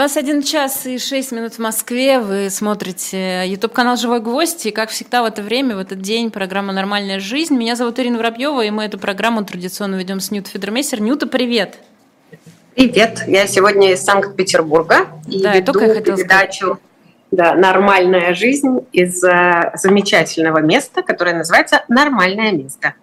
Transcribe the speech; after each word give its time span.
21 0.00 0.42
час 0.42 0.86
и 0.86 0.98
6 0.98 1.32
минут 1.32 1.52
в 1.52 1.58
Москве. 1.58 2.20
Вы 2.20 2.48
смотрите 2.48 3.46
YouTube-канал 3.46 3.98
«Живой 3.98 4.20
гвоздь». 4.20 4.64
И, 4.64 4.70
как 4.70 4.88
всегда, 4.88 5.22
в 5.22 5.26
это 5.26 5.42
время, 5.42 5.76
в 5.76 5.78
этот 5.78 6.00
день, 6.00 6.30
программа 6.30 6.72
«Нормальная 6.72 7.20
жизнь». 7.20 7.54
Меня 7.54 7.76
зовут 7.76 7.98
Ирина 7.98 8.16
Воробьева, 8.16 8.64
и 8.64 8.70
мы 8.70 8.84
эту 8.84 8.98
программу 8.98 9.44
традиционно 9.44 9.96
ведем 9.96 10.20
с 10.20 10.30
Нют 10.30 10.46
Федермейсер. 10.46 11.02
Нюта, 11.02 11.26
привет! 11.26 11.80
Привет! 12.74 13.24
Я 13.26 13.46
сегодня 13.46 13.92
из 13.92 14.02
Санкт-Петербурга 14.02 15.06
и 15.28 15.42
да, 15.42 15.54
веду 15.54 15.78
я 15.78 16.00
передачу 16.00 16.64
сказать. 16.64 16.80
да, 17.30 17.54
«Нормальная 17.54 18.32
жизнь» 18.32 18.78
из 18.92 19.22
э, 19.22 19.70
замечательного 19.74 20.62
места, 20.62 21.02
которое 21.02 21.36
называется 21.36 21.84
«Нормальное 21.88 22.52
место». 22.52 22.94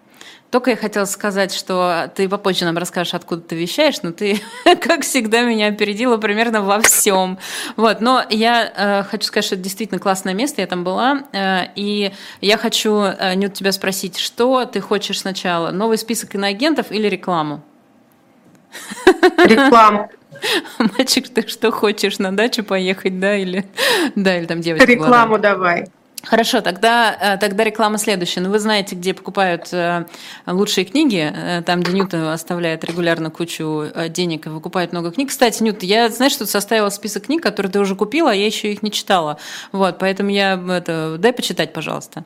Только 0.50 0.70
я 0.70 0.76
хотела 0.76 1.04
сказать, 1.04 1.52
что 1.52 2.10
ты 2.14 2.26
попозже 2.26 2.64
нам 2.64 2.78
расскажешь, 2.78 3.12
откуда 3.12 3.42
ты 3.42 3.54
вещаешь, 3.54 4.00
но 4.02 4.12
ты, 4.12 4.40
как 4.80 5.02
всегда, 5.02 5.42
меня 5.42 5.66
опередила 5.66 6.16
примерно 6.16 6.62
во 6.62 6.80
всем. 6.80 7.38
Вот, 7.76 8.00
но 8.00 8.24
я 8.30 8.72
э, 8.74 9.02
хочу 9.02 9.26
сказать, 9.26 9.44
что 9.44 9.54
это 9.56 9.64
действительно 9.64 10.00
классное 10.00 10.32
место, 10.32 10.62
я 10.62 10.66
там 10.66 10.84
была, 10.84 11.24
э, 11.32 11.66
и 11.76 12.12
я 12.40 12.56
хочу, 12.56 12.94
э, 13.02 13.34
Нют, 13.34 13.54
тебя 13.54 13.72
спросить, 13.72 14.16
что 14.16 14.64
ты 14.64 14.80
хочешь 14.80 15.20
сначала, 15.20 15.70
новый 15.70 15.98
список 15.98 16.34
иноагентов 16.34 16.90
или 16.92 17.08
рекламу? 17.08 17.62
Рекламу. 19.44 20.10
Мальчик, 20.78 21.28
ты 21.28 21.46
что 21.46 21.70
хочешь, 21.70 22.18
на 22.18 22.34
дачу 22.34 22.64
поехать, 22.64 23.20
да, 23.20 23.36
или, 23.36 23.66
да, 24.14 24.38
или 24.38 24.46
там 24.46 24.62
девочка? 24.62 24.86
Рекламу 24.86 25.32
была? 25.32 25.38
давай. 25.38 25.88
Хорошо, 26.24 26.60
тогда, 26.60 27.16
э, 27.18 27.36
тогда 27.38 27.62
реклама 27.62 27.96
следующая. 27.96 28.40
Ну, 28.40 28.50
вы 28.50 28.58
знаете, 28.58 28.96
где 28.96 29.14
покупают 29.14 29.68
э, 29.72 30.04
лучшие 30.46 30.84
книги, 30.84 31.32
э, 31.32 31.62
там, 31.62 31.80
где 31.80 31.92
Ньюта 31.92 32.32
оставляет 32.32 32.84
регулярно 32.84 33.30
кучу 33.30 33.84
денег 34.08 34.46
и 34.46 34.48
выкупает 34.48 34.90
много 34.92 35.12
книг. 35.12 35.28
Кстати, 35.30 35.62
Ньют, 35.62 35.84
я, 35.84 36.08
знаешь, 36.08 36.34
тут 36.34 36.50
составила 36.50 36.90
список 36.90 37.26
книг, 37.26 37.42
которые 37.42 37.70
ты 37.70 37.78
уже 37.78 37.94
купила, 37.94 38.32
а 38.32 38.34
я 38.34 38.46
еще 38.46 38.72
их 38.72 38.82
не 38.82 38.90
читала. 38.90 39.38
Вот, 39.70 39.98
поэтому 39.98 40.30
я, 40.30 40.60
это, 40.68 41.16
дай 41.18 41.32
почитать, 41.32 41.72
пожалуйста. 41.72 42.24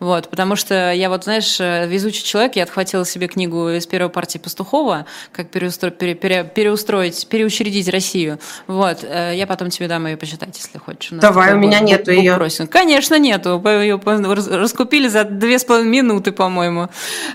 Вот, 0.00 0.30
потому 0.30 0.56
что 0.56 0.92
я 0.92 1.10
вот, 1.10 1.24
знаешь, 1.24 1.60
везучий 1.60 2.24
человек, 2.24 2.56
я 2.56 2.62
отхватила 2.62 3.04
себе 3.04 3.28
книгу 3.28 3.68
из 3.68 3.86
первой 3.86 4.08
партии 4.08 4.38
Пастухова, 4.38 5.04
как 5.32 5.50
переустроить, 5.50 5.98
пере, 5.98 6.14
пере, 6.14 6.44
переустроить, 6.44 7.28
переучредить 7.28 7.88
Россию. 7.88 8.38
Вот, 8.66 9.02
я 9.02 9.46
потом 9.46 9.68
тебе 9.70 9.86
дам 9.86 10.06
ее 10.06 10.16
почитать, 10.16 10.56
если 10.56 10.78
хочешь. 10.78 11.12
У 11.12 11.16
Давай, 11.16 11.52
у 11.52 11.58
меня 11.58 11.80
нету 11.80 12.10
ее. 12.10 12.38
Конечно, 12.70 13.18
нет 13.18 13.33
нету. 13.34 13.62
Ее 13.64 14.00
раскупили 14.04 15.08
за 15.08 15.24
две 15.24 15.58
с 15.58 15.64
половиной 15.64 15.90
минуты, 15.90 16.32
по-моему. 16.32 16.88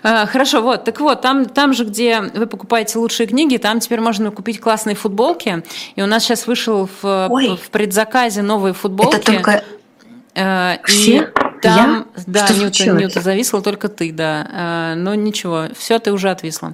А, 0.04 0.26
хорошо, 0.26 0.62
вот. 0.62 0.84
Так 0.84 1.00
вот, 1.00 1.22
там, 1.22 1.46
там 1.46 1.74
же, 1.74 1.86
где 1.86 2.22
вы 2.22 2.48
покупаете 2.48 3.00
лучшие 3.00 3.28
книги, 3.28 3.58
там 3.58 3.80
теперь 3.80 4.00
можно 4.00 4.32
купить 4.32 4.60
классные 4.60 4.96
футболки. 4.96 5.64
И 5.96 6.02
у 6.02 6.06
нас 6.06 6.24
сейчас 6.24 6.48
вышел 6.48 6.90
в, 7.02 7.28
в 7.30 7.70
предзаказе 7.72 8.42
новые 8.42 8.74
футболки. 8.74 9.16
Это 9.16 9.26
только 9.26 9.64
э, 10.36 10.78
все? 10.86 11.18
И 11.18 11.39
там, 11.62 12.08
я? 12.16 12.24
да, 12.26 12.48
Что 12.48 12.56
Нюта, 12.56 12.92
Нюта, 12.92 13.22
зависла 13.22 13.62
только 13.62 13.90
ты, 13.90 14.12
да. 14.12 14.48
А, 14.52 14.96
но 14.96 15.16
ничего, 15.16 15.66
все, 15.78 16.00
ты 16.00 16.12
уже 16.12 16.30
отвисла. 16.30 16.74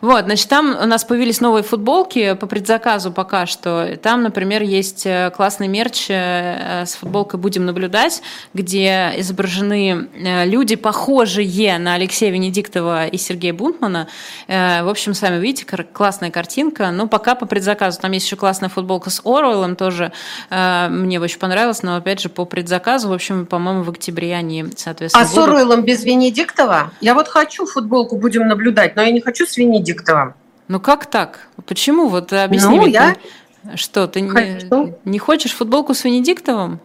Вот, 0.00 0.24
значит, 0.24 0.48
там 0.48 0.76
у 0.80 0.86
нас 0.86 1.04
появились 1.04 1.40
новые 1.40 1.62
футболки 1.62 2.34
по 2.34 2.46
предзаказу 2.46 3.12
пока 3.12 3.46
что. 3.46 3.96
Там, 4.02 4.22
например, 4.22 4.62
есть 4.62 5.06
э, 5.06 5.30
классный 5.34 5.68
мерч 5.68 6.06
э, 6.08 6.84
с 6.86 6.94
футболкой 6.94 7.40
«Будем 7.40 7.66
наблюдать», 7.66 8.22
где 8.54 9.12
изображены 9.16 10.08
э, 10.14 10.46
люди, 10.46 10.76
похожие 10.76 11.78
на 11.78 11.94
Алексея 11.94 12.30
Венедиктова 12.30 13.06
и 13.06 13.16
Сергея 13.16 13.52
Бунтмана. 13.52 14.08
В 14.46 14.90
общем, 14.90 15.14
сами 15.14 15.38
видите, 15.40 15.64
классная 15.64 16.30
картинка. 16.30 16.90
Но 16.90 17.06
пока 17.06 17.34
по 17.34 17.46
предзаказу. 17.46 18.00
Там 18.00 18.12
есть 18.12 18.26
еще 18.26 18.36
классная 18.36 18.68
футболка 18.68 19.10
с 19.10 19.20
Оруэллом, 19.24 19.76
тоже 19.76 20.12
мне 20.50 21.20
очень 21.20 21.38
понравилось, 21.38 21.82
но 21.82 21.96
опять 21.96 22.20
же 22.20 22.28
по 22.28 22.44
предзаказу. 22.44 23.08
В 23.08 23.12
общем, 23.12 23.46
по-моему, 23.46 23.82
в 23.82 23.90
октябре 23.90 24.17
они, 24.26 24.66
соответственно, 24.76 25.24
А 25.24 25.28
будут... 25.28 25.44
с 25.44 25.48
Оруэллом 25.48 25.82
без 25.82 26.04
Венедиктова? 26.04 26.92
Я 27.00 27.14
вот 27.14 27.28
хочу 27.28 27.66
футболку, 27.66 28.16
будем 28.16 28.46
наблюдать, 28.46 28.96
но 28.96 29.02
я 29.02 29.10
не 29.10 29.20
хочу 29.20 29.46
с 29.46 29.56
Венедиктовым. 29.56 30.34
Ну 30.68 30.80
как 30.80 31.06
так? 31.06 31.48
Почему? 31.66 32.08
Вот 32.08 32.32
объясни 32.32 32.76
ну, 32.76 32.82
мне. 32.82 32.92
Я... 32.92 33.16
Что, 33.74 34.06
ты 34.06 34.20
не, 34.20 34.94
не 35.04 35.18
хочешь 35.18 35.52
футболку 35.52 35.94
с 35.94 36.04
Венедиктовым? 36.04 36.80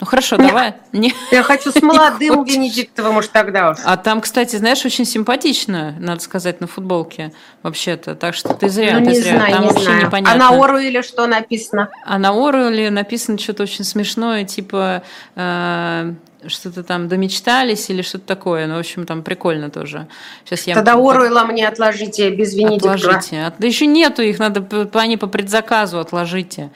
Ну 0.00 0.06
хорошо, 0.06 0.36
Нет. 0.36 0.48
давай. 0.48 0.74
Не. 0.92 1.12
Я 1.30 1.42
хочу 1.42 1.70
с 1.70 1.82
молодым 1.82 2.44
Венедиктовым 2.44 3.18
уж 3.18 3.28
тогда 3.28 3.72
уж. 3.72 3.78
А 3.84 3.98
там, 3.98 4.22
кстати, 4.22 4.56
знаешь, 4.56 4.84
очень 4.86 5.04
симпатично, 5.04 5.94
надо 5.98 6.22
сказать, 6.22 6.60
на 6.62 6.66
футболке 6.66 7.32
вообще-то. 7.62 8.14
Так 8.14 8.34
что 8.34 8.54
ты 8.54 8.70
зря, 8.70 8.98
ну, 8.98 9.04
ты 9.04 9.10
не 9.10 9.20
зря. 9.20 9.36
Знаю, 9.36 9.52
там 9.52 9.62
не 9.62 9.68
вообще 9.68 9.84
знаю. 9.84 10.06
непонятно. 10.06 10.48
А 10.48 10.50
на 10.50 10.64
Оруэле 10.64 11.02
что 11.02 11.26
написано? 11.26 11.90
А 12.04 12.18
на 12.18 12.30
Оруэле 12.30 12.90
написано 12.90 13.38
что-то 13.38 13.64
очень 13.64 13.84
смешное, 13.84 14.44
типа 14.44 15.02
э, 15.36 16.14
что-то 16.46 16.82
там 16.82 17.08
домечтались 17.08 17.90
или 17.90 18.02
что-то 18.02 18.26
такое. 18.26 18.66
Ну, 18.66 18.76
в 18.76 18.78
общем, 18.78 19.06
там 19.06 19.22
прикольно 19.22 19.70
тоже. 19.70 20.06
Сейчас 20.44 20.66
я... 20.66 20.74
Тогда 20.74 20.94
Оруэлла 20.94 21.44
мне 21.44 21.66
отложите 21.68 22.30
без 22.30 22.54
Венедиктова. 22.54 22.94
Отложите. 22.94 23.52
Да 23.58 23.66
еще 23.66 23.86
нету 23.86 24.22
их, 24.22 24.38
надо 24.38 24.66
они 24.94 25.16
по 25.16 25.26
предзаказу 25.26 25.98
отложите. 25.98 26.70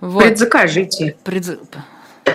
Вот. 0.00 0.22
Предзакажите. 0.22 1.16
Предз... 1.24 1.52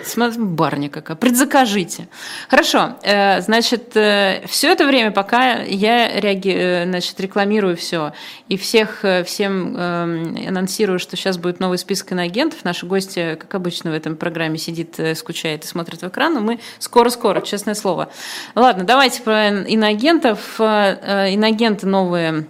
Смотри, 0.06 0.40
барня 0.42 0.90
какая. 0.90 1.16
Предзакажите. 1.18 2.08
Хорошо. 2.50 2.96
Э, 3.04 3.42
значит, 3.42 3.96
э, 3.96 4.44
все 4.48 4.72
это 4.72 4.86
время, 4.86 5.12
пока 5.12 5.62
я 5.62 6.20
реаги... 6.20 6.54
Э, 6.56 6.86
значит, 6.86 7.20
рекламирую 7.20 7.76
все 7.78 8.14
и 8.48 8.58
всех, 8.58 9.04
всем 9.26 9.76
анонсирую, 9.76 11.00
что 11.00 11.16
сейчас 11.16 11.38
будет 11.38 11.59
новый 11.59 11.78
список 11.78 12.12
иноагентов, 12.12 12.64
наши 12.64 12.86
гости, 12.86 13.36
как 13.40 13.54
обычно 13.56 13.92
в 13.92 13.94
этом 13.94 14.16
программе, 14.16 14.58
сидит, 14.58 15.00
скучает 15.16 15.64
и 15.64 15.68
смотрит 15.68 16.02
в 16.02 16.08
экран, 16.08 16.34
но 16.34 16.42
мы 16.42 16.60
скоро-скоро, 16.80 17.42
честное 17.42 17.75
слово. 17.75 18.10
Ладно, 18.56 18.84
давайте 18.84 19.22
про 19.22 19.50
иноагентов. 19.50 20.60
Иноагенты 20.60 21.88
новые 21.88 22.48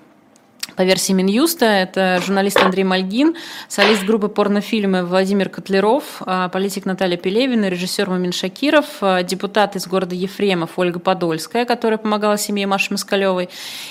по 0.76 0.84
версии 0.84 1.14
Минюста. 1.14 1.66
Это 1.66 2.22
журналист 2.26 2.58
Андрей 2.58 2.84
Мальгин, 2.84 3.36
солист 3.68 4.04
группы 4.04 4.28
порнофильмы 4.28 5.06
Владимир 5.06 5.50
Котлеров, 5.50 6.22
а, 6.22 6.50
политик 6.50 6.86
Наталья 6.86 7.18
Пелевина, 7.18 7.70
режиссер 7.70 8.10
Мамин 8.10 8.32
Шакиров, 8.32 8.86
а, 9.02 9.24
депутат 9.24 9.76
из 9.76 9.88
города 9.88 10.16
Ефремов 10.16 10.78
Ольга 10.78 11.00
Подольская, 11.00 11.66
которая 11.66 11.98
помогала 11.98 12.38
семье 12.38 12.68
Маши 12.68 12.92
Москалевой, 12.92 13.50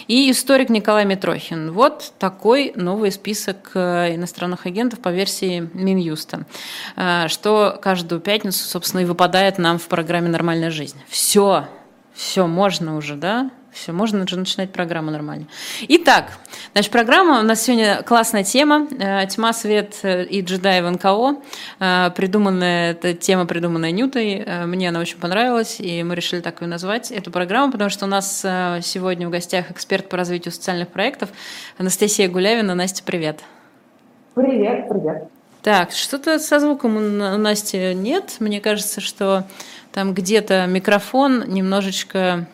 и 0.08 0.30
историк 0.30 0.68
Николай 0.68 1.04
Митрохин. 1.04 1.72
Вот 1.72 2.12
такой 2.18 2.72
новый 2.74 3.12
список 3.12 3.70
а, 3.74 4.14
иностранных 4.14 4.66
агентов 4.66 5.00
по 5.00 5.08
версии 5.10 5.68
Минюста, 5.74 6.46
что 7.28 7.78
каждую 7.82 8.20
пятницу, 8.20 8.64
собственно, 8.64 9.02
и 9.02 9.04
выпадает 9.04 9.58
нам 9.58 9.78
в 9.78 9.86
программе 9.88 10.28
«Нормальная 10.28 10.70
жизнь». 10.70 10.96
Все, 11.08 11.66
все, 12.14 12.46
можно 12.46 12.96
уже, 12.96 13.14
да? 13.14 13.50
Все, 13.72 13.92
можно 13.92 14.22
уже 14.24 14.38
начинать 14.38 14.70
программу 14.70 15.10
нормально. 15.10 15.46
Итак, 15.88 16.38
значит, 16.72 16.92
программа 16.92 17.40
у 17.40 17.42
нас 17.42 17.62
сегодня 17.62 18.02
классная 18.02 18.44
тема. 18.44 18.86
Э, 19.00 19.26
Тьма, 19.26 19.54
свет 19.54 19.98
э, 20.02 20.24
и 20.24 20.42
джедаи 20.42 20.82
в 20.82 20.90
НКО. 20.90 21.36
Э, 21.80 22.10
придуманная, 22.14 22.90
эта 22.90 23.14
тема 23.14 23.46
придуманная 23.46 23.90
Нютой. 23.90 24.44
Мне 24.66 24.90
она 24.90 25.00
очень 25.00 25.18
понравилась, 25.18 25.80
и 25.80 26.02
мы 26.02 26.14
решили 26.14 26.40
так 26.40 26.60
ее 26.60 26.68
назвать, 26.68 27.10
эту 27.10 27.30
программу, 27.30 27.72
потому 27.72 27.88
что 27.88 28.04
у 28.04 28.08
нас 28.08 28.40
сегодня 28.40 29.26
в 29.26 29.30
гостях 29.30 29.70
эксперт 29.70 30.08
по 30.08 30.18
развитию 30.18 30.52
социальных 30.52 30.88
проектов 30.88 31.30
Анастасия 31.78 32.28
Гулявина. 32.28 32.74
Настя, 32.74 33.02
привет. 33.04 33.40
Привет, 34.34 34.88
привет. 34.88 35.28
Так, 35.62 35.92
что-то 35.92 36.38
со 36.38 36.60
звуком 36.60 36.96
у 36.96 37.00
Насти 37.38 37.94
нет. 37.94 38.36
Мне 38.40 38.60
кажется, 38.60 39.00
что 39.00 39.44
там 39.92 40.12
где-то 40.12 40.66
микрофон 40.66 41.44
немножечко 41.46 42.46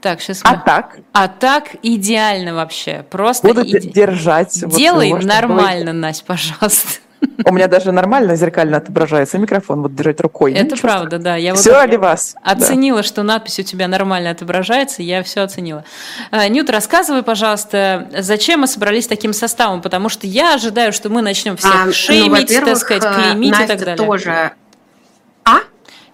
так, 0.00 0.20
сейчас 0.20 0.42
мы... 0.44 0.50
А 0.50 0.56
так? 0.56 0.98
А 1.12 1.28
так 1.28 1.76
идеально 1.82 2.54
вообще. 2.54 3.04
Просто 3.10 3.46
Буду 3.46 3.62
иде... 3.62 3.80
держать. 3.80 4.52
Делай 4.74 5.12
вот 5.12 5.24
нормально, 5.24 5.92
было... 5.92 6.00
Настя, 6.00 6.24
пожалуйста. 6.24 7.00
У 7.44 7.52
меня 7.52 7.66
даже 7.66 7.92
нормально 7.92 8.36
зеркально 8.36 8.76
отображается 8.76 9.38
микрофон, 9.38 9.82
вот 9.82 9.94
держать 9.94 10.20
рукой. 10.20 10.52
Это 10.52 10.76
правда, 10.76 11.18
да. 11.18 11.36
Я 11.36 11.54
все 11.54 11.70
вот 11.72 11.78
ради 11.78 11.96
вас. 11.96 12.36
Оценила, 12.42 12.98
да. 12.98 13.02
что 13.02 13.22
надпись 13.22 13.58
у 13.58 13.62
тебя 13.62 13.88
нормально 13.88 14.30
отображается, 14.30 15.02
я 15.02 15.22
все 15.22 15.42
оценила. 15.42 15.84
А, 16.30 16.46
Нют, 16.48 16.70
рассказывай, 16.70 17.22
пожалуйста, 17.22 18.08
зачем 18.18 18.60
мы 18.60 18.66
собрались 18.66 19.06
таким 19.06 19.32
составом, 19.32 19.82
потому 19.82 20.08
что 20.08 20.26
я 20.26 20.54
ожидаю, 20.54 20.92
что 20.92 21.08
мы 21.08 21.22
начнем 21.22 21.56
всех 21.56 21.74
а, 21.74 21.86
ну, 21.86 21.92
шеймить, 21.92 22.50
ну, 22.60 22.66
так 22.66 22.76
сказать, 22.76 23.02
клеймить 23.02 23.50
Настя 23.50 23.64
и 23.64 23.68
так 23.68 23.78
далее. 23.80 24.06
тоже 24.06 24.52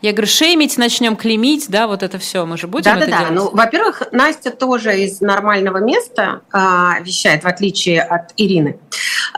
я 0.05 0.13
говорю, 0.13 0.27
шеймить 0.27 0.77
начнем, 0.77 1.17
клеймить, 1.17 1.71
да, 1.71 1.87
вот 1.87 2.03
это 2.03 2.19
все, 2.19 2.45
мы 2.45 2.59
же 2.59 2.67
будем 2.67 2.93
да, 2.93 2.99
это 2.99 3.11
да, 3.11 3.19
делать? 3.21 3.29
Да, 3.29 3.35
ну, 3.35 3.51
во-первых, 3.51 4.03
Настя 4.13 4.51
тоже 4.51 5.01
из 5.01 5.23
нормального 5.23 5.79
места 5.79 6.43
а, 6.53 7.01
вещает, 7.01 7.43
в 7.43 7.47
отличие 7.47 8.03
от 8.03 8.35
Ирины. 8.37 8.79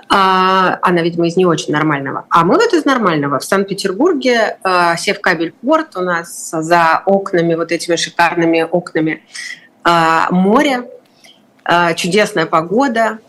А, 0.09 0.77
она, 0.83 1.03
видимо, 1.03 1.29
из 1.29 1.37
не 1.37 1.47
очень 1.47 1.73
нормального. 1.73 2.27
А 2.31 2.45
мы 2.45 2.57
вот 2.57 2.73
из 2.73 2.85
нормального. 2.85 3.39
В 3.39 3.45
Санкт-Петербурге 3.45 4.59
а, 4.65 4.97
Севкабель-порт 4.97 5.97
у 5.97 6.01
нас 6.01 6.51
за 6.51 7.01
окнами, 7.07 7.55
вот 7.55 7.71
этими 7.71 7.95
шикарными 7.95 8.67
окнами 8.69 9.23
а, 9.85 10.27
море, 10.33 10.91
а, 11.63 11.95
чудесная 11.95 12.47
погода, 12.47 13.21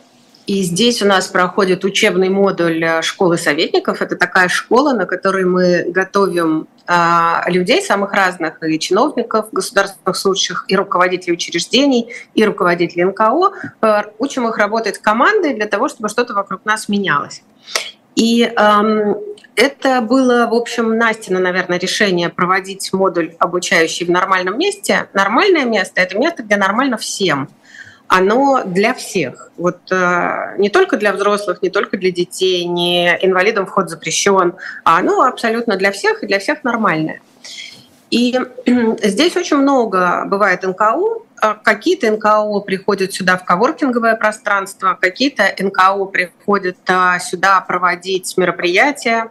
И 0.48 0.62
здесь 0.64 1.02
у 1.02 1.06
нас 1.06 1.28
проходит 1.28 1.84
учебный 1.84 2.30
модуль 2.30 2.82
э, 2.82 3.02
школы 3.02 3.38
советников. 3.38 4.02
Это 4.02 4.16
такая 4.16 4.48
школа, 4.48 4.94
на 4.94 5.06
которой 5.06 5.44
мы 5.44 5.84
готовим 5.90 6.70
а, 6.88 7.44
людей 7.48 7.82
самых 7.82 8.14
разных, 8.14 8.64
и 8.64 8.80
чиновников, 8.80 9.50
государственных 9.52 10.16
служащих, 10.16 10.64
и 10.70 10.78
руководителей 10.78 11.34
учреждений, 11.34 12.14
и 12.34 12.46
руководителей 12.46 13.04
НКО. 13.04 13.52
Э, 13.82 14.04
учим 14.20 14.48
их 14.48 14.58
работать 14.58 15.00
командой 15.00 15.54
для 15.54 15.66
того, 15.66 15.90
чтобы 15.90 16.08
что-то 16.08 16.34
вокруг 16.34 16.64
нас 16.64 16.88
менялось. 16.88 17.44
И 18.16 18.44
эм, 18.44 19.18
это 19.56 20.00
было, 20.00 20.48
в 20.50 20.54
общем, 20.54 20.98
Настина, 20.98 21.40
наверное, 21.40 21.78
решение 21.78 22.30
проводить 22.30 22.94
модуль 22.94 23.36
обучающий 23.38 24.06
в 24.06 24.10
нормальном 24.10 24.58
месте. 24.58 25.10
Нормальное 25.14 25.66
место– 25.66 25.94
это 26.02 26.18
место, 26.18 26.42
где 26.42 26.56
нормально 26.56 26.96
всем– 26.98 27.50
оно 28.08 28.64
для 28.66 28.94
всех. 28.94 29.52
Вот 29.58 29.80
э, 29.92 30.56
не 30.58 30.70
только 30.70 30.98
для 30.98 31.14
взрослых, 31.14 31.62
не 31.62 31.70
только 31.70 31.98
для 31.98 32.12
детей, 32.12 32.66
не 32.66 33.18
инвалидам 33.22 33.66
вход 33.66 33.90
запрещен, 33.90 34.54
а 34.84 35.00
оно 35.00 35.22
абсолютно 35.24 35.76
для 35.76 35.92
всех 35.92 36.24
и 36.24 36.28
для 36.28 36.40
всех 36.40 36.64
нормальное. 36.64 37.22
И 38.10 38.40
здесь 39.04 39.36
очень 39.36 39.58
много 39.58 40.24
бывает 40.26 40.64
НКО. 40.64 41.24
А 41.40 41.54
какие-то 41.54 42.12
НКО 42.12 42.62
приходят 42.62 43.14
сюда 43.14 43.38
в 43.38 43.46
коворкинговое 43.46 44.16
пространство, 44.16 44.98
какие-то 45.00 45.54
НКО 45.60 46.06
приходят 46.06 46.78
а, 46.88 47.20
сюда 47.20 47.62
проводить 47.62 48.36
мероприятия. 48.38 49.30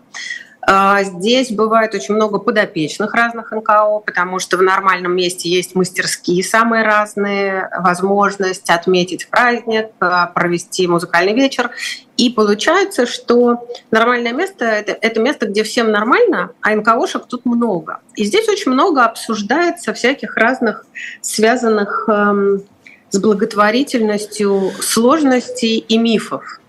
А, 0.68 1.04
здесь 1.04 1.52
бывает 1.52 1.94
очень 1.94 2.14
много 2.14 2.38
подопечных 2.38 3.14
разных 3.14 3.52
НКО, 3.52 4.00
потому 4.04 4.40
что 4.40 4.56
в 4.56 4.62
нормальном 4.62 5.14
месте 5.14 5.48
есть 5.48 5.76
мастерские 5.76 6.42
самые 6.42 6.82
разные, 6.82 7.70
возможность 7.78 8.68
отметить 8.68 9.28
праздник, 9.28 9.90
а, 10.00 10.26
провести 10.26 10.88
музыкальный 10.88 11.34
вечер. 11.34 11.70
И 12.16 12.30
получается, 12.30 13.06
что 13.06 13.68
нормальное 13.92 14.32
место 14.32 14.64
это,– 14.64 14.96
это 15.00 15.20
место, 15.20 15.46
где 15.46 15.62
всем 15.62 15.92
нормально, 15.92 16.50
а 16.62 16.74
НКОшек 16.74 17.26
тут 17.26 17.44
много. 17.44 18.00
И 18.16 18.24
здесь 18.24 18.48
очень 18.48 18.72
много 18.72 19.04
обсуждается 19.04 19.94
всяких 19.94 20.36
разных 20.36 20.84
связанных 21.20 22.08
эм, 22.08 22.62
с 23.10 23.18
благотворительностью 23.18 24.72
сложностей 24.80 25.78
и 25.78 25.96
мифов. 25.96 26.60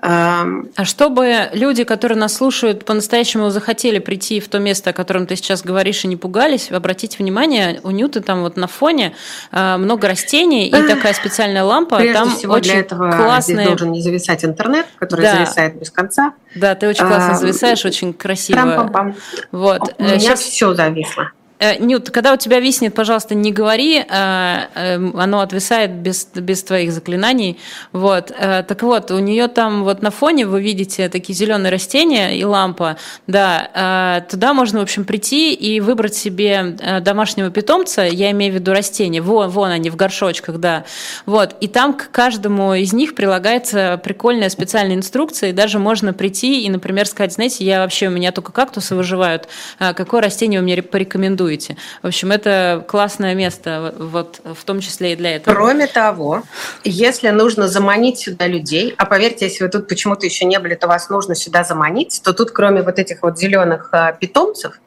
А 0.00 0.84
чтобы 0.84 1.50
люди, 1.52 1.84
которые 1.84 2.18
нас 2.18 2.34
слушают, 2.34 2.84
по-настоящему 2.84 3.50
захотели 3.50 3.98
прийти 3.98 4.40
в 4.40 4.48
то 4.48 4.58
место, 4.58 4.90
о 4.90 4.92
котором 4.92 5.26
ты 5.26 5.36
сейчас 5.36 5.62
говоришь, 5.62 6.04
и 6.04 6.08
не 6.08 6.16
пугались, 6.16 6.70
обратите 6.70 7.16
внимание, 7.18 7.80
у 7.82 7.90
Нюты 7.90 8.20
там 8.20 8.42
вот 8.42 8.56
на 8.56 8.66
фоне 8.66 9.14
а, 9.50 9.78
много 9.78 10.08
растений 10.08 10.68
и 10.68 10.70
такая 10.70 11.12
специальная 11.12 11.64
лампа. 11.64 11.96
Прежде 11.96 12.14
там 12.14 12.30
всего 12.30 12.54
очень 12.54 12.70
для 12.72 12.80
этого 12.80 13.10
классные... 13.10 13.56
здесь 13.56 13.68
должен 13.68 13.92
не 13.92 14.02
зависать 14.02 14.44
интернет, 14.44 14.86
который 14.98 15.22
да. 15.22 15.34
зависает 15.34 15.78
без 15.78 15.90
конца. 15.90 16.32
Да, 16.54 16.74
ты 16.74 16.88
очень 16.88 17.06
классно 17.06 17.34
зависаешь, 17.34 17.84
очень 17.84 18.12
красиво. 18.12 18.58
Трам-пам-пам. 18.58 19.14
Вот. 19.52 19.94
У 19.98 20.02
меня 20.02 20.18
сейчас... 20.18 20.40
все 20.40 20.74
зависло. 20.74 21.32
Э, 21.58 21.76
Нют, 21.78 22.10
когда 22.10 22.32
у 22.32 22.36
тебя 22.36 22.60
виснет, 22.60 22.94
пожалуйста, 22.94 23.34
не 23.34 23.52
говори, 23.52 23.98
э, 23.98 24.58
эм, 24.74 25.16
оно 25.18 25.40
отвисает 25.40 25.92
без, 25.92 26.28
без 26.34 26.62
твоих 26.62 26.92
заклинаний. 26.92 27.58
Вот. 27.92 28.30
Э, 28.30 28.62
так 28.62 28.82
вот, 28.82 29.10
у 29.10 29.18
нее 29.18 29.48
там 29.48 29.84
вот 29.84 30.02
на 30.02 30.10
фоне 30.10 30.46
вы 30.46 30.62
видите 30.62 31.08
такие 31.08 31.34
зеленые 31.34 31.72
растения 31.72 32.38
и 32.38 32.44
лампа. 32.44 32.96
Да, 33.26 34.24
туда 34.30 34.54
можно, 34.54 34.80
в 34.80 34.82
общем, 34.82 35.04
прийти 35.04 35.52
и 35.54 35.80
выбрать 35.80 36.14
себе 36.14 36.76
домашнего 37.00 37.50
питомца, 37.50 38.02
я 38.02 38.30
имею 38.30 38.52
в 38.52 38.56
виду 38.56 38.72
растения. 38.72 39.20
Вон, 39.20 39.50
вон 39.50 39.70
они 39.70 39.90
в 39.90 39.96
горшочках, 39.96 40.58
да. 40.58 40.84
Вот. 41.26 41.56
И 41.60 41.68
там 41.68 41.94
к 41.94 42.10
каждому 42.10 42.74
из 42.74 42.92
них 42.92 43.14
прилагается 43.14 44.00
прикольная 44.02 44.48
специальная 44.48 44.96
инструкция, 44.96 45.50
и 45.50 45.52
даже 45.52 45.78
можно 45.78 46.12
прийти 46.12 46.62
и, 46.64 46.70
например, 46.70 47.06
сказать, 47.06 47.32
знаете, 47.32 47.64
я 47.64 47.80
вообще, 47.80 48.08
у 48.08 48.10
меня 48.10 48.32
только 48.32 48.52
кактусы 48.52 48.94
выживают, 48.94 49.48
какое 49.78 50.22
растение 50.22 50.60
вы 50.60 50.64
мне 50.64 50.82
порекомендуете? 50.82 51.47
Арендуете. 51.48 51.76
В 52.02 52.06
общем, 52.06 52.30
это 52.30 52.84
классное 52.86 53.34
место, 53.34 53.94
вот 53.98 54.40
в 54.44 54.64
том 54.64 54.80
числе 54.80 55.12
и 55.12 55.16
для 55.16 55.36
этого. 55.36 55.54
Кроме 55.54 55.86
того, 55.86 56.42
если 56.84 57.30
нужно 57.30 57.68
заманить 57.68 58.18
сюда 58.18 58.46
людей, 58.46 58.94
а 58.96 59.06
поверьте, 59.06 59.46
если 59.46 59.64
вы 59.64 59.70
тут 59.70 59.88
почему-то 59.88 60.26
еще 60.26 60.44
не 60.44 60.58
были, 60.58 60.74
то 60.74 60.86
вас 60.86 61.08
нужно 61.10 61.34
сюда 61.34 61.64
заманить, 61.64 62.20
то 62.24 62.32
тут 62.32 62.50
кроме 62.50 62.82
вот 62.82 62.98
этих 62.98 63.22
вот 63.22 63.38
зеленых 63.38 63.88
а, 63.92 64.12
питомцев, 64.12 64.80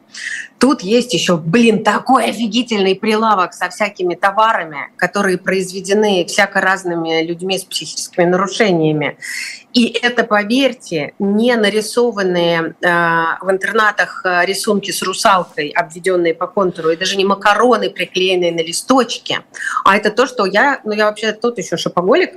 Тут 0.60 0.82
есть 0.82 1.14
еще, 1.14 1.38
блин, 1.38 1.84
такой 1.84 2.26
офигительный 2.26 2.96
прилавок 2.96 3.54
со 3.54 3.70
всякими 3.70 4.14
товарами, 4.14 4.90
которые 4.96 5.38
произведены 5.38 6.26
всяко 6.26 6.62
разными 6.62 7.24
людьми 7.24 7.58
с 7.58 7.64
психическими 7.64 8.26
нарушениями. 8.26 9.18
И 9.74 9.88
это, 10.02 10.24
поверьте, 10.24 11.14
не 11.20 11.56
нарисованные 11.56 12.76
э, 12.82 12.88
в 13.42 13.50
интернатах 13.50 14.22
э, 14.26 14.46
рисунки 14.46 14.92
с 14.92 15.02
русалкой, 15.02 15.70
обведенные 15.70 16.34
по 16.34 16.48
контуру, 16.48 16.90
и 16.90 16.98
даже 16.98 17.16
не 17.16 17.24
макароны, 17.24 17.90
приклеенные 17.90 18.52
на 18.52 18.62
листочке, 18.62 19.44
а 19.86 19.96
это 19.96 20.12
то, 20.12 20.28
что 20.28 20.46
я, 20.46 20.82
ну 20.84 20.92
я 20.92 21.06
вообще 21.06 21.32
тут 21.32 21.58
еще 21.58 21.78
шопоголик, 21.78 22.34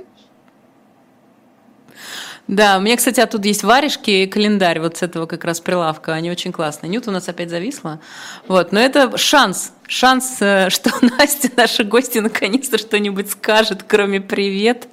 да, 2.47 2.77
у 2.77 2.81
меня, 2.81 2.95
кстати, 2.95 3.19
оттуда 3.19 3.47
есть 3.47 3.63
варежки 3.63 4.11
и 4.11 4.27
календарь 4.27 4.79
вот 4.79 4.97
с 4.97 5.01
этого 5.01 5.25
как 5.25 5.43
раз 5.45 5.59
прилавка. 5.59 6.13
Они 6.13 6.29
очень 6.29 6.51
классные. 6.51 6.91
Нют 6.91 7.07
у 7.07 7.11
нас 7.11 7.27
опять 7.27 7.49
зависла. 7.49 7.99
Вот, 8.47 8.71
но 8.71 8.79
это 8.79 9.17
шанс. 9.17 9.73
Шанс, 9.87 10.37
э, 10.41 10.69
что 10.69 10.91
Настя, 11.01 11.49
наша 11.57 11.83
гостья, 11.83 12.21
наконец-то 12.21 12.77
что-нибудь 12.77 13.31
скажет, 13.31 13.83
кроме 13.87 14.21
«привет». 14.21 14.87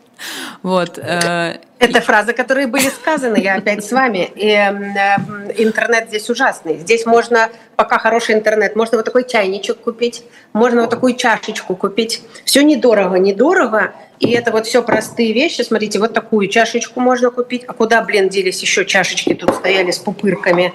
Вот. 0.62 0.98
Э, 0.98 1.58
Это 1.78 2.00
фразы, 2.00 2.32
которые 2.32 2.66
были 2.66 2.88
сказаны, 2.88 3.38
я 3.38 3.56
опять 3.56 3.84
с 3.84 3.92
вами. 3.92 4.30
И, 4.34 4.48
э, 4.48 5.16
интернет 5.58 6.08
здесь 6.08 6.28
ужасный. 6.30 6.78
Здесь 6.78 7.06
можно, 7.06 7.48
пока 7.76 7.98
хороший 7.98 8.34
интернет, 8.34 8.76
можно 8.76 8.98
вот 8.98 9.04
такой 9.04 9.26
чайничек 9.28 9.78
купить, 9.78 10.22
можно 10.52 10.82
вот 10.82 10.90
такую 10.90 11.14
чашечку 11.16 11.76
купить. 11.76 12.22
Все 12.44 12.62
недорого, 12.62 13.18
недорого. 13.18 13.92
И 14.20 14.30
это 14.30 14.52
вот 14.52 14.66
все 14.66 14.82
простые 14.82 15.32
вещи. 15.32 15.62
Смотрите, 15.62 15.98
вот 15.98 16.12
такую 16.12 16.46
чашечку 16.46 17.00
можно 17.00 17.30
купить. 17.30 17.64
А 17.66 17.72
куда, 17.72 18.02
блин, 18.02 18.28
делись 18.28 18.62
еще 18.62 18.84
чашечки 18.84 19.34
тут 19.34 19.54
стояли 19.54 19.90
с 19.90 19.98
пупырками? 19.98 20.72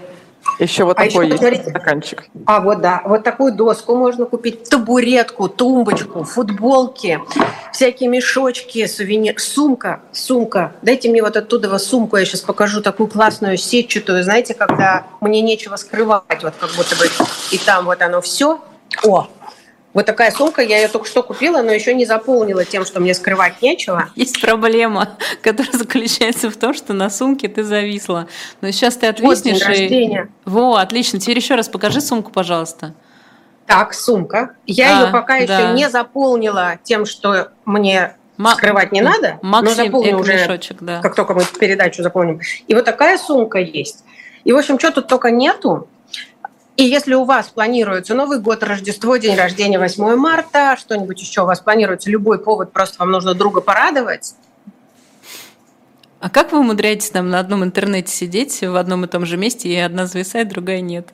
Еще 0.60 0.86
вот 0.86 0.98
а 1.00 1.06
такой 1.06 1.30
еще, 1.30 1.50
есть 1.50 1.70
стаканчик. 1.70 2.26
А 2.46 2.62
вот 2.62 2.82
да, 2.82 3.02
вот 3.06 3.24
такую 3.24 3.54
доску 3.54 3.96
можно 3.96 4.26
купить, 4.26 4.68
табуретку, 4.70 5.50
тумбочку, 5.50 6.24
футболки, 6.24 7.20
всякие 7.72 8.10
мешочки, 8.10 8.86
сувенир, 8.88 9.40
сумка, 9.40 10.02
сумка. 10.12 10.74
Дайте 10.82 11.10
мне 11.10 11.22
вот 11.22 11.38
оттуда 11.38 11.78
сумку, 11.78 12.18
я 12.18 12.26
сейчас 12.26 12.42
покажу 12.42 12.82
такую 12.82 13.08
классную 13.08 13.58
сетчатую, 13.58 14.24
знаете, 14.24 14.54
когда 14.54 15.06
мне 15.22 15.42
нечего 15.42 15.76
скрывать, 15.76 16.44
вот 16.44 16.54
как 16.60 16.72
будто 16.76 16.96
бы 16.96 17.06
и 17.52 17.58
там 17.58 17.86
вот 17.86 18.02
оно 18.02 18.22
все. 18.22 18.60
О, 19.04 19.28
вот 19.94 20.06
такая 20.06 20.32
сумка, 20.32 20.62
я 20.62 20.78
ее 20.78 20.90
только 20.90 21.08
что 21.08 21.24
купила, 21.24 21.62
но 21.62 21.72
еще 21.72 21.94
не 21.94 22.06
заполнила 22.06 22.66
тем, 22.66 22.86
что 22.86 23.00
мне 23.00 23.14
скрывать 23.14 23.62
нечего. 23.62 24.10
Есть 24.16 24.40
проблема, 24.40 25.18
которая 25.42 25.72
заключается 25.74 26.52
в 26.52 26.58
том, 26.58 26.74
что 26.74 26.94
на 26.94 27.10
сумке 27.10 27.48
ты 27.48 27.64
зависла. 27.64 28.28
Но 28.62 28.72
сейчас 28.72 28.98
ты 28.98 29.08
отвиснешь. 29.08 29.66
Вот 29.66 29.76
и... 29.76 30.30
Во, 30.46 30.76
отлично. 30.76 31.20
Теперь 31.20 31.38
еще 31.38 31.56
раз 31.56 31.68
покажи 31.68 32.02
сумку, 32.02 32.32
пожалуйста. 32.32 32.94
Так, 33.66 33.94
сумка. 33.94 34.52
Я 34.66 35.00
а, 35.00 35.06
ее 35.06 35.12
пока 35.12 35.46
да. 35.46 35.60
еще 35.60 35.74
не 35.74 35.90
заполнила 35.90 36.80
тем, 36.84 37.06
что 37.06 37.50
мне 37.66 38.16
Ма- 38.38 38.54
скрывать 38.54 38.92
не 38.92 39.02
надо, 39.02 39.40
Максим, 39.42 39.78
но 39.78 39.84
заполню 39.84 40.20
уже, 40.20 40.34
мешочек, 40.34 40.78
да. 40.80 41.02
как 41.02 41.16
только 41.16 41.34
мы 41.34 41.44
передачу 41.60 42.04
заполним. 42.04 42.40
И 42.68 42.76
вот 42.76 42.86
такая 42.86 43.18
сумка 43.18 43.58
есть. 43.58 44.04
И, 44.44 44.54
в 44.54 44.58
общем, 44.58 44.80
что 44.80 44.92
тут 44.92 45.08
только 45.08 45.32
нету, 45.32 45.90
и 46.78 46.84
если 46.84 47.14
у 47.14 47.26
вас 47.26 47.50
планируется 47.50 48.16
Новый 48.16 48.40
год, 48.40 48.64
Рождество, 48.64 49.18
день 49.18 49.36
рождения 49.36 49.78
8 49.80 50.16
марта, 50.16 50.78
что-нибудь 50.80 51.20
еще 51.20 51.42
у 51.42 51.46
вас 51.46 51.60
планируется, 51.60 52.10
любой 52.10 52.40
повод, 52.40 52.72
просто 52.72 53.00
вам 53.00 53.12
нужно 53.12 53.34
друга 53.34 53.60
порадовать, 53.60 54.36
а 56.20 56.30
как 56.30 56.52
вы 56.52 56.60
умудряетесь 56.60 57.12
там 57.12 57.30
на 57.30 57.40
одном 57.40 57.64
интернете 57.64 58.12
сидеть 58.12 58.62
в 58.62 58.76
одном 58.76 59.06
и 59.06 59.08
том 59.08 59.26
же 59.26 59.38
месте, 59.38 59.70
и 59.70 59.76
одна 59.76 60.08
зависает, 60.08 60.48
другая 60.50 60.82
нет? 60.82 61.10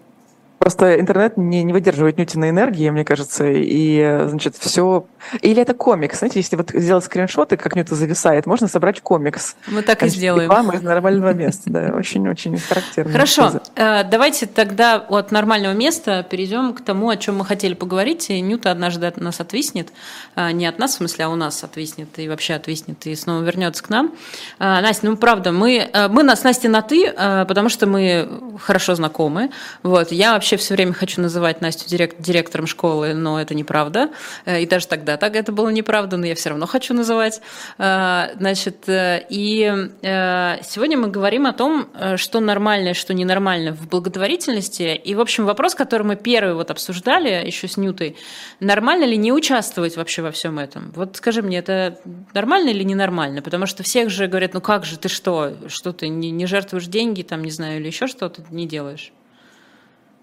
Просто 0.63 0.98
интернет 0.98 1.36
не, 1.36 1.62
не 1.63 1.74
выдерживает 1.74 2.17
нютиной 2.17 2.51
энергии, 2.51 2.89
мне 2.89 3.03
кажется, 3.03 3.43
и, 3.46 4.27
значит, 4.29 4.55
все... 4.55 5.05
Или 5.41 5.62
это 5.62 5.74
комикс, 5.74 6.20
знаете, 6.20 6.39
если 6.39 6.55
вот 6.55 6.70
сделать 6.70 7.03
скриншоты, 7.03 7.58
как 7.58 7.75
нюта 7.75 7.96
зависает, 7.96 8.46
можно 8.46 8.70
собрать 8.70 9.01
комикс. 9.01 9.58
Мы 9.67 9.82
так 9.82 10.00
значит, 10.00 10.15
и 10.15 10.17
сделаем. 10.20 10.48
Вам 10.48 10.72
из 10.72 10.82
нормального 10.82 11.34
места, 11.34 11.63
да, 11.70 11.93
очень-очень 11.93 12.58
характерно. 12.58 13.12
Хорошо, 13.12 13.62
э, 13.75 14.05
давайте 14.05 14.46
тогда 14.46 14.96
от 14.96 15.34
нормального 15.34 15.74
места 15.74 16.25
перейдем 16.29 16.74
к 16.74 16.79
тому, 16.79 17.10
о 17.10 17.17
чем 17.17 17.39
мы 17.39 17.46
хотели 17.46 17.74
поговорить, 17.74 18.29
и 18.29 18.39
Нюта 18.39 18.72
однажды 18.72 19.05
от 19.05 19.17
нас 19.17 19.41
отвиснет, 19.41 19.89
э, 20.38 20.50
не 20.53 20.65
от 20.65 20.79
нас, 20.79 20.91
в 20.91 20.93
смысле, 20.96 21.25
а 21.25 21.29
у 21.29 21.36
нас 21.36 21.62
отвиснет, 21.65 22.08
и 22.15 22.29
вообще 22.29 22.53
отвиснет, 22.53 23.05
и 23.05 23.13
снова 23.15 23.43
вернется 23.43 23.84
к 23.84 23.89
нам. 23.89 24.13
Э, 24.60 24.79
Настя, 24.79 25.08
ну, 25.08 25.17
правда, 25.17 25.51
мы, 25.51 25.89
мы 26.10 26.24
с 26.34 26.43
Настей 26.43 26.70
на 26.70 26.82
«ты», 26.82 27.12
потому 27.12 27.67
что 27.67 27.86
мы 27.86 28.29
хорошо 28.62 28.96
знакомы, 28.96 29.51
вот, 29.82 30.13
я 30.13 30.32
вообще 30.32 30.52
вообще 30.53 30.57
все 30.57 30.75
время 30.75 30.93
хочу 30.93 31.22
называть 31.22 31.62
Настю 31.62 31.89
директ, 31.89 32.22
директором 32.22 32.67
школы, 32.67 33.13
но 33.13 33.41
это 33.41 33.55
неправда. 33.55 34.10
Э, 34.45 34.62
и 34.62 34.65
даже 34.65 34.88
тогда 34.88 35.17
так 35.17 35.36
это 35.36 35.51
было 35.51 35.69
неправда, 35.69 36.17
но 36.17 36.25
я 36.25 36.36
все 36.36 36.50
равно 36.50 36.67
хочу 36.67 36.93
называть. 36.93 37.41
Э, 37.77 38.27
значит, 38.38 38.86
и 38.88 39.89
сегодня 40.03 40.98
мы 40.98 41.07
говорим 41.07 41.45
о 41.45 41.53
том, 41.53 41.88
что 42.17 42.39
нормально, 42.39 42.93
что 42.93 43.13
ненормально 43.13 43.74
в 43.74 43.88
благотворительности. 43.88 44.95
И, 45.03 45.15
в 45.15 45.22
общем, 45.22 45.45
вопрос, 45.45 45.75
который 45.75 46.03
мы 46.03 46.15
первый 46.15 46.53
вот 46.53 46.72
обсуждали 46.72 47.45
еще 47.45 47.67
с 47.67 47.77
Нютой, 47.77 48.15
нормально 48.60 49.05
ли 49.05 49.17
не 49.17 49.31
участвовать 49.31 49.98
вообще 49.98 50.22
во 50.22 50.31
всем 50.31 50.60
этом? 50.60 50.91
Вот 50.95 51.17
скажи 51.17 51.41
мне, 51.41 51.60
это 51.60 52.00
нормально 52.33 52.69
или 52.69 52.83
ненормально? 52.83 53.41
Потому 53.41 53.65
что 53.65 53.83
всех 53.83 54.10
же 54.10 54.27
говорят, 54.27 54.53
ну 54.53 54.62
как 54.62 54.86
же, 54.86 54.98
ты 54.98 55.10
что, 55.10 55.53
что 55.67 55.93
ты 55.93 56.07
не, 56.10 56.31
не 56.31 56.45
жертвуешь 56.45 56.88
деньги, 56.88 57.24
там, 57.24 57.43
не 57.43 57.51
знаю, 57.51 57.79
или 57.79 57.88
еще 57.88 58.07
что-то 58.07 58.43
не 58.51 58.67
делаешь? 58.67 59.12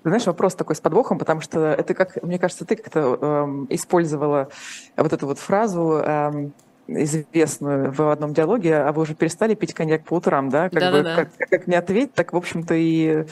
Знаешь, 0.02 0.26
вопрос 0.26 0.54
такой 0.54 0.76
с 0.76 0.80
подвохом, 0.80 1.19
потому 1.19 1.40
что 1.40 1.61
это 1.61 1.95
как, 1.95 2.23
мне 2.23 2.38
кажется, 2.38 2.64
ты 2.64 2.76
как-то 2.76 3.19
эм, 3.21 3.66
использовала 3.69 4.49
вот 4.97 5.12
эту 5.12 5.26
вот 5.26 5.38
фразу 5.38 6.00
эм, 6.02 6.54
известную 6.88 7.92
в 7.92 8.11
одном 8.11 8.33
диалоге, 8.33 8.78
а 8.78 8.92
вы 8.92 9.02
уже 9.02 9.14
перестали 9.14 9.54
пить 9.54 9.75
коньяк 9.75 10.04
по 10.04 10.14
утрам, 10.14 10.49
да? 10.49 10.69
Как, 10.71 10.92
бы, 10.92 11.02
как, 11.02 11.49
как 11.50 11.66
не 11.66 11.76
ответить, 11.76 12.14
так, 12.14 12.33
в 12.33 12.37
общем-то, 12.37 12.75
и 12.75 13.26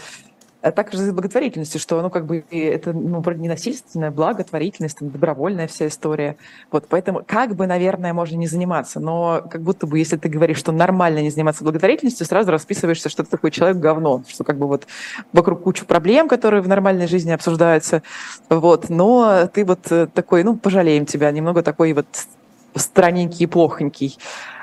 а 0.61 0.73
также 0.73 0.99
с 0.99 1.12
благотворительностью, 1.12 1.81
что 1.81 2.03
ну, 2.03 2.11
как 2.11 2.27
бы 2.27 2.45
это 2.50 2.93
ну, 2.93 3.21
вроде 3.21 3.41
не 3.41 3.49
насильственная 3.49 4.11
благотворительность, 4.11 4.99
там, 4.99 5.11
добровольная 5.11 5.69
вся 5.69 5.87
история. 5.87 6.37
Вот, 6.73 6.87
поэтому 6.88 7.23
как 7.25 7.55
бы, 7.55 7.67
наверное, 7.67 8.12
можно 8.12 8.37
не 8.37 8.49
заниматься, 8.49 8.99
но 8.99 9.43
как 9.49 9.62
будто 9.62 9.87
бы, 9.87 9.99
если 9.99 10.17
ты 10.17 10.29
говоришь, 10.29 10.59
что 10.59 10.73
нормально 10.73 11.21
не 11.21 11.31
заниматься 11.31 11.62
благотворительностью, 11.62 12.27
сразу 12.27 12.50
расписываешься, 12.50 13.09
что 13.09 13.23
ты 13.23 13.31
такой 13.31 13.53
человек 13.53 13.79
говно, 13.79 14.25
что 14.29 14.43
как 14.43 14.59
бы 14.59 14.67
вот 14.67 14.87
вокруг 15.33 15.62
кучу 15.62 15.87
проблем, 15.87 16.29
которые 16.29 16.61
в 16.61 16.69
нормальной 16.69 17.07
жизни 17.07 17.31
обсуждаются, 17.31 18.03
вот, 18.49 18.88
но 18.88 19.49
ты 19.53 19.65
вот 19.65 19.91
э, 19.91 20.09
такой, 20.12 20.43
ну, 20.43 20.57
пожалеем 20.57 21.07
тебя, 21.07 21.31
немного 21.31 21.62
такой 21.62 21.93
вот 21.93 22.07
странненький 22.75 23.45
и 23.45 23.47
плохонький. 23.47 24.19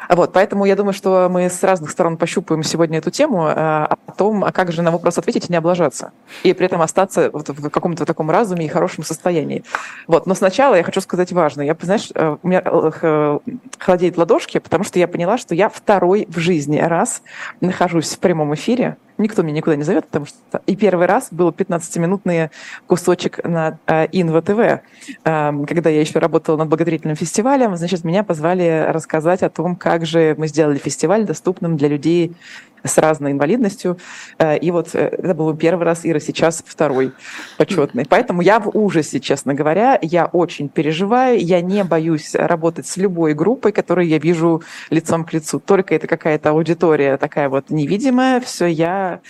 Вот, 0.09 0.33
поэтому 0.33 0.65
я 0.65 0.75
думаю, 0.75 0.93
что 0.93 1.27
мы 1.29 1.49
с 1.49 1.63
разных 1.63 1.91
сторон 1.91 2.17
пощупаем 2.17 2.63
сегодня 2.63 2.99
эту 2.99 3.11
тему 3.11 3.47
э, 3.47 3.51
о 3.51 3.97
том, 4.17 4.43
а 4.43 4.51
как 4.51 4.71
же 4.71 4.81
на 4.81 4.91
вопрос 4.91 5.17
ответить 5.17 5.49
и 5.49 5.51
не 5.51 5.57
облажаться, 5.57 6.11
и 6.43 6.53
при 6.53 6.65
этом 6.65 6.81
остаться 6.81 7.29
вот 7.31 7.49
в 7.49 7.69
каком-то 7.69 8.05
таком 8.05 8.29
разуме 8.29 8.65
и 8.65 8.69
хорошем 8.69 9.03
состоянии. 9.03 9.63
Вот, 10.07 10.25
но 10.25 10.35
сначала 10.35 10.75
я 10.75 10.83
хочу 10.83 11.01
сказать 11.01 11.31
важное. 11.31 11.65
Я, 11.65 11.77
знаешь, 11.81 12.09
э, 12.13 12.37
у 12.41 12.47
меня 12.47 12.61
э, 12.65 13.39
холодеют 13.77 14.17
ладошки, 14.17 14.59
потому 14.59 14.83
что 14.83 14.99
я 14.99 15.07
поняла, 15.07 15.37
что 15.37 15.55
я 15.55 15.69
второй 15.69 16.27
в 16.29 16.39
жизни 16.39 16.79
раз 16.79 17.21
нахожусь 17.61 18.15
в 18.15 18.19
прямом 18.19 18.53
эфире, 18.53 18.97
Никто 19.17 19.43
меня 19.43 19.57
никуда 19.57 19.75
не 19.75 19.83
зовет, 19.83 20.05
потому 20.07 20.25
что 20.25 20.61
и 20.65 20.75
первый 20.75 21.07
раз 21.07 21.29
был 21.31 21.49
15-минутный 21.49 22.49
кусочек 22.85 23.43
на 23.45 23.79
э, 23.87 24.07
Инва 24.11 24.41
ТВ. 24.41 24.59
Э, 24.59 24.81
когда 25.23 25.89
я 25.89 26.01
еще 26.01 26.19
работала 26.19 26.57
над 26.57 26.67
благотворительным 26.67 27.15
фестивалем, 27.15 27.77
значит, 27.77 28.03
меня 28.03 28.23
позвали 28.23 28.85
рассказать 28.89 29.41
о 29.43 29.49
том, 29.49 29.77
как 29.77 30.05
же 30.05 30.35
мы 30.37 30.47
сделали 30.47 30.77
фестиваль 30.77 31.25
доступным 31.25 31.77
для 31.77 31.87
людей 31.87 32.35
с 32.85 32.97
разной 32.97 33.31
инвалидностью. 33.31 33.97
Э, 34.37 34.57
и 34.57 34.71
вот 34.71 34.93
э, 34.93 34.99
это 34.99 35.33
был 35.33 35.55
первый 35.55 35.83
раз, 35.83 36.01
Ира 36.03 36.19
сейчас 36.19 36.63
второй 36.65 37.11
почетный. 37.57 38.05
Поэтому 38.07 38.41
я 38.41 38.59
в 38.59 38.69
ужасе, 38.75 39.19
честно 39.19 39.53
говоря. 39.53 39.99
Я 40.01 40.25
очень 40.25 40.69
переживаю. 40.69 41.39
Я 41.39 41.61
не 41.61 41.83
боюсь 41.83 42.35
работать 42.35 42.87
с 42.87 42.97
любой 42.97 43.33
группой, 43.33 43.71
которую 43.71 44.07
я 44.07 44.17
вижу 44.17 44.63
лицом 44.89 45.25
к 45.25 45.33
лицу. 45.33 45.59
Только 45.59 45.95
это 45.95 46.07
какая-то 46.07 46.51
аудитория 46.51 47.17
такая 47.17 47.49
вот 47.49 47.69
невидимая. 47.69 48.39
Все, 48.39 48.65
я 48.65 49.21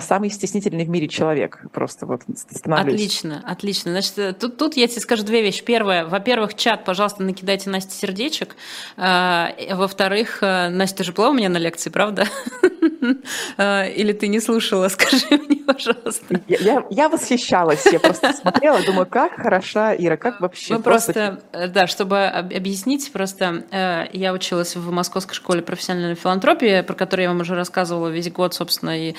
самый 0.00 0.30
стеснительный 0.30 0.84
в 0.84 0.88
мире 0.88 1.08
человек. 1.08 1.60
Просто 1.72 2.06
вот 2.06 2.22
становлюсь. 2.50 2.94
Отлично, 2.94 3.42
отлично. 3.46 3.90
Значит, 3.92 4.18
э, 4.18 4.32
тут, 4.32 4.56
тут 4.56 4.76
я 4.76 4.86
тебе 4.88 5.00
скажу 5.00 5.24
две 5.24 5.42
вещи. 5.42 5.62
Первое, 5.64 6.06
во-первых, 6.06 6.54
чат, 6.54 6.84
пожалуйста, 6.84 7.22
накидайте 7.22 7.70
Насте 7.70 7.94
сердечек. 7.94 8.56
Э, 8.96 9.74
во-вторых, 9.74 10.38
Настя, 10.42 10.98
ты 10.98 11.04
же 11.04 11.12
была 11.12 11.30
у 11.30 11.32
меня 11.32 11.48
на 11.48 11.58
лекции, 11.58 11.90
правда? 11.90 12.26
Или 13.58 14.12
ты 14.12 14.28
не 14.28 14.40
слушала? 14.40 14.88
Скажи 14.96 15.26
мне, 15.30 15.56
пожалуйста. 15.56 16.40
Я, 16.48 16.58
я, 16.58 16.84
я 16.90 17.08
восхищалась. 17.08 17.84
Я 17.86 18.00
просто 18.00 18.32
смотрела, 18.32 18.80
думаю, 18.82 19.06
как 19.06 19.34
хороша 19.36 19.94
Ира, 19.94 20.16
как 20.16 20.40
вообще. 20.40 20.74
Мы 20.74 20.82
просто, 20.82 21.38
просто 21.52 21.68
да, 21.68 21.86
чтобы 21.86 22.24
объяснить, 22.26 23.10
просто 23.12 24.08
я 24.12 24.32
училась 24.32 24.76
в 24.76 24.90
Московской 24.90 25.34
школе 25.34 25.62
профессиональной 25.62 26.14
филантропии, 26.14 26.80
про 26.82 26.94
которую 26.94 27.24
я 27.24 27.30
вам 27.30 27.40
уже 27.40 27.54
рассказывала 27.54 28.08
весь 28.08 28.30
год, 28.30 28.54
собственно, 28.54 28.98
и 28.98 29.14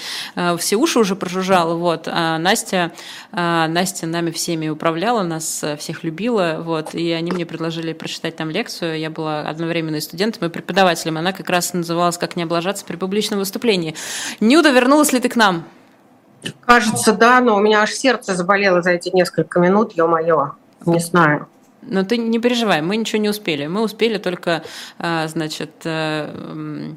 все 0.57 0.75
уши 0.75 0.99
уже 0.99 1.15
прожужжала, 1.15 1.75
вот, 1.75 2.07
а 2.07 2.37
Настя, 2.37 2.91
а 3.31 3.67
Настя 3.67 4.07
нами 4.07 4.31
всеми 4.31 4.69
управляла, 4.69 5.23
нас 5.23 5.63
всех 5.77 6.03
любила, 6.03 6.57
вот, 6.59 6.93
и 6.93 7.11
они 7.11 7.31
мне 7.31 7.45
предложили 7.45 7.93
прочитать 7.93 8.35
там 8.35 8.49
лекцию, 8.49 8.99
я 8.99 9.09
была 9.09 9.41
одновременно 9.41 9.97
и 9.97 10.01
студентом, 10.01 10.47
и 10.47 10.51
преподавателем, 10.51 11.17
она 11.17 11.33
как 11.33 11.49
раз 11.49 11.73
называлась 11.73 12.17
«Как 12.17 12.35
не 12.35 12.43
облажаться 12.43 12.85
при 12.85 12.95
публичном 12.95 13.39
выступлении». 13.39 13.95
Нюда, 14.39 14.71
вернулась 14.71 15.13
ли 15.13 15.19
ты 15.19 15.29
к 15.29 15.35
нам? 15.35 15.65
Кажется, 16.65 17.13
да, 17.13 17.39
но 17.41 17.55
у 17.55 17.59
меня 17.59 17.81
аж 17.81 17.91
сердце 17.91 18.35
заболело 18.35 18.81
за 18.81 18.91
эти 18.91 19.09
несколько 19.09 19.59
минут, 19.59 19.93
ё-моё, 19.93 20.53
не 20.85 20.99
знаю. 20.99 21.47
Но 21.81 22.03
ты 22.03 22.17
не 22.17 22.39
переживай, 22.39 22.81
мы 22.81 22.97
ничего 22.97 23.21
не 23.21 23.29
успели. 23.29 23.67
Мы 23.67 23.81
успели 23.81 24.17
только, 24.17 24.63
а, 24.99 25.27
значит, 25.27 25.71
э, 25.85 26.93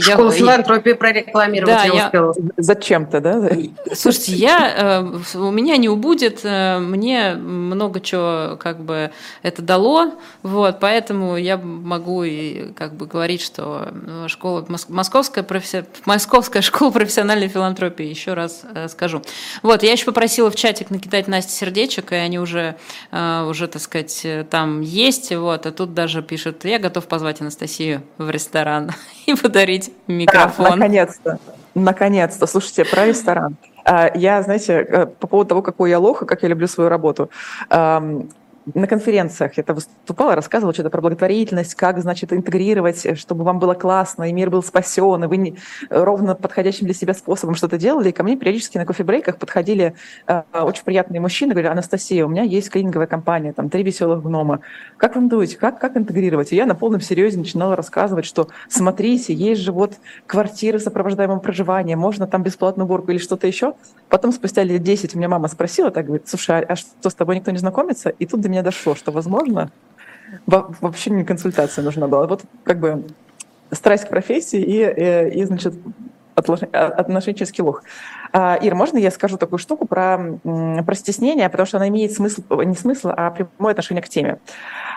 Школу 0.00 0.30
я, 0.30 0.36
филантропии 0.36 0.92
прорекламировать 0.92 1.74
да, 1.74 1.84
я, 1.84 1.92
я 1.92 2.04
успела. 2.06 2.34
Зачем-то, 2.56 3.20
да? 3.20 3.48
Слушайте, 3.94 4.32
я, 4.32 5.02
э, 5.34 5.38
у 5.38 5.50
меня 5.50 5.76
не 5.76 5.88
убудет, 5.88 6.40
э, 6.44 6.78
мне 6.78 7.34
много 7.34 8.00
чего 8.00 8.56
как 8.56 8.80
бы 8.80 9.10
это 9.42 9.62
дало, 9.62 10.12
вот, 10.42 10.80
поэтому 10.80 11.36
я 11.36 11.56
могу 11.56 12.24
и 12.24 12.72
как 12.72 12.94
бы 12.94 13.06
говорить, 13.06 13.40
что 13.40 13.88
школа, 14.28 14.66
московская, 14.88 15.42
професси... 15.42 15.84
московская 16.04 16.62
школа 16.62 16.90
профессиональной 16.90 17.48
филантропии, 17.48 18.06
еще 18.06 18.34
раз 18.34 18.62
скажу. 18.88 19.22
Вот, 19.62 19.82
я 19.82 19.92
еще 19.92 20.06
попросила 20.06 20.50
в 20.50 20.56
чатик 20.56 20.90
накидать 20.90 21.28
Насте 21.28 21.52
сердечек, 21.52 22.12
и 22.12 22.16
они 22.16 22.38
уже, 22.38 22.76
уже, 23.12 23.68
так 23.68 23.82
сказать, 23.82 24.26
там 24.50 24.80
есть, 24.80 25.34
вот, 25.34 25.66
а 25.66 25.72
тут 25.72 25.94
даже 25.94 26.22
пишут, 26.22 26.64
я 26.64 26.78
готов 26.78 27.06
позвать 27.06 27.40
Анастасию 27.40 28.02
в 28.18 28.30
ресторан. 28.30 28.90
И 29.26 29.34
подарить 29.42 29.92
микрофон. 30.06 30.64
Да, 30.64 30.76
наконец-то. 30.76 31.38
Наконец-то. 31.74 32.46
Слушайте, 32.46 32.84
про 32.84 33.06
ресторан. 33.06 33.56
А, 33.84 34.10
я, 34.14 34.42
знаете, 34.42 34.72
э, 34.72 35.06
по 35.06 35.26
поводу 35.26 35.48
того, 35.48 35.62
какой 35.62 35.90
я 35.90 35.98
лох 35.98 36.22
и 36.22 36.26
как 36.26 36.42
я 36.42 36.48
люблю 36.48 36.66
свою 36.66 36.88
работу 36.88 37.30
на 38.74 38.86
конференциях 38.86 39.52
это 39.56 39.74
выступала, 39.74 40.34
рассказывала 40.34 40.74
что-то 40.74 40.90
про 40.90 41.00
благотворительность, 41.00 41.74
как, 41.74 42.00
значит, 42.00 42.32
интегрировать, 42.32 43.18
чтобы 43.18 43.44
вам 43.44 43.58
было 43.58 43.74
классно, 43.74 44.24
и 44.28 44.32
мир 44.32 44.50
был 44.50 44.62
спасен, 44.62 45.24
и 45.24 45.26
вы 45.26 45.36
не, 45.36 45.56
ровно 45.88 46.34
подходящим 46.34 46.86
для 46.86 46.94
себя 46.94 47.14
способом 47.14 47.54
что-то 47.54 47.78
делали. 47.78 48.08
И 48.08 48.12
ко 48.12 48.24
мне 48.24 48.36
периодически 48.36 48.78
на 48.78 48.84
кофе-брейках 48.84 49.38
подходили 49.38 49.94
э, 50.26 50.42
очень 50.52 50.84
приятные 50.84 51.20
мужчины, 51.20 51.52
говорили, 51.52 51.70
Анастасия, 51.70 52.24
у 52.26 52.28
меня 52.28 52.42
есть 52.42 52.70
клининговая 52.70 53.06
компания, 53.06 53.52
там, 53.52 53.70
три 53.70 53.82
веселых 53.82 54.22
гнома. 54.22 54.60
Как 54.96 55.14
вам 55.14 55.28
думаете, 55.28 55.56
как, 55.56 55.78
как 55.78 55.96
интегрировать? 55.96 56.52
И 56.52 56.56
я 56.56 56.66
на 56.66 56.74
полном 56.74 57.00
серьезе 57.00 57.38
начинала 57.38 57.76
рассказывать, 57.76 58.24
что 58.24 58.48
смотрите, 58.68 59.32
есть 59.32 59.60
же 59.60 59.70
вот 59.70 59.94
квартиры 60.26 60.80
с 60.80 60.84
сопровождаемым 60.84 61.40
проживанием, 61.40 61.98
можно 61.98 62.26
там 62.26 62.42
бесплатную 62.42 62.86
уборку 62.86 63.12
или 63.12 63.18
что-то 63.18 63.46
еще. 63.46 63.74
Потом 64.08 64.32
спустя 64.32 64.62
лет 64.62 64.82
10 64.82 65.14
у 65.14 65.18
меня 65.18 65.28
мама 65.28 65.48
спросила, 65.48 65.90
так 65.90 66.06
говорит, 66.06 66.28
слушай, 66.28 66.60
а, 66.60 66.64
а 66.72 66.76
что, 66.76 67.10
с 67.10 67.14
тобой 67.14 67.36
никто 67.36 67.50
не 67.50 67.58
знакомится? 67.58 68.10
И 68.10 68.26
тут 68.26 68.40
до 68.40 68.48
меня 68.48 68.62
дошло, 68.62 68.94
что, 68.94 69.10
возможно, 69.10 69.70
вообще 70.46 71.10
не 71.10 71.24
консультация 71.24 71.82
нужна 71.84 72.06
была. 72.06 72.26
Вот 72.26 72.42
как 72.64 72.78
бы 72.78 73.04
страсть 73.72 74.04
к 74.04 74.08
профессии 74.08 74.60
и, 74.60 74.78
и, 74.78 74.82
э, 74.82 75.30
и 75.30 75.44
значит, 75.44 75.74
отношенческий 76.36 77.64
лох. 77.64 77.82
А, 78.32 78.56
Ир, 78.56 78.74
можно 78.74 78.98
я 78.98 79.10
скажу 79.10 79.38
такую 79.38 79.58
штуку 79.58 79.86
про, 79.86 80.38
про 80.42 80.94
стеснение, 80.94 81.48
потому 81.48 81.66
что 81.66 81.78
она 81.78 81.88
имеет 81.88 82.12
смысл, 82.12 82.42
не 82.62 82.74
смысл, 82.74 83.08
а 83.16 83.30
прямое 83.30 83.72
отношение 83.72 84.02
к 84.02 84.08
теме. 84.08 84.38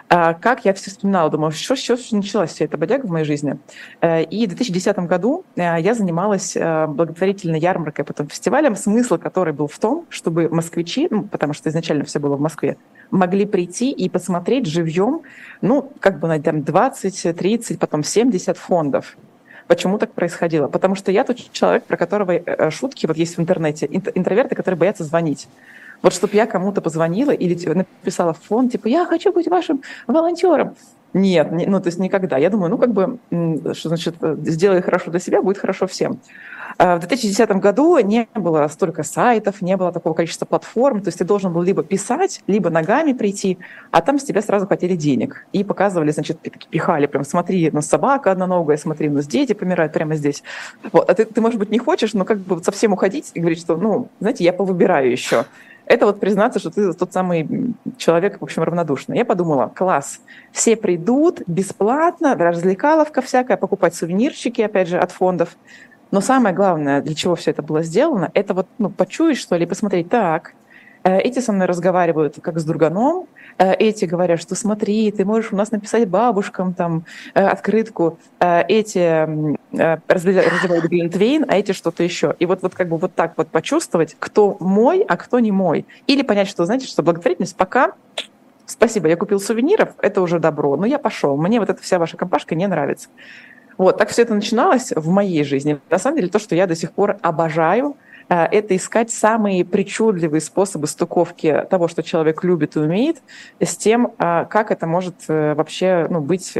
А, 0.09 0.33
как 0.33 0.65
я 0.65 0.73
все 0.73 0.89
вспоминала, 0.89 1.29
думаю, 1.29 1.51
что, 1.51 1.75
что 1.75 1.97
началась 2.11 2.51
вся 2.51 2.65
эта 2.65 2.77
бодяга 2.77 3.05
в 3.05 3.09
моей 3.09 3.25
жизни. 3.25 3.57
Э, 4.01 4.23
и 4.23 4.45
в 4.45 4.49
2010 4.49 4.97
году 4.99 5.45
э, 5.55 5.61
я 5.79 5.93
занималась 5.93 6.55
э, 6.55 6.87
благотворительной 6.87 7.59
ярмаркой, 7.59 8.03
потом 8.05 8.27
фестивалем, 8.27 8.75
смысл 8.75 9.17
который 9.17 9.53
был 9.53 9.67
в 9.67 9.79
том, 9.79 10.05
чтобы 10.09 10.49
москвичи, 10.49 11.07
ну, 11.09 11.23
потому 11.23 11.53
что 11.53 11.69
изначально 11.69 12.05
все 12.05 12.19
было 12.19 12.35
в 12.35 12.41
Москве, 12.41 12.77
могли 13.11 13.45
прийти 13.45 13.91
и 13.91 14.09
посмотреть 14.09 14.65
живьем, 14.65 15.21
ну, 15.61 15.91
как 15.99 16.19
бы 16.19 16.39
там 16.39 16.63
20, 16.63 17.37
30, 17.37 17.79
потом 17.79 18.03
70 18.03 18.57
фондов 18.57 19.15
Почему 19.69 19.99
так 19.99 20.13
происходило? 20.13 20.67
Потому 20.67 20.95
что 20.95 21.11
я 21.11 21.23
тот 21.23 21.37
человек, 21.51 21.83
про 21.83 21.95
которого 21.95 22.31
э, 22.31 22.71
шутки 22.71 23.05
вот 23.05 23.17
есть 23.17 23.37
в 23.37 23.39
интернете, 23.39 23.85
интроверты, 23.85 24.55
которые 24.55 24.79
боятся 24.79 25.03
звонить. 25.03 25.47
Вот 26.01 26.11
чтобы 26.11 26.35
я 26.35 26.47
кому-то 26.47 26.81
позвонила 26.81 27.29
или 27.29 27.53
написала 27.75 28.33
в 28.33 28.39
фон, 28.39 28.69
типа, 28.69 28.87
я 28.87 29.05
хочу 29.05 29.31
быть 29.31 29.47
вашим 29.47 29.83
волонтером. 30.07 30.75
Нет, 31.13 31.51
не, 31.51 31.65
ну 31.65 31.79
то 31.79 31.87
есть 31.87 31.99
никогда. 31.99 32.37
Я 32.37 32.49
думаю, 32.49 32.69
ну 32.69 32.77
как 32.77 32.91
бы, 32.91 33.19
что 33.73 33.89
значит, 33.89 34.15
сделай 34.43 34.81
хорошо 34.81 35.11
для 35.11 35.19
себя, 35.19 35.41
будет 35.41 35.57
хорошо 35.57 35.87
всем. 35.87 36.19
А, 36.77 36.95
в 36.95 36.99
2010 36.99 37.49
году 37.57 37.97
не 37.99 38.27
было 38.35 38.67
столько 38.67 39.03
сайтов, 39.03 39.61
не 39.61 39.75
было 39.75 39.91
такого 39.91 40.13
количества 40.13 40.45
платформ, 40.45 41.01
то 41.01 41.09
есть 41.09 41.17
ты 41.17 41.25
должен 41.25 41.51
был 41.51 41.61
либо 41.61 41.83
писать, 41.83 42.41
либо 42.47 42.69
ногами 42.69 43.13
прийти, 43.13 43.57
а 43.91 44.01
там 44.01 44.19
с 44.19 44.23
тебя 44.23 44.41
сразу 44.41 44.67
хотели 44.67 44.95
денег. 44.95 45.45
И 45.51 45.63
показывали, 45.63 46.11
значит, 46.11 46.39
пихали 46.69 47.07
прям, 47.07 47.25
смотри, 47.25 47.71
на 47.71 47.81
собака 47.81 48.31
одноногая, 48.31 48.77
смотри, 48.77 49.09
у 49.09 49.13
нас 49.13 49.27
дети 49.27 49.53
помирают 49.53 49.93
прямо 49.93 50.15
здесь. 50.15 50.43
Вот. 50.91 51.09
А 51.09 51.13
ты, 51.13 51.25
ты, 51.25 51.41
может 51.41 51.59
быть, 51.59 51.69
не 51.69 51.79
хочешь, 51.79 52.13
но 52.13 52.23
как 52.23 52.37
бы 52.39 52.63
совсем 52.63 52.93
уходить 52.93 53.31
и 53.33 53.39
говорить, 53.39 53.59
что, 53.59 53.75
ну, 53.75 54.09
знаете, 54.19 54.43
я 54.43 54.53
повыбираю 54.53 55.11
еще 55.11 55.45
это 55.89 56.05
вот 56.05 56.19
признаться, 56.19 56.59
что 56.59 56.69
ты 56.69 56.93
тот 56.93 57.11
самый 57.11 57.73
человек, 57.97 58.39
в 58.39 58.43
общем, 58.43 58.61
равнодушный. 58.61 59.17
Я 59.17 59.25
подумала, 59.25 59.71
класс, 59.75 60.21
все 60.51 60.77
придут 60.77 61.41
бесплатно, 61.47 62.35
развлекаловка 62.35 63.21
всякая, 63.23 63.57
покупать 63.57 63.95
сувенирчики, 63.95 64.61
опять 64.61 64.87
же, 64.87 64.99
от 64.99 65.11
фондов. 65.11 65.57
Но 66.11 66.21
самое 66.21 66.55
главное, 66.55 67.01
для 67.01 67.15
чего 67.15 67.35
все 67.35 67.51
это 67.51 67.63
было 67.63 67.81
сделано, 67.81 68.29
это 68.35 68.53
вот 68.53 68.67
ну, 68.77 68.91
почуять, 68.91 69.37
что 69.37 69.55
ли, 69.55 69.65
посмотреть, 69.65 70.09
так, 70.09 70.53
э, 71.03 71.17
эти 71.21 71.39
со 71.39 71.53
мной 71.53 71.65
разговаривают 71.65 72.37
как 72.39 72.59
с 72.59 72.63
друганом, 72.63 73.25
эти 73.59 74.05
говорят, 74.05 74.41
что 74.41 74.55
смотри, 74.55 75.11
ты 75.11 75.25
можешь 75.25 75.51
у 75.51 75.55
нас 75.55 75.71
написать 75.71 76.07
бабушкам 76.07 76.73
там 76.73 77.05
э, 77.33 77.45
открытку, 77.45 78.17
эти 78.39 79.27
разливают 79.71 80.85
глинтвейн, 80.85 81.45
а 81.47 81.57
эти 81.57 81.73
что-то 81.73 82.03
еще. 82.03 82.35
И 82.39 82.45
вот, 82.45 82.61
вот 82.61 82.73
как 82.73 82.87
бы 82.87 82.97
вот 82.97 83.13
так 83.13 83.33
вот 83.37 83.49
почувствовать, 83.49 84.15
кто 84.17 84.57
мой, 84.59 85.01
а 85.01 85.17
кто 85.17 85.39
не 85.39 85.51
мой. 85.51 85.85
Или 86.07 86.21
понять, 86.21 86.47
что, 86.47 86.65
знаете, 86.65 86.87
что 86.87 87.03
благотворительность 87.03 87.55
пока 87.55 87.93
Спасибо, 88.69 89.07
я 89.07 89.15
купил 89.15 89.39
сувениров, 89.39 89.89
это 89.99 90.21
уже 90.21 90.37
добро, 90.37 90.77
но 90.77 90.85
я 90.85 90.99
пошел. 90.99 91.35
Мне 91.35 91.59
вот 91.59 91.71
эта 91.71 91.81
вся 91.81 91.97
ваша 91.97 92.17
компашка 92.17 92.53
не 92.53 92.67
нравится. 92.67 93.09
Вот, 93.79 93.97
так 93.97 94.09
все 94.09 94.21
это 94.21 94.35
начиналось 94.35 94.91
в 94.95 95.09
моей 95.09 95.43
жизни. 95.43 95.79
На 95.89 95.97
самом 95.97 96.17
деле, 96.17 96.29
то, 96.29 96.37
что 96.37 96.53
я 96.53 96.67
до 96.67 96.75
сих 96.75 96.91
пор 96.91 97.17
обожаю, 97.23 97.91
э, 97.91 98.08
это 98.35 98.75
искать 98.75 99.11
самые 99.11 99.65
причудливые 99.65 100.41
способы 100.41 100.87
стыковки 100.87 101.65
того, 101.69 101.87
что 101.87 102.03
человек 102.03 102.43
любит 102.43 102.75
и 102.75 102.79
умеет, 102.79 103.17
с 103.59 103.75
тем, 103.75 104.13
э, 104.17 104.45
как 104.49 104.71
это 104.71 104.87
может 104.87 105.15
э, 105.27 105.53
вообще 105.55 106.07
ну, 106.09 106.21
быть 106.21 106.55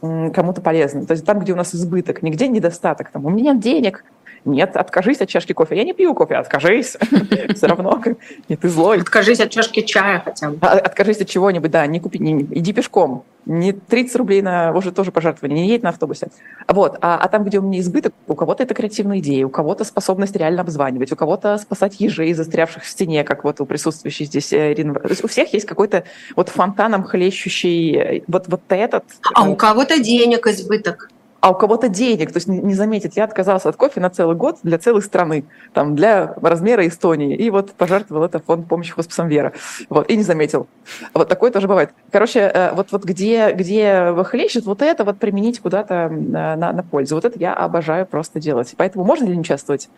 кому-то 0.00 0.60
полезным. 0.60 1.06
То 1.06 1.12
есть 1.12 1.24
там, 1.24 1.40
где 1.40 1.52
у 1.52 1.56
нас 1.56 1.74
избыток, 1.74 2.22
нигде 2.22 2.48
недостаток. 2.48 3.10
Там, 3.10 3.24
у 3.24 3.30
меня 3.30 3.52
нет 3.52 3.60
денег, 3.60 4.04
нет, 4.46 4.76
откажись 4.76 5.20
от 5.20 5.28
чашки 5.28 5.52
кофе. 5.52 5.76
Я 5.76 5.84
не 5.84 5.92
пью 5.92 6.14
кофе, 6.14 6.36
откажись. 6.36 6.96
Все 7.54 7.66
равно. 7.66 8.00
Нет, 8.48 8.60
ты 8.60 8.68
злой. 8.68 9.00
Откажись 9.00 9.40
от 9.40 9.50
чашки 9.50 9.82
чая 9.82 10.22
хотя 10.24 10.50
бы. 10.50 10.58
А, 10.60 10.78
откажись 10.78 11.20
от 11.20 11.28
чего-нибудь, 11.28 11.70
да, 11.70 11.84
не 11.86 11.98
купи, 11.98 12.20
не, 12.20 12.42
иди 12.42 12.72
пешком. 12.72 13.24
Не 13.44 13.72
30 13.72 14.16
рублей 14.16 14.42
на 14.42 14.72
уже 14.72 14.92
тоже 14.92 15.12
пожертвование, 15.12 15.64
не 15.64 15.68
едь 15.68 15.82
на 15.82 15.88
автобусе. 15.88 16.28
Вот. 16.68 16.96
А, 17.00 17.18
а 17.18 17.28
там, 17.28 17.44
где 17.44 17.58
у 17.58 17.62
меня 17.62 17.80
избыток, 17.80 18.14
у 18.28 18.34
кого-то 18.34 18.62
это 18.62 18.74
креативная 18.74 19.18
идея, 19.18 19.46
у 19.46 19.50
кого-то 19.50 19.84
способность 19.84 20.36
реально 20.36 20.62
обзванивать, 20.62 21.12
у 21.12 21.16
кого-то 21.16 21.58
спасать 21.58 22.00
ежей, 22.00 22.32
застрявших 22.32 22.84
в 22.84 22.88
стене, 22.88 23.24
как 23.24 23.42
вот 23.42 23.60
у 23.60 23.66
присутствующей 23.66 24.26
здесь 24.26 24.52
э, 24.52 24.72
Ирины. 24.72 24.94
То 24.94 25.08
есть 25.08 25.24
у 25.24 25.28
всех 25.28 25.52
есть 25.54 25.66
какой-то 25.66 26.04
вот 26.36 26.50
фонтаном 26.50 27.02
хлещущий 27.02 27.96
э, 27.96 28.22
вот, 28.28 28.44
вот 28.46 28.62
этот. 28.68 29.04
А 29.34 29.48
у 29.48 29.56
кого-то 29.56 29.98
денег 29.98 30.46
избыток 30.46 31.10
а 31.46 31.50
у 31.50 31.54
кого-то 31.54 31.88
денег, 31.88 32.32
то 32.32 32.38
есть 32.38 32.48
не 32.48 32.74
заметить, 32.74 33.16
я 33.16 33.22
отказался 33.22 33.68
от 33.68 33.76
кофе 33.76 34.00
на 34.00 34.10
целый 34.10 34.34
год 34.34 34.58
для 34.64 34.78
целой 34.78 35.00
страны, 35.00 35.44
там, 35.72 35.94
для 35.94 36.34
размера 36.42 36.84
Эстонии, 36.88 37.36
и 37.36 37.50
вот 37.50 37.70
пожертвовал 37.70 38.24
это 38.24 38.40
фонд 38.40 38.66
помощи 38.66 38.92
хосписам 38.92 39.28
Вера, 39.28 39.52
вот, 39.88 40.10
и 40.10 40.16
не 40.16 40.24
заметил. 40.24 40.66
Вот 41.14 41.28
такое 41.28 41.52
тоже 41.52 41.68
бывает. 41.68 41.90
Короче, 42.10 42.40
э, 42.40 42.74
вот, 42.74 42.90
вот 42.90 43.04
где, 43.04 43.52
где 43.52 44.12
хлещет, 44.24 44.64
вот 44.64 44.82
это 44.82 45.04
вот 45.04 45.18
применить 45.18 45.60
куда-то 45.60 46.08
на, 46.08 46.56
на 46.56 46.82
пользу. 46.82 47.14
Вот 47.14 47.24
это 47.24 47.38
я 47.38 47.54
обожаю 47.54 48.06
просто 48.06 48.40
делать. 48.40 48.74
Поэтому 48.76 49.04
можно 49.04 49.26
ли 49.26 49.34
не 49.34 49.42
участвовать? 49.42 49.88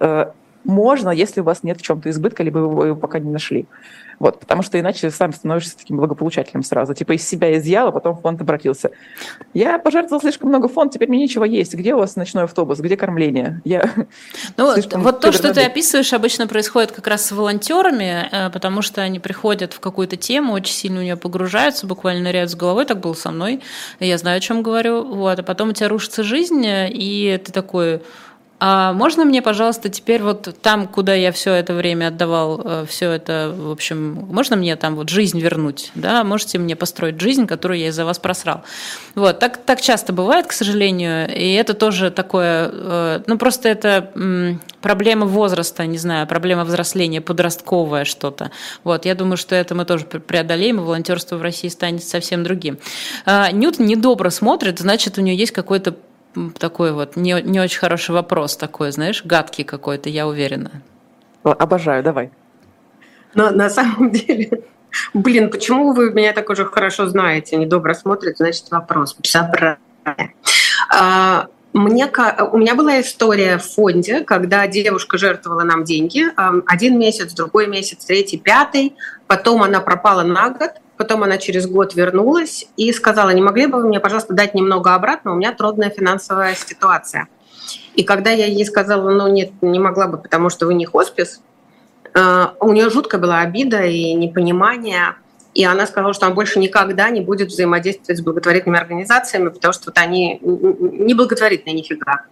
Э, 0.00 0.32
можно, 0.64 1.10
если 1.10 1.42
у 1.42 1.44
вас 1.44 1.62
нет 1.62 1.78
в 1.78 1.82
чем-то 1.82 2.10
избытка, 2.10 2.42
либо 2.42 2.58
вы 2.58 2.88
его 2.88 2.96
пока 2.96 3.20
не 3.20 3.30
нашли. 3.30 3.68
Вот, 4.18 4.40
потому 4.40 4.62
что 4.62 4.78
иначе 4.78 5.10
сам 5.10 5.32
становишься 5.32 5.76
таким 5.76 5.96
благополучателем 5.96 6.62
сразу. 6.62 6.94
Типа 6.94 7.12
из 7.12 7.26
себя 7.26 7.56
изъял, 7.56 7.88
а 7.88 7.92
потом 7.92 8.16
в 8.16 8.20
фонд 8.20 8.40
обратился. 8.40 8.90
Я 9.54 9.78
пожертвовал 9.78 10.20
слишком 10.20 10.48
много 10.48 10.68
фонд, 10.68 10.92
теперь 10.92 11.08
мне 11.08 11.18
нечего 11.18 11.44
есть. 11.44 11.74
Где 11.74 11.94
у 11.94 11.98
вас 11.98 12.16
ночной 12.16 12.44
автобус? 12.44 12.80
Где 12.80 12.96
кормление? 12.96 13.60
Я 13.64 13.90
ну, 14.56 14.74
вот 14.96 15.20
то, 15.20 15.32
что 15.32 15.54
ты 15.54 15.62
описываешь, 15.62 16.12
обычно 16.12 16.46
происходит 16.46 16.92
как 16.92 17.06
раз 17.06 17.26
с 17.26 17.32
волонтерами, 17.32 18.28
э, 18.30 18.50
потому 18.50 18.82
что 18.82 19.02
они 19.02 19.20
приходят 19.20 19.72
в 19.72 19.80
какую-то 19.80 20.16
тему, 20.16 20.52
очень 20.52 20.74
сильно 20.74 21.00
в 21.00 21.02
нее 21.02 21.16
погружаются, 21.16 21.86
буквально 21.86 22.24
ныряют 22.24 22.50
с 22.50 22.54
головой, 22.54 22.84
так 22.84 23.00
было 23.00 23.14
со 23.14 23.30
мной, 23.30 23.62
я 24.00 24.18
знаю, 24.18 24.38
о 24.38 24.40
чем 24.40 24.62
говорю, 24.62 25.04
вот, 25.04 25.38
а 25.38 25.42
потом 25.42 25.70
у 25.70 25.72
тебя 25.72 25.88
рушится 25.88 26.22
жизнь, 26.22 26.64
и 26.64 27.40
ты 27.44 27.52
такой, 27.52 28.02
а 28.60 28.92
можно 28.92 29.24
мне, 29.24 29.40
пожалуйста, 29.40 29.88
теперь 29.88 30.22
вот 30.22 30.56
там, 30.62 30.88
куда 30.88 31.14
я 31.14 31.30
все 31.30 31.52
это 31.52 31.74
время 31.74 32.08
отдавал, 32.08 32.60
э, 32.64 32.86
все 32.88 33.12
это, 33.12 33.54
в 33.56 33.70
общем, 33.70 34.26
можно 34.30 34.56
мне 34.56 34.74
там 34.74 34.96
вот 34.96 35.10
жизнь 35.10 35.38
вернуть, 35.38 35.92
да? 35.94 36.24
Можете 36.24 36.58
мне 36.58 36.74
построить 36.74 37.20
жизнь, 37.20 37.46
которую 37.46 37.78
я 37.78 37.88
из-за 37.88 38.04
вас 38.04 38.18
просрал. 38.18 38.62
Вот, 39.14 39.38
так, 39.38 39.58
так 39.58 39.80
часто 39.80 40.12
бывает, 40.12 40.48
к 40.48 40.52
сожалению, 40.52 41.32
и 41.32 41.52
это 41.54 41.74
тоже 41.74 42.10
такое, 42.10 42.68
э, 42.72 43.20
ну 43.26 43.38
просто 43.38 43.68
это 43.68 44.10
проблема 44.80 45.26
возраста, 45.26 45.86
не 45.86 45.98
знаю, 45.98 46.26
проблема 46.26 46.64
взросления, 46.64 47.20
подростковое 47.20 48.04
что-то. 48.04 48.50
Вот, 48.82 49.04
я 49.04 49.14
думаю, 49.14 49.36
что 49.36 49.54
это 49.54 49.76
мы 49.76 49.84
тоже 49.84 50.04
преодолеем, 50.04 50.78
и 50.78 50.82
волонтерство 50.82 51.36
в 51.36 51.42
России 51.42 51.68
станет 51.68 52.02
совсем 52.02 52.42
другим. 52.42 52.78
А, 53.24 53.52
Ньютон 53.52 53.86
недобро 53.86 54.30
смотрит, 54.30 54.80
значит, 54.80 55.16
у 55.18 55.20
нее 55.20 55.36
есть 55.36 55.52
какой-то 55.52 55.94
такой 56.58 56.92
вот 56.92 57.16
не, 57.16 57.40
не 57.42 57.60
очень 57.60 57.78
хороший 57.78 58.12
вопрос 58.12 58.56
такой, 58.56 58.92
знаешь, 58.92 59.24
гадкий 59.24 59.64
какой-то, 59.64 60.08
я 60.08 60.26
уверена. 60.26 60.82
Обожаю, 61.42 62.02
давай. 62.02 62.30
Но 63.34 63.50
на 63.50 63.70
самом 63.70 64.10
деле, 64.12 64.64
блин, 65.14 65.50
почему 65.50 65.92
вы 65.92 66.12
меня 66.12 66.32
так 66.32 66.50
уже 66.50 66.64
хорошо 66.64 67.06
знаете, 67.06 67.56
недобро 67.56 67.94
смотрит, 67.94 68.38
значит 68.38 68.70
вопрос. 68.70 69.16
А, 70.90 71.46
мне, 71.72 72.10
у 72.52 72.58
меня 72.58 72.74
была 72.74 73.00
история 73.00 73.58
в 73.58 73.64
фонде, 73.64 74.20
когда 74.24 74.66
девушка 74.66 75.18
жертвовала 75.18 75.64
нам 75.64 75.84
деньги. 75.84 76.24
Один 76.66 76.98
месяц, 76.98 77.32
другой 77.34 77.66
месяц, 77.66 78.04
третий, 78.04 78.38
пятый. 78.38 78.94
Потом 79.26 79.62
она 79.62 79.80
пропала 79.80 80.22
на 80.22 80.50
год. 80.50 80.70
Потом 80.98 81.22
она 81.22 81.38
через 81.38 81.68
год 81.68 81.94
вернулась 81.94 82.66
и 82.76 82.92
сказала, 82.92 83.30
не 83.30 83.40
могли 83.40 83.66
бы 83.66 83.78
вы 83.78 83.86
мне, 83.86 84.00
пожалуйста, 84.00 84.34
дать 84.34 84.54
немного 84.54 84.94
обратно, 84.94 85.32
у 85.32 85.36
меня 85.36 85.52
трудная 85.52 85.90
финансовая 85.90 86.56
ситуация. 86.56 87.28
И 87.94 88.02
когда 88.02 88.30
я 88.30 88.46
ей 88.46 88.66
сказала, 88.66 89.08
ну 89.10 89.28
нет, 89.28 89.52
не 89.62 89.78
могла 89.78 90.08
бы, 90.08 90.18
потому 90.18 90.50
что 90.50 90.66
вы 90.66 90.74
не 90.74 90.86
хоспис, 90.86 91.40
э, 92.14 92.46
у 92.58 92.72
нее 92.72 92.90
жуткая 92.90 93.20
была 93.20 93.40
обида 93.40 93.84
и 93.84 94.12
непонимание. 94.14 95.14
И 95.54 95.64
она 95.64 95.86
сказала, 95.86 96.12
что 96.14 96.26
она 96.26 96.34
больше 96.34 96.58
никогда 96.58 97.10
не 97.10 97.20
будет 97.20 97.48
взаимодействовать 97.48 98.18
с 98.18 98.22
благотворительными 98.22 98.80
организациями, 98.80 99.48
потому 99.50 99.72
что 99.72 99.84
вот 99.86 99.98
они 99.98 100.40
не 100.42 101.14
благотворительные 101.14 101.74
нифига. 101.74 102.24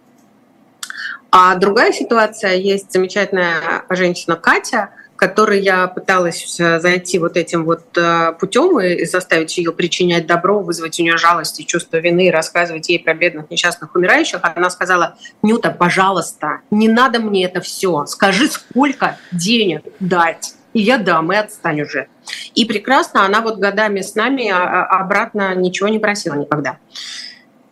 А 1.31 1.55
другая 1.55 1.93
ситуация, 1.93 2.55
есть 2.55 2.91
замечательная 2.91 3.83
женщина 3.89 4.35
Катя, 4.35 4.89
которой 5.17 5.59
я 5.61 5.87
пыталась 5.87 6.59
э, 6.59 6.79
зайти 6.79 7.17
вот 7.17 7.35
этим 7.37 7.65
вот 7.65 7.97
э, 7.97 8.33
путем 8.39 8.79
и 8.79 9.03
заставить 9.03 9.57
ее 9.57 9.73
причинять 9.73 10.27
добро, 10.27 10.59
вызвать 10.61 10.99
у 10.99 11.03
нее 11.03 11.17
жалость 11.17 11.59
и 11.59 11.65
чувство 11.65 11.97
вины, 11.97 12.27
и 12.27 12.31
рассказывать 12.31 12.87
ей 12.87 12.99
про 12.99 13.15
бедных 13.15 13.49
несчастных 13.49 13.95
умирающих, 13.95 14.39
она 14.43 14.69
сказала, 14.69 15.17
Нюта, 15.41 15.71
пожалуйста, 15.71 16.61
не 16.69 16.87
надо 16.87 17.19
мне 17.19 17.45
это 17.45 17.61
все, 17.61 18.05
скажи, 18.05 18.47
сколько 18.47 19.17
денег 19.31 19.81
дать, 19.99 20.53
и 20.73 20.81
я 20.81 20.99
дам, 20.99 21.33
и 21.33 21.35
отстань 21.35 21.81
уже. 21.81 22.07
И 22.53 22.65
прекрасно, 22.65 23.25
она 23.25 23.41
вот 23.41 23.57
годами 23.57 24.01
с 24.01 24.13
нами 24.13 24.49
а, 24.49 24.85
а, 24.85 24.99
обратно 24.99 25.55
ничего 25.55 25.89
не 25.89 25.97
просила 25.97 26.35
никогда. 26.35 26.77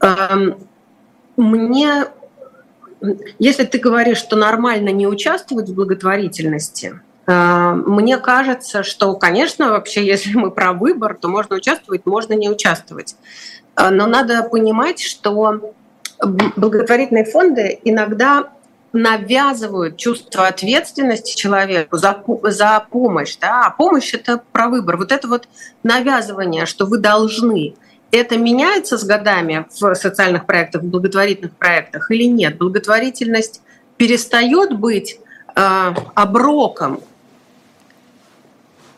Эм, 0.02 0.58
мне, 1.38 2.06
если 3.38 3.66
ты 3.66 3.78
говоришь, 3.78 4.18
что 4.18 4.36
нормально 4.36 4.90
не 4.90 5.06
участвовать 5.06 5.70
в 5.70 5.76
благотворительности, 5.76 7.00
мне 7.28 8.18
кажется, 8.18 8.84
что, 8.84 9.16
конечно, 9.16 9.70
вообще, 9.70 10.06
если 10.06 10.36
мы 10.36 10.52
про 10.52 10.74
выбор, 10.74 11.16
то 11.16 11.28
можно 11.28 11.56
участвовать, 11.56 12.06
можно 12.06 12.34
не 12.34 12.50
участвовать. 12.50 13.16
Э, 13.76 13.90
но 13.90 14.08
надо 14.08 14.44
понимать, 14.44 15.00
что 15.00 15.74
благотворительные 16.20 17.26
фонды 17.26 17.80
иногда 17.84 18.50
навязывают 18.94 19.98
чувство 19.98 20.48
ответственности 20.48 21.36
человеку 21.36 21.98
за, 21.98 22.24
за 22.44 22.86
помощь. 22.90 23.36
Да? 23.40 23.66
А 23.66 23.70
помощь— 23.72 24.14
это 24.14 24.42
про 24.54 24.70
выбор. 24.70 24.96
Вот 24.96 25.12
это 25.12 25.28
вот 25.28 25.50
навязывание, 25.84 26.66
что 26.66 26.86
вы 26.86 27.00
должны. 27.00 27.76
Это 28.12 28.38
меняется 28.38 28.98
с 28.98 29.04
годами 29.04 29.66
в 29.78 29.96
социальных 29.96 30.46
проектах, 30.46 30.84
в 30.84 30.86
благотворительных 30.86 31.52
проектах 31.58 32.10
или 32.10 32.24
нет? 32.24 32.58
Благотворительность 32.58 33.62
перестает 33.98 34.80
быть 34.80 35.20
э, 35.54 35.94
оброком 36.14 37.02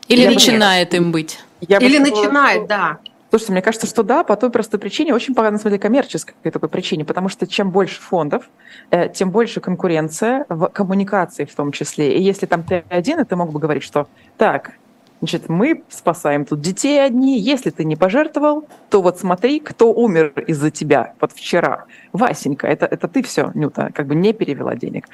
или 0.07 0.21
я 0.21 0.31
начинает 0.31 0.91
бы, 0.91 0.97
им 0.97 1.11
быть. 1.11 1.39
Я 1.61 1.77
Или 1.77 1.97
начинает, 1.97 2.67
да. 2.67 2.99
Слушайте, 3.29 3.51
мне 3.51 3.61
кажется, 3.61 3.87
что 3.87 4.03
да, 4.03 4.23
по 4.23 4.37
той 4.37 4.49
простой 4.49 4.79
причине, 4.79 5.13
очень 5.13 5.35
по, 5.35 5.43
на 5.43 5.57
самом 5.57 5.71
деле, 5.71 5.79
коммерческой 5.79 6.33
такой 6.49 6.69
причине, 6.69 7.03
потому 7.03 7.27
что 7.27 7.45
чем 7.45 7.71
больше 7.71 7.99
фондов, 7.99 8.49
э, 8.89 9.09
тем 9.09 9.31
больше 9.31 9.59
конкуренция 9.59 10.45
в 10.47 10.67
коммуникации 10.67 11.43
в 11.43 11.53
том 11.53 11.73
числе. 11.73 12.17
И 12.17 12.21
если 12.21 12.45
там 12.45 12.63
ты 12.63 12.85
один, 12.87 13.19
и 13.19 13.25
ты 13.25 13.35
мог 13.35 13.51
бы 13.51 13.59
говорить, 13.59 13.83
что 13.83 14.07
так, 14.37 14.71
Значит, 15.19 15.49
мы 15.49 15.83
спасаем 15.89 16.45
тут 16.45 16.61
детей 16.61 17.03
одни. 17.03 17.39
Если 17.39 17.71
ты 17.71 17.83
не 17.83 17.95
пожертвовал, 17.95 18.67
то 18.89 19.01
вот 19.01 19.19
смотри, 19.19 19.59
кто 19.59 19.91
умер 19.91 20.33
из-за 20.45 20.69
тебя 20.69 21.13
вот 21.19 21.31
вчера. 21.31 21.85
Васенька, 22.13 22.67
это, 22.67 22.85
это 22.85 23.07
ты 23.07 23.23
все, 23.23 23.51
Нюта, 23.55 23.89
как 23.93 24.05
бы 24.05 24.13
не 24.13 24.31
перевела 24.31 24.75
денег. 24.75 25.07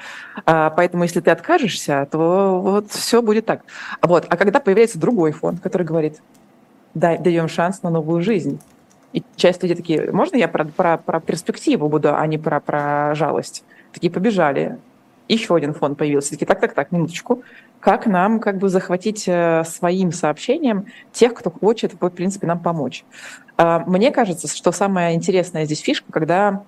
А, 0.44 0.68
поэтому 0.70 1.04
если 1.04 1.20
ты 1.20 1.30
откажешься, 1.30 2.06
то 2.10 2.60
вот 2.62 2.90
все 2.90 3.22
будет 3.22 3.46
так. 3.46 3.62
Вот. 4.02 4.26
А 4.28 4.36
когда 4.36 4.60
появляется 4.60 4.98
другой 4.98 5.32
фонд, 5.32 5.60
который 5.60 5.86
говорит, 5.86 6.20
дай, 6.92 7.18
даем 7.18 7.48
шанс 7.48 7.82
на 7.82 7.88
новую 7.88 8.22
жизнь. 8.22 8.60
И 9.14 9.22
часть 9.36 9.62
людей 9.62 9.76
такие, 9.76 10.10
можно 10.12 10.36
я 10.36 10.48
про, 10.48 10.64
про, 10.64 10.98
про 10.98 11.20
перспективу 11.20 11.88
буду, 11.88 12.14
а 12.14 12.26
не 12.26 12.36
про, 12.36 12.60
про 12.60 13.14
жалость? 13.14 13.64
Такие 13.92 14.12
побежали. 14.12 14.76
Еще 15.28 15.54
один 15.54 15.72
фонд 15.72 15.96
появился. 15.96 16.30
Такие, 16.30 16.46
так, 16.46 16.60
так, 16.60 16.74
так, 16.74 16.92
минуточку 16.92 17.42
как 17.84 18.06
нам 18.06 18.40
как 18.40 18.56
бы 18.56 18.70
захватить 18.70 19.24
э, 19.26 19.62
своим 19.64 20.10
сообщением 20.10 20.86
тех, 21.12 21.34
кто 21.34 21.50
хочет, 21.50 21.92
в 22.00 22.08
принципе, 22.08 22.46
нам 22.46 22.58
помочь. 22.58 23.04
А, 23.58 23.80
мне 23.86 24.10
кажется, 24.10 24.48
что 24.48 24.72
самая 24.72 25.12
интересная 25.12 25.66
здесь 25.66 25.80
фишка, 25.80 26.10
когда 26.10 26.62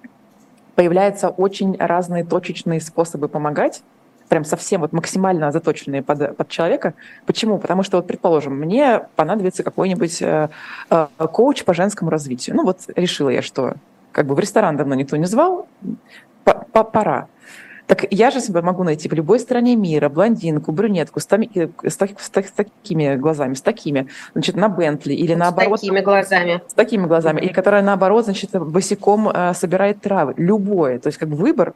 появляются 0.75 1.31
очень 1.31 1.75
разные 1.79 2.23
точечные 2.23 2.83
способы 2.83 3.29
помогать, 3.29 3.83
прям 4.29 4.45
совсем 4.45 4.83
вот 4.83 4.93
максимально 4.93 5.51
заточенные 5.53 6.03
под, 6.03 6.37
под 6.37 6.49
человека. 6.51 6.93
Почему? 7.25 7.57
Потому 7.57 7.83
что, 7.83 7.97
вот, 7.97 8.07
предположим, 8.07 8.55
мне 8.59 9.01
понадобится 9.17 9.63
какой-нибудь 9.63 10.21
э, 10.21 10.51
э, 10.91 11.07
коуч 11.33 11.65
по 11.65 11.73
женскому 11.73 12.11
развитию. 12.11 12.57
Ну 12.57 12.65
вот 12.65 12.81
решила 12.95 13.31
я, 13.31 13.41
что 13.41 13.73
как 14.13 14.27
бы 14.27 14.35
в 14.35 14.39
ресторан 14.39 14.77
давно 14.77 14.95
никто 14.95 15.17
не 15.17 15.25
звал, 15.25 15.67
пора. 16.45 17.29
Так 17.87 18.05
я 18.11 18.31
же 18.31 18.41
себя 18.41 18.63
могу 18.63 18.83
найти 18.83 19.09
в 19.09 19.13
любой 19.13 19.39
стране 19.39 19.77
мира, 19.77 20.09
блондинку, 20.09 20.73
брюнетку 20.73 21.21
с, 21.21 21.27
тами, 21.27 21.49
с, 21.85 21.95
с, 21.95 21.97
с 21.97 22.51
такими 22.51 23.17
глазами, 23.17 23.55
с 23.55 23.63
такими, 23.63 24.09
значит, 24.33 24.57
на 24.57 24.69
Бентли 24.69 25.15
или 25.15 25.35
с 25.35 25.39
наоборот. 25.39 25.79
С 25.79 25.83
такими 25.83 26.01
глазами. 26.01 26.63
С 26.67 26.75
такими 26.75 27.07
глазами. 27.07 27.41
Или 27.41 27.53
которая 27.53 27.83
наоборот, 27.83 28.25
значит, 28.25 28.51
босиком 28.53 29.29
э, 29.29 29.55
собирает 29.55 30.01
травы. 30.01 30.35
Любое. 30.37 30.99
То 30.99 31.09
есть 31.09 31.19
как 31.19 31.29
бы 31.29 31.37
выбор, 31.37 31.75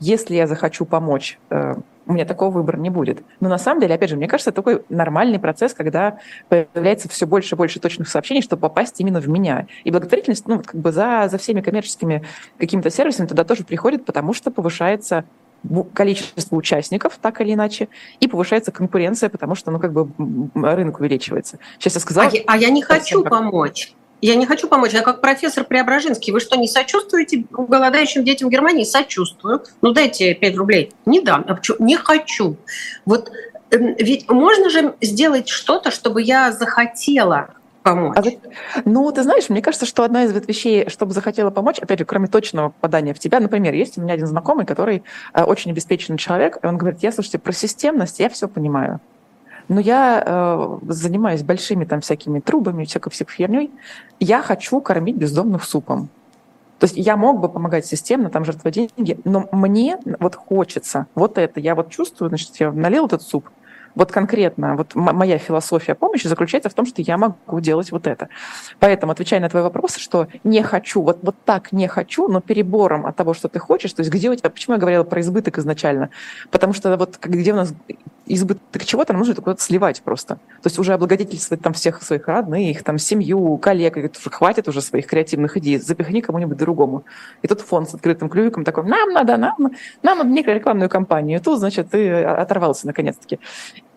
если 0.00 0.36
я 0.36 0.46
захочу 0.46 0.84
помочь 0.84 1.38
э, 1.50 1.74
у 2.08 2.14
меня 2.14 2.24
такого 2.24 2.50
выбора 2.50 2.78
не 2.78 2.88
будет. 2.88 3.22
Но 3.38 3.50
на 3.50 3.58
самом 3.58 3.82
деле, 3.82 3.94
опять 3.94 4.08
же, 4.08 4.16
мне 4.16 4.28
кажется, 4.28 4.48
это 4.50 4.56
такой 4.56 4.82
нормальный 4.88 5.38
процесс, 5.38 5.74
когда 5.74 6.18
появляется 6.48 7.08
все 7.08 7.26
больше 7.26 7.54
и 7.54 7.58
больше 7.58 7.80
точных 7.80 8.08
сообщений, 8.08 8.40
чтобы 8.40 8.62
попасть 8.62 8.98
именно 8.98 9.20
в 9.20 9.28
меня. 9.28 9.66
И 9.84 9.90
благотворительность, 9.90 10.48
ну, 10.48 10.62
как 10.62 10.80
бы 10.80 10.90
за, 10.90 11.28
за 11.30 11.36
всеми 11.36 11.60
коммерческими 11.60 12.24
какими-то 12.56 12.88
сервисами 12.90 13.26
туда 13.26 13.44
тоже 13.44 13.62
приходит, 13.62 14.06
потому 14.06 14.32
что 14.32 14.50
повышается 14.50 15.24
количество 15.92 16.56
участников, 16.56 17.18
так 17.20 17.40
или 17.42 17.52
иначе, 17.52 17.88
и 18.20 18.28
повышается 18.28 18.72
конкуренция, 18.72 19.28
потому 19.28 19.54
что, 19.54 19.70
ну, 19.70 19.78
как 19.78 19.92
бы 19.92 20.08
рынок 20.54 21.00
увеличивается. 21.00 21.58
Сейчас 21.78 21.94
я 21.94 22.00
сказала... 22.00 22.28
А 22.28 22.34
я, 22.34 22.42
а 22.46 22.56
я 22.56 22.70
не 22.70 22.82
хочу 22.82 23.22
помочь. 23.22 23.92
Я 24.20 24.34
не 24.34 24.46
хочу 24.46 24.68
помочь. 24.68 24.92
Я 24.92 25.02
как 25.02 25.20
профессор 25.20 25.64
Преображенский. 25.64 26.32
Вы 26.32 26.40
что, 26.40 26.56
не 26.56 26.68
сочувствуете 26.68 27.44
голодающим 27.50 28.24
детям 28.24 28.48
Германии? 28.48 28.84
Сочувствую. 28.84 29.62
Ну, 29.80 29.92
дайте 29.92 30.34
5 30.34 30.56
рублей. 30.56 30.92
Не 31.06 31.20
дам. 31.20 31.44
А 31.46 31.54
почему? 31.54 31.76
Не 31.80 31.96
хочу. 31.96 32.56
Вот 33.04 33.30
эм, 33.70 33.94
ведь 33.98 34.28
можно 34.28 34.70
же 34.70 34.94
сделать 35.00 35.48
что-то, 35.48 35.90
чтобы 35.90 36.22
я 36.22 36.50
захотела 36.52 37.54
помочь? 37.82 38.16
А, 38.16 38.80
ну, 38.84 39.10
ты 39.12 39.22
знаешь, 39.22 39.48
мне 39.48 39.62
кажется, 39.62 39.86
что 39.86 40.02
одна 40.02 40.24
из 40.24 40.32
вещей, 40.32 40.88
чтобы 40.88 41.12
захотела 41.12 41.50
помочь, 41.50 41.78
опять 41.78 42.00
же, 42.00 42.04
кроме 42.04 42.26
точного 42.28 42.70
попадания 42.70 43.14
в 43.14 43.18
тебя, 43.18 43.40
например, 43.40 43.74
есть 43.74 43.98
у 43.98 44.02
меня 44.02 44.14
один 44.14 44.26
знакомый, 44.26 44.66
который 44.66 45.04
э, 45.32 45.42
очень 45.42 45.70
обеспеченный 45.70 46.18
человек, 46.18 46.58
и 46.62 46.66
он 46.66 46.76
говорит, 46.76 47.02
я, 47.02 47.12
слушайте, 47.12 47.38
про 47.38 47.52
системность 47.52 48.18
я 48.18 48.28
все 48.28 48.48
понимаю. 48.48 49.00
Но 49.68 49.80
я 49.80 50.22
э, 50.24 50.78
занимаюсь 50.88 51.42
большими 51.42 51.84
там 51.84 52.00
всякими 52.00 52.40
трубами, 52.40 52.84
всякой 52.84 53.10
всякой 53.10 53.34
херней. 53.34 53.70
Я 54.18 54.42
хочу 54.42 54.80
кормить 54.80 55.16
бездомных 55.16 55.64
супом. 55.64 56.08
То 56.78 56.84
есть 56.84 56.96
я 56.96 57.16
мог 57.16 57.40
бы 57.40 57.48
помогать 57.48 57.86
системно, 57.86 58.30
там 58.30 58.44
жертвовать 58.44 58.74
деньги, 58.74 59.18
но 59.24 59.48
мне 59.50 59.98
вот 60.20 60.36
хочется 60.36 61.06
вот 61.14 61.36
это. 61.36 61.60
Я 61.60 61.74
вот 61.74 61.90
чувствую, 61.90 62.28
значит, 62.28 62.52
я 62.60 62.70
налил 62.70 63.06
этот 63.06 63.22
суп, 63.22 63.48
вот 63.94 64.12
конкретно, 64.12 64.76
вот 64.76 64.94
моя 64.94 65.38
философия 65.38 65.96
помощи 65.96 66.28
заключается 66.28 66.70
в 66.70 66.74
том, 66.74 66.86
что 66.86 67.02
я 67.02 67.18
могу 67.18 67.58
делать 67.58 67.90
вот 67.90 68.06
это. 68.06 68.28
Поэтому, 68.78 69.10
отвечая 69.10 69.40
на 69.40 69.48
твой 69.48 69.62
вопрос, 69.62 69.96
что 69.96 70.28
не 70.44 70.62
хочу, 70.62 71.02
вот, 71.02 71.18
вот 71.22 71.34
так 71.44 71.72
не 71.72 71.88
хочу, 71.88 72.28
но 72.28 72.40
перебором 72.40 73.06
от 73.06 73.16
того, 73.16 73.34
что 73.34 73.48
ты 73.48 73.58
хочешь, 73.58 73.92
то 73.92 74.00
есть 74.00 74.12
где 74.12 74.30
у 74.30 74.34
тебя, 74.36 74.50
почему 74.50 74.74
я 74.74 74.80
говорила 74.80 75.02
про 75.02 75.20
избыток 75.20 75.58
изначально? 75.58 76.10
Потому 76.52 76.74
что 76.74 76.96
вот 76.96 77.18
где 77.20 77.52
у 77.52 77.56
нас 77.56 77.74
избыток 78.28 78.84
чего-то, 78.84 79.12
нам 79.12 79.20
нужно 79.20 79.34
такое 79.34 79.56
сливать 79.58 80.02
просто. 80.02 80.36
То 80.36 80.66
есть 80.66 80.78
уже 80.78 80.92
облагодетельствовать 80.92 81.62
там 81.62 81.72
всех 81.72 82.02
своих 82.02 82.28
родных, 82.28 82.82
там 82.82 82.98
семью, 82.98 83.56
коллег, 83.58 83.96
уже 83.96 84.30
хватит 84.30 84.68
уже 84.68 84.80
своих 84.80 85.06
креативных 85.06 85.56
идей, 85.56 85.78
запихни 85.78 86.20
кому-нибудь 86.20 86.56
другому. 86.56 87.04
И 87.42 87.48
тут 87.48 87.60
фонд 87.60 87.90
с 87.90 87.94
открытым 87.94 88.28
клювиком 88.28 88.64
такой, 88.64 88.84
нам 88.84 89.10
надо, 89.10 89.36
нам, 89.36 89.56
нам 90.02 90.18
надо 90.18 90.54
рекламную 90.54 90.88
кампанию. 90.88 91.38
И 91.38 91.42
тут, 91.42 91.58
значит, 91.58 91.90
ты 91.90 92.22
оторвался 92.22 92.86
наконец-таки. 92.86 93.38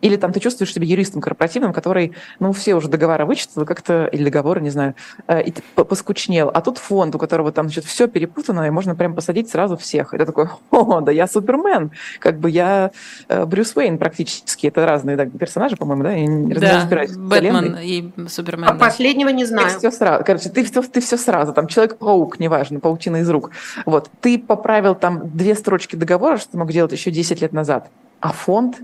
Или 0.01 0.15
там 0.15 0.33
ты 0.33 0.39
чувствуешь 0.39 0.73
себя 0.73 0.85
юристом 0.85 1.21
корпоративным, 1.21 1.73
который, 1.73 2.13
ну, 2.39 2.51
все 2.51 2.75
уже 2.75 2.87
договора 2.87 3.25
вычитал 3.25 3.65
как-то, 3.65 4.05
или 4.05 4.23
договоры, 4.23 4.61
не 4.61 4.69
знаю, 4.69 4.95
э, 5.27 5.43
и 5.43 5.51
ты 5.51 5.61
поскучнел. 5.75 6.49
А 6.53 6.61
тут 6.61 6.77
фонд, 6.77 7.15
у 7.15 7.19
которого 7.19 7.51
там, 7.51 7.67
значит, 7.67 7.85
все 7.85 8.07
перепутано, 8.07 8.67
и 8.67 8.69
можно 8.69 8.95
прям 8.95 9.15
посадить 9.15 9.49
сразу 9.49 9.77
всех. 9.77 10.13
И 10.13 10.17
ты 10.17 10.25
такой, 10.25 10.49
о, 10.71 11.01
да 11.01 11.11
я 11.11 11.27
Супермен, 11.27 11.91
как 12.19 12.39
бы 12.39 12.49
я 12.49 12.91
э, 13.27 13.45
Брюс 13.45 13.75
Уэйн 13.75 13.97
практически. 13.97 14.67
Это 14.67 14.85
разные 14.85 15.17
да, 15.17 15.25
персонажи, 15.25 15.75
по-моему, 15.75 16.03
да? 16.03 16.11
Я 16.11 16.25
не 16.25 16.53
да, 16.53 16.77
разбираюсь. 16.77 17.15
Бэтмен 17.15 17.77
и 17.81 18.11
Супермен. 18.27 18.67
А 18.67 18.73
да. 18.73 18.79
последнего 18.79 19.29
не 19.29 19.45
знаю. 19.45 19.69
Ты 19.71 19.77
все 19.77 19.91
сразу. 19.91 20.23
Короче, 20.25 20.49
ты, 20.49 20.65
ты, 20.65 20.81
ты 20.81 21.01
все 21.01 21.17
сразу. 21.17 21.53
Там 21.53 21.67
Человек-паук, 21.67 22.39
неважно, 22.39 22.79
паутина 22.79 23.17
из 23.17 23.29
рук. 23.29 23.51
Вот. 23.85 24.09
Ты 24.19 24.39
поправил 24.39 24.95
там 24.95 25.29
две 25.29 25.55
строчки 25.55 25.95
договора, 25.95 26.37
что 26.37 26.51
ты 26.51 26.57
мог 26.57 26.71
делать 26.71 26.91
еще 26.91 27.11
10 27.11 27.41
лет 27.41 27.53
назад. 27.53 27.89
А 28.19 28.31
фонд 28.33 28.77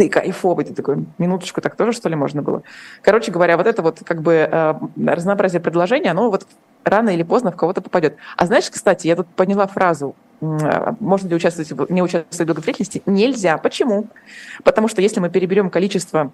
ты 0.00 0.08
кайфовый, 0.08 0.64
ты 0.64 0.72
такой, 0.72 1.04
минуточку, 1.18 1.60
так 1.60 1.76
тоже, 1.76 1.92
что 1.92 2.08
ли, 2.08 2.16
можно 2.16 2.40
было? 2.40 2.62
Короче 3.02 3.30
говоря, 3.30 3.58
вот 3.58 3.66
это 3.66 3.82
вот 3.82 3.98
как 4.02 4.22
бы 4.22 4.32
э, 4.50 4.74
разнообразие 4.96 5.60
предложений, 5.60 6.08
оно 6.08 6.30
вот 6.30 6.46
рано 6.84 7.10
или 7.10 7.22
поздно 7.22 7.52
в 7.52 7.56
кого-то 7.56 7.82
попадет. 7.82 8.16
А 8.38 8.46
знаешь, 8.46 8.70
кстати, 8.70 9.08
я 9.08 9.14
тут 9.14 9.26
поняла 9.26 9.66
фразу, 9.66 10.16
э, 10.40 10.94
можно 11.00 11.28
ли 11.28 11.34
участвовать, 11.34 11.90
не 11.90 12.02
участвовать 12.02 12.40
в 12.40 12.46
благотворительности? 12.46 13.02
Нельзя. 13.04 13.58
Почему? 13.58 14.06
Потому 14.64 14.88
что 14.88 15.02
если 15.02 15.20
мы 15.20 15.28
переберем 15.28 15.68
количество 15.68 16.32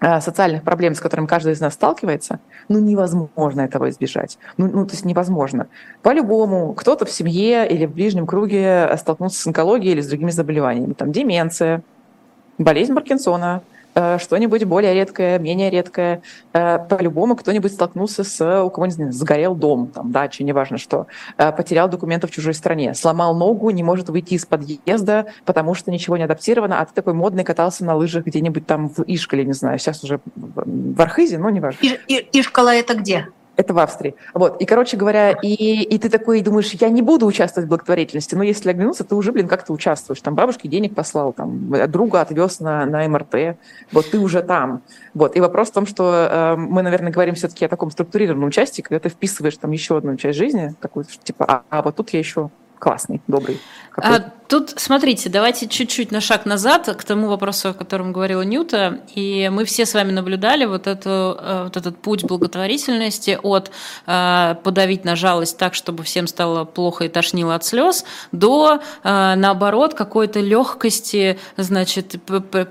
э, 0.00 0.20
социальных 0.20 0.64
проблем, 0.64 0.96
с 0.96 1.00
которыми 1.00 1.28
каждый 1.28 1.52
из 1.52 1.60
нас 1.60 1.74
сталкивается, 1.74 2.40
ну, 2.68 2.80
невозможно 2.80 3.60
этого 3.60 3.88
избежать. 3.88 4.36
Ну, 4.56 4.66
ну 4.66 4.84
то 4.84 4.94
есть 4.94 5.04
невозможно. 5.04 5.68
По-любому, 6.02 6.74
кто-то 6.74 7.04
в 7.04 7.12
семье 7.12 7.68
или 7.70 7.86
в 7.86 7.92
ближнем 7.92 8.26
круге 8.26 8.92
столкнулся 8.98 9.40
с 9.40 9.46
онкологией 9.46 9.92
или 9.92 10.00
с 10.00 10.08
другими 10.08 10.30
заболеваниями. 10.30 10.94
Там 10.94 11.12
деменция, 11.12 11.84
болезнь 12.58 12.94
Паркинсона, 12.94 13.62
э, 13.94 14.18
что-нибудь 14.18 14.64
более 14.64 14.94
редкое, 14.94 15.38
менее 15.38 15.70
редкое. 15.70 16.22
Э, 16.52 16.78
по-любому 16.78 17.36
кто-нибудь 17.36 17.72
столкнулся 17.72 18.24
с, 18.24 18.62
у 18.62 18.70
кого 18.70 18.86
нибудь 18.86 19.14
сгорел 19.14 19.54
дом, 19.54 19.88
там, 19.88 20.12
дача, 20.12 20.44
неважно 20.44 20.78
что, 20.78 21.06
э, 21.38 21.52
потерял 21.52 21.88
документы 21.88 22.26
в 22.26 22.30
чужой 22.30 22.54
стране, 22.54 22.94
сломал 22.94 23.34
ногу, 23.34 23.70
не 23.70 23.82
может 23.82 24.08
выйти 24.08 24.34
из 24.34 24.46
подъезда, 24.46 25.26
потому 25.44 25.74
что 25.74 25.90
ничего 25.90 26.16
не 26.16 26.24
адаптировано, 26.24 26.80
а 26.80 26.84
ты 26.84 26.92
такой 26.94 27.14
модный 27.14 27.44
катался 27.44 27.84
на 27.84 27.94
лыжах 27.94 28.26
где-нибудь 28.26 28.66
там 28.66 28.88
в 28.88 29.02
Ишкале, 29.06 29.44
не 29.44 29.54
знаю, 29.54 29.78
сейчас 29.78 30.04
уже 30.04 30.20
в 30.34 31.00
Архизе, 31.00 31.38
но 31.38 31.50
неважно. 31.50 31.78
Иш, 31.82 32.26
Ишкала 32.32 32.74
это 32.74 32.94
где? 32.94 33.28
Это 33.56 33.72
в 33.72 33.78
Австрии. 33.78 34.14
Вот. 34.34 34.60
И, 34.60 34.66
короче 34.66 34.96
говоря, 34.96 35.30
и, 35.30 35.82
и 35.82 35.98
ты 35.98 36.10
такой 36.10 36.42
думаешь, 36.42 36.70
я 36.72 36.90
не 36.90 37.00
буду 37.00 37.26
участвовать 37.26 37.66
в 37.66 37.70
благотворительности, 37.70 38.34
но 38.34 38.42
если 38.42 38.70
оглянуться, 38.70 39.04
ты 39.04 39.14
уже, 39.14 39.32
блин, 39.32 39.48
как-то 39.48 39.72
участвуешь. 39.72 40.20
Там 40.20 40.34
бабушке 40.34 40.68
денег 40.68 40.94
послал, 40.94 41.32
там 41.32 41.72
друга 41.90 42.20
отвез 42.20 42.60
на, 42.60 42.84
на 42.84 43.08
МРТ, 43.08 43.56
вот 43.92 44.10
ты 44.10 44.18
уже 44.18 44.42
там. 44.42 44.82
Вот. 45.14 45.36
И 45.36 45.40
вопрос 45.40 45.70
в 45.70 45.72
том, 45.72 45.86
что 45.86 46.28
э, 46.30 46.56
мы, 46.56 46.82
наверное, 46.82 47.12
говорим 47.12 47.34
все-таки 47.34 47.64
о 47.64 47.68
таком 47.68 47.90
структурированном 47.90 48.48
участии, 48.48 48.82
когда 48.82 49.00
ты 49.00 49.08
вписываешь 49.08 49.56
там 49.56 49.70
еще 49.70 49.96
одну 49.96 50.16
часть 50.16 50.36
жизни, 50.36 50.74
какую-то, 50.80 51.12
типа, 51.22 51.44
а, 51.48 51.62
а 51.70 51.82
вот 51.82 51.96
тут 51.96 52.10
я 52.10 52.18
еще 52.18 52.50
классный, 52.78 53.22
добрый. 53.26 53.58
А, 53.96 54.32
Тут, 54.48 54.74
смотрите, 54.76 55.28
давайте 55.28 55.66
чуть-чуть 55.66 56.12
на 56.12 56.20
шаг 56.20 56.46
назад 56.46 56.86
к 56.96 57.02
тому 57.02 57.26
вопросу, 57.26 57.70
о 57.70 57.74
котором 57.74 58.12
говорила 58.12 58.42
Нюта. 58.42 59.00
И 59.14 59.50
мы 59.52 59.64
все 59.64 59.84
с 59.84 59.94
вами 59.94 60.12
наблюдали 60.12 60.66
вот, 60.66 60.86
эту, 60.86 61.36
э, 61.40 61.62
вот 61.64 61.76
этот 61.76 61.98
путь 61.98 62.22
благотворительности 62.22 63.40
от 63.42 63.72
э, 64.06 64.54
подавить 64.62 65.04
на 65.04 65.16
жалость 65.16 65.58
так, 65.58 65.74
чтобы 65.74 66.04
всем 66.04 66.28
стало 66.28 66.64
плохо 66.64 67.04
и 67.04 67.08
тошнило 67.08 67.56
от 67.56 67.64
слез, 67.64 68.04
до, 68.30 68.80
э, 69.02 69.34
наоборот, 69.34 69.94
какой-то 69.94 70.38
легкости, 70.38 71.40
значит, 71.56 72.14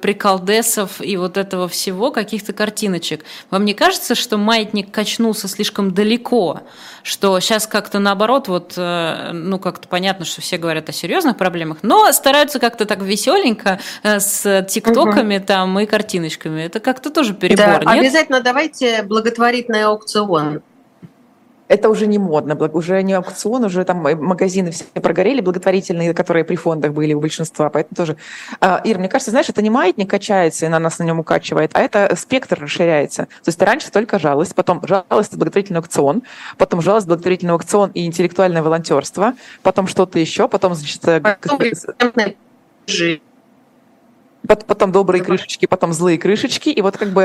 приколдесов 0.02 1.02
и 1.02 1.18
вот 1.18 1.36
этого 1.36 1.68
всего, 1.68 2.12
каких-то 2.12 2.54
картиночек. 2.54 3.26
Вам 3.52 3.66
не 3.66 3.74
кажется, 3.74 4.16
что 4.16 4.38
маятник 4.38 4.92
качнулся 4.92 5.50
слишком 5.50 5.94
далеко? 5.94 6.62
Что 7.04 7.40
сейчас 7.42 7.68
как-то 7.68 8.00
наоборот, 8.00 8.48
вот, 8.48 8.76
э, 8.78 9.32
ну, 9.34 9.60
как-то 9.60 9.90
понятно, 9.90 10.24
что 10.24 10.40
все 10.40 10.58
говорят 10.58 10.88
о 10.88 10.94
серьезных 11.16 11.38
проблемах, 11.38 11.78
но 11.82 12.12
стараются 12.12 12.60
как-то 12.60 12.86
так 12.86 13.02
веселенько 13.02 13.80
э, 14.04 14.20
с 14.20 14.66
тиктоками 14.70 15.38
угу. 15.38 15.46
там 15.46 15.80
и 15.80 15.86
картиночками. 15.86 16.62
Это 16.62 16.80
как-то 16.80 17.10
тоже 17.10 17.34
перебор, 17.34 17.84
да, 17.84 17.94
нет? 17.94 18.04
Обязательно 18.04 18.42
давайте 18.42 19.04
благотворительный 19.04 19.86
аукцион 19.86 20.62
это 21.68 21.90
уже 21.90 22.08
не 22.08 22.18
модно, 22.20 22.56
уже 22.56 23.02
не 23.02 23.14
аукцион, 23.14 23.64
уже 23.66 23.84
там 23.86 23.98
магазины 23.98 24.72
все 24.72 24.86
прогорели, 24.86 25.42
благотворительные, 25.42 26.14
которые 26.14 26.44
при 26.44 26.56
фондах 26.56 26.94
были 26.94 27.14
у 27.14 27.20
большинства, 27.20 27.70
поэтому 27.70 27.96
тоже. 27.96 28.18
А, 28.62 28.82
Ир, 28.84 29.00
мне 29.00 29.10
кажется, 29.10 29.32
знаешь, 29.32 29.50
это 29.50 29.62
не 29.62 29.70
маятник 29.70 30.10
качается 30.10 30.66
и 30.66 30.70
на 30.70 30.80
нас 30.80 31.00
на 31.00 31.04
нем 31.04 31.20
укачивает, 31.20 31.72
а 31.74 31.82
это 31.82 32.16
спектр 32.16 32.60
расширяется. 32.62 33.24
То 33.26 33.50
есть 33.50 33.62
раньше 33.62 33.92
только 33.92 34.20
жалость, 34.20 34.54
потом 34.54 34.82
жалость 34.86 35.34
и 35.34 35.38
благотворительный 35.38 35.80
аукцион, 35.80 36.24
потом 36.58 36.82
жалость, 36.82 37.08
благотворительный 37.08 37.54
аукцион 37.54 37.92
и 37.94 38.06
интеллектуальное 38.06 38.62
волонтерство, 38.62 39.34
потом 39.64 39.88
что-то 39.88 40.20
еще, 40.20 40.48
потом, 40.48 40.76
значит, 40.76 41.06
э, 41.08 41.20
потом 41.20 41.60
потом 44.48 44.92
добрые 44.92 45.24
крышечки, 45.24 45.66
потом 45.66 45.94
злые 45.94 46.18
крышечки, 46.18 46.70
и 46.70 46.82
вот 46.82 46.98
как 46.98 47.10
бы, 47.10 47.24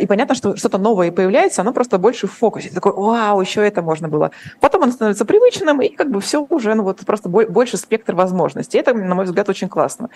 и 0.00 0.06
понятно, 0.06 0.34
что 0.34 0.56
что-то 0.56 0.78
новое 0.78 1.12
появляется, 1.12 1.62
оно 1.62 1.72
просто 1.72 1.98
больше 1.98 2.26
в 2.26 2.32
фокусе. 2.32 2.70
Такой, 2.70 2.92
вау, 2.92 3.40
еще 3.40 3.66
это 3.66 3.82
можно 3.82 4.08
было. 4.08 4.30
Потом 4.60 4.82
оно 4.82 4.92
становится 4.92 5.24
привычным, 5.24 5.80
и 5.82 5.88
как 5.88 6.10
бы 6.10 6.20
все 6.20 6.44
уже, 6.48 6.74
ну 6.74 6.82
вот 6.82 7.00
просто 7.00 7.28
больше 7.28 7.76
спектр 7.76 8.14
возможностей. 8.14 8.78
Это, 8.78 8.94
на 8.94 9.14
мой 9.14 9.24
взгляд, 9.24 9.48
очень 9.48 9.68
классно. 9.68 10.08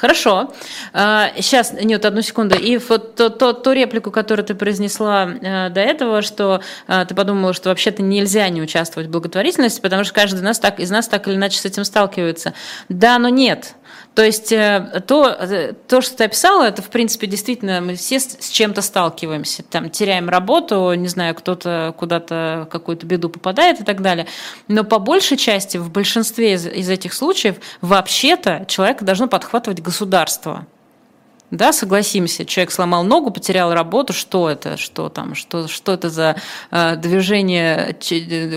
Хорошо. 0.00 0.52
Сейчас, 0.92 1.72
а, 1.72 1.82
нет, 1.82 2.04
одну 2.04 2.22
секунду. 2.22 2.56
И 2.56 2.78
вот 2.78 3.16
то, 3.16 3.30
то, 3.30 3.52
ту 3.52 3.72
реплику, 3.72 4.12
которую 4.12 4.46
ты 4.46 4.54
произнесла 4.54 5.28
э, 5.28 5.70
до 5.70 5.80
этого, 5.80 6.22
что 6.22 6.60
э, 6.86 7.04
ты 7.08 7.16
подумала, 7.16 7.52
что 7.52 7.70
вообще-то 7.70 8.02
нельзя 8.02 8.48
не 8.48 8.62
участвовать 8.62 9.08
в 9.08 9.10
благотворительности, 9.10 9.80
потому 9.80 10.04
что 10.04 10.14
каждый 10.14 10.36
из 10.36 10.42
нас 10.42 10.60
так, 10.60 10.78
из 10.78 10.90
нас 10.90 11.08
так 11.08 11.26
или 11.26 11.34
иначе 11.34 11.58
с 11.58 11.64
этим 11.64 11.84
сталкивается. 11.84 12.54
Да, 12.88 13.18
но 13.18 13.28
нет. 13.28 13.74
То 14.18 14.24
есть 14.24 14.50
э, 14.50 15.00
то, 15.06 15.28
э, 15.28 15.74
то, 15.86 16.00
что 16.00 16.16
ты 16.16 16.24
описала, 16.24 16.64
это, 16.64 16.82
в 16.82 16.90
принципе, 16.90 17.28
действительно, 17.28 17.80
мы 17.80 17.94
все 17.94 18.18
с 18.18 18.48
чем-то 18.48 18.82
сталкиваемся. 18.82 19.62
Там 19.62 19.90
теряем 19.90 20.28
работу, 20.28 20.92
не 20.94 21.06
знаю, 21.06 21.36
кто-то 21.36 21.94
куда-то 21.96 22.66
какую-то 22.68 23.06
беду 23.06 23.28
попадает 23.28 23.80
и 23.80 23.84
так 23.84 24.02
далее. 24.02 24.26
Но 24.66 24.82
по 24.82 24.98
большей 24.98 25.36
части, 25.36 25.76
в 25.76 25.92
большинстве 25.92 26.54
из, 26.54 26.66
из 26.66 26.90
этих 26.90 27.12
случаев, 27.12 27.58
вообще-то 27.80 28.64
человека 28.66 29.04
должно 29.04 29.28
подхватывать 29.28 29.80
государство. 29.80 30.66
Да, 31.50 31.72
согласимся, 31.72 32.44
человек 32.44 32.70
сломал 32.70 33.04
ногу, 33.04 33.30
потерял 33.30 33.72
работу, 33.72 34.12
что 34.12 34.50
это, 34.50 34.76
что 34.76 35.08
там, 35.08 35.34
что, 35.34 35.66
что 35.66 35.94
это 35.94 36.10
за 36.10 36.36
э, 36.70 36.96
движение 36.96 37.96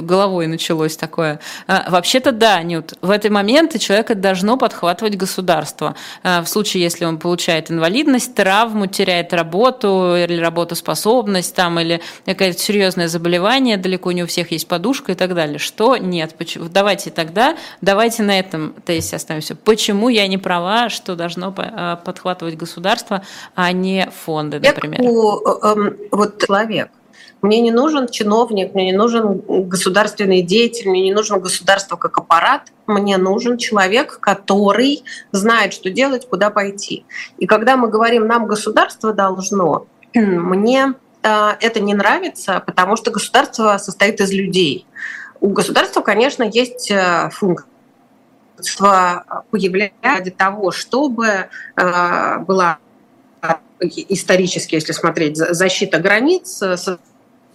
головой 0.02 0.48
началось 0.48 0.98
такое. 0.98 1.40
Э, 1.68 1.90
вообще-то 1.90 2.34
да, 2.34 2.62
Нют, 2.62 2.96
в 3.02 3.10
эти 3.10 3.30
моменты 3.30 3.80
человека 3.80 4.14
должно 4.14 4.58
подхватывать 4.58 5.16
государство. 5.16 5.96
Э, 6.24 6.42
в 6.42 6.48
случае, 6.48 6.84
если 6.84 7.06
он 7.06 7.18
получает 7.18 7.72
инвалидность, 7.72 8.36
травму, 8.36 8.88
теряет 8.88 9.32
работу 9.32 10.14
или 10.18 10.38
работоспособность, 10.38 11.56
там, 11.56 11.80
или 11.80 12.02
какое-то 12.26 12.60
серьезное 12.60 13.08
заболевание, 13.08 13.78
далеко 13.78 14.12
не 14.12 14.24
у 14.24 14.28
всех 14.28 14.52
есть 14.52 14.68
подушка 14.68 15.14
и 15.14 15.16
так 15.16 15.34
далее. 15.34 15.60
Что 15.60 15.96
нет? 15.96 16.36
Почему? 16.38 16.68
Давайте 16.68 17.10
тогда, 17.10 17.56
давайте 17.80 18.24
на 18.24 18.38
этом 18.38 18.74
тезисе 18.86 19.16
остановимся. 19.16 19.56
Почему 19.56 20.10
я 20.10 20.28
не 20.28 20.38
права, 20.38 20.90
что 20.90 21.16
должно 21.16 21.56
э, 21.58 21.96
подхватывать 22.04 22.58
государство? 22.58 22.81
Государства, 22.82 23.24
а 23.56 23.72
не 23.72 24.10
фонды, 24.26 24.60
например? 24.60 25.02
Эм, 25.02 25.98
вот 26.12 26.46
человек. 26.46 26.90
Мне 27.42 27.62
не 27.62 27.72
нужен 27.72 28.08
чиновник, 28.08 28.76
мне 28.76 28.92
не 28.92 28.98
нужен 28.98 29.42
государственный 29.48 30.44
деятель, 30.44 30.90
мне 30.90 31.02
не 31.02 31.14
нужно 31.14 31.40
государство 31.40 31.96
как 31.96 32.18
аппарат. 32.18 32.72
Мне 32.86 33.18
нужен 33.18 33.58
человек, 33.58 34.20
который 34.20 35.04
знает, 35.32 35.74
что 35.74 35.90
делать, 35.90 36.28
куда 36.30 36.52
пойти. 36.52 37.04
И 37.40 37.48
когда 37.48 37.78
мы 37.78 37.88
говорим, 37.88 38.28
нам 38.28 38.46
государство 38.46 39.12
должно, 39.12 39.88
мне 40.14 40.94
э, 41.24 41.50
это 41.60 41.80
не 41.80 41.96
нравится, 41.96 42.62
потому 42.66 42.96
что 42.96 43.10
государство 43.10 43.78
состоит 43.80 44.22
из 44.22 44.32
людей. 44.32 44.86
У 45.40 45.50
государства, 45.50 46.02
конечно, 46.02 46.44
есть 46.44 46.92
э, 46.92 47.30
функция 47.32 47.71
появляется 49.52 50.24
для 50.24 50.32
того, 50.32 50.72
чтобы 50.72 51.50
э, 51.76 52.38
была 52.40 52.78
исторически, 53.80 54.76
если 54.76 54.92
смотреть, 54.92 55.38
защита 55.38 56.00
границ, 56.00 56.62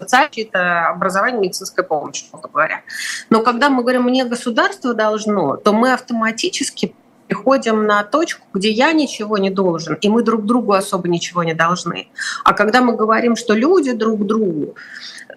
защита 0.01 0.89
образования, 0.89 1.39
медицинская 1.39 1.85
помощь, 1.85 2.25
грубо 2.31 2.49
говоря. 2.49 2.83
Но 3.31 3.43
когда 3.43 3.71
мы 3.71 3.83
говорим 3.83 4.03
«мне 4.03 4.25
государство 4.25 4.95
должно», 4.95 5.57
то 5.57 5.73
мы 5.73 5.93
автоматически 5.93 6.95
приходим 7.29 7.87
на 7.87 8.05
точку, 8.05 8.47
где 8.53 8.71
я 8.71 8.93
ничего 8.93 9.39
не 9.39 9.51
должен, 9.51 9.95
и 9.95 10.09
мы 10.09 10.23
друг 10.23 10.45
другу 10.45 10.73
особо 10.73 11.09
ничего 11.09 11.43
не 11.43 11.55
должны. 11.55 12.09
А 12.45 12.53
когда 12.53 12.81
мы 12.81 12.97
говорим, 12.97 13.37
что 13.37 13.55
люди 13.55 13.93
друг 13.93 14.25
другу, 14.27 14.77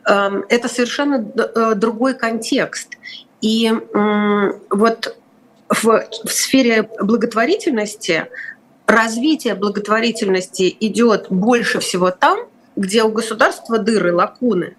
эм, 0.06 0.46
это 0.50 0.68
совершенно 0.68 1.26
э, 1.36 1.74
другой 1.76 2.14
контекст. 2.14 2.90
И 3.42 3.72
вот 4.70 5.16
в, 5.70 6.08
в 6.26 6.30
сфере 6.30 6.90
благотворительности 7.00 8.28
развитие 8.90 9.54
благотворительности 9.54 10.76
идет 10.80 11.28
больше 11.30 11.80
всего 11.80 12.12
там, 12.12 12.40
где 12.76 13.04
у 13.04 13.12
государства 13.12 13.78
дыры, 13.78 14.14
лакуны. 14.14 14.76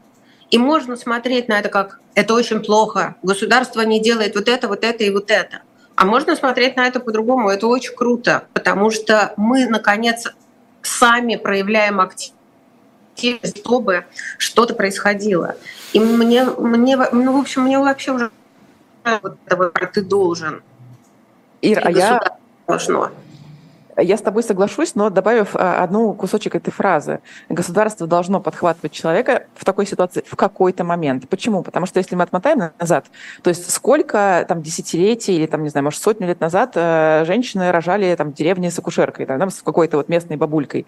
И 0.50 0.59
можно 0.59 0.96
смотреть 0.96 1.48
на 1.48 1.61
это 1.61 1.68
как 1.68 2.00
это 2.14 2.35
очень 2.35 2.61
плохо, 2.61 3.14
государство 3.22 3.83
не 3.83 4.00
делает 4.00 4.35
вот 4.35 4.48
это, 4.48 4.66
вот 4.66 4.83
это 4.83 5.05
и 5.05 5.11
вот 5.11 5.31
это. 5.31 5.62
А 5.94 6.05
можно 6.05 6.35
смотреть 6.35 6.76
на 6.76 6.88
это 6.88 6.98
по-другому, 6.98 7.50
это 7.50 7.66
очень 7.66 7.94
круто, 7.94 8.44
потому 8.53 8.90
что 8.90 9.33
мы, 9.37 9.66
наконец, 9.66 10.26
сами 10.83 11.37
проявляем 11.37 12.00
активность, 12.00 13.59
чтобы 13.59 14.07
что-то 14.38 14.74
происходило. 14.74 15.57
И 15.92 16.00
мне, 16.00 16.44
мне, 16.44 16.96
ну, 16.96 17.37
в 17.37 17.40
общем, 17.40 17.62
мне 17.62 17.79
вообще 17.79 18.12
уже 18.12 18.31
вот 19.22 19.37
этого 19.46 19.70
ты 19.70 20.03
должен. 20.03 20.62
Ир, 21.62 21.81
а 21.85 21.90
я... 21.90 22.20
Должно. 22.66 23.11
Я 23.96 24.16
с 24.16 24.23
тобой 24.23 24.42
соглашусь, 24.42 24.94
но 24.94 25.11
добавив 25.11 25.55
а, 25.55 25.83
одну 25.83 26.14
кусочек 26.14 26.55
этой 26.55 26.70
фразы. 26.70 27.20
Государство 27.49 28.07
должно 28.07 28.40
подхватывать 28.40 28.92
человека 28.92 29.44
в 29.55 29.64
такой 29.64 29.87
ситуации 29.87 30.25
в 30.27 30.37
какой-то 30.37 30.85
момент. 30.85 31.29
Почему? 31.29 31.62
Потому 31.62 31.87
что 31.87 31.99
если 31.99 32.14
мы 32.14 32.23
отмотаем 32.23 32.70
назад, 32.79 33.07
то 33.42 33.51
есть 33.51 33.70
сколько 33.70 34.44
там 34.49 34.62
десятилетий 34.62 35.37
или 35.37 35.46
там, 35.46 35.62
не 35.62 35.68
знаю, 35.68 35.85
может, 35.85 36.01
сотню 36.01 36.29
лет 36.29 36.40
назад 36.40 36.73
э, 36.77 37.25
женщины 37.27 37.73
рожали 37.73 38.14
там 38.14 38.31
в 38.31 38.35
деревне 38.35 38.70
с 38.70 38.79
акушеркой, 38.79 39.27
там, 39.27 39.51
с 39.51 39.61
какой-то 39.62 39.99
вот 39.99 40.09
местной 40.09 40.37
бабулькой 40.37 40.87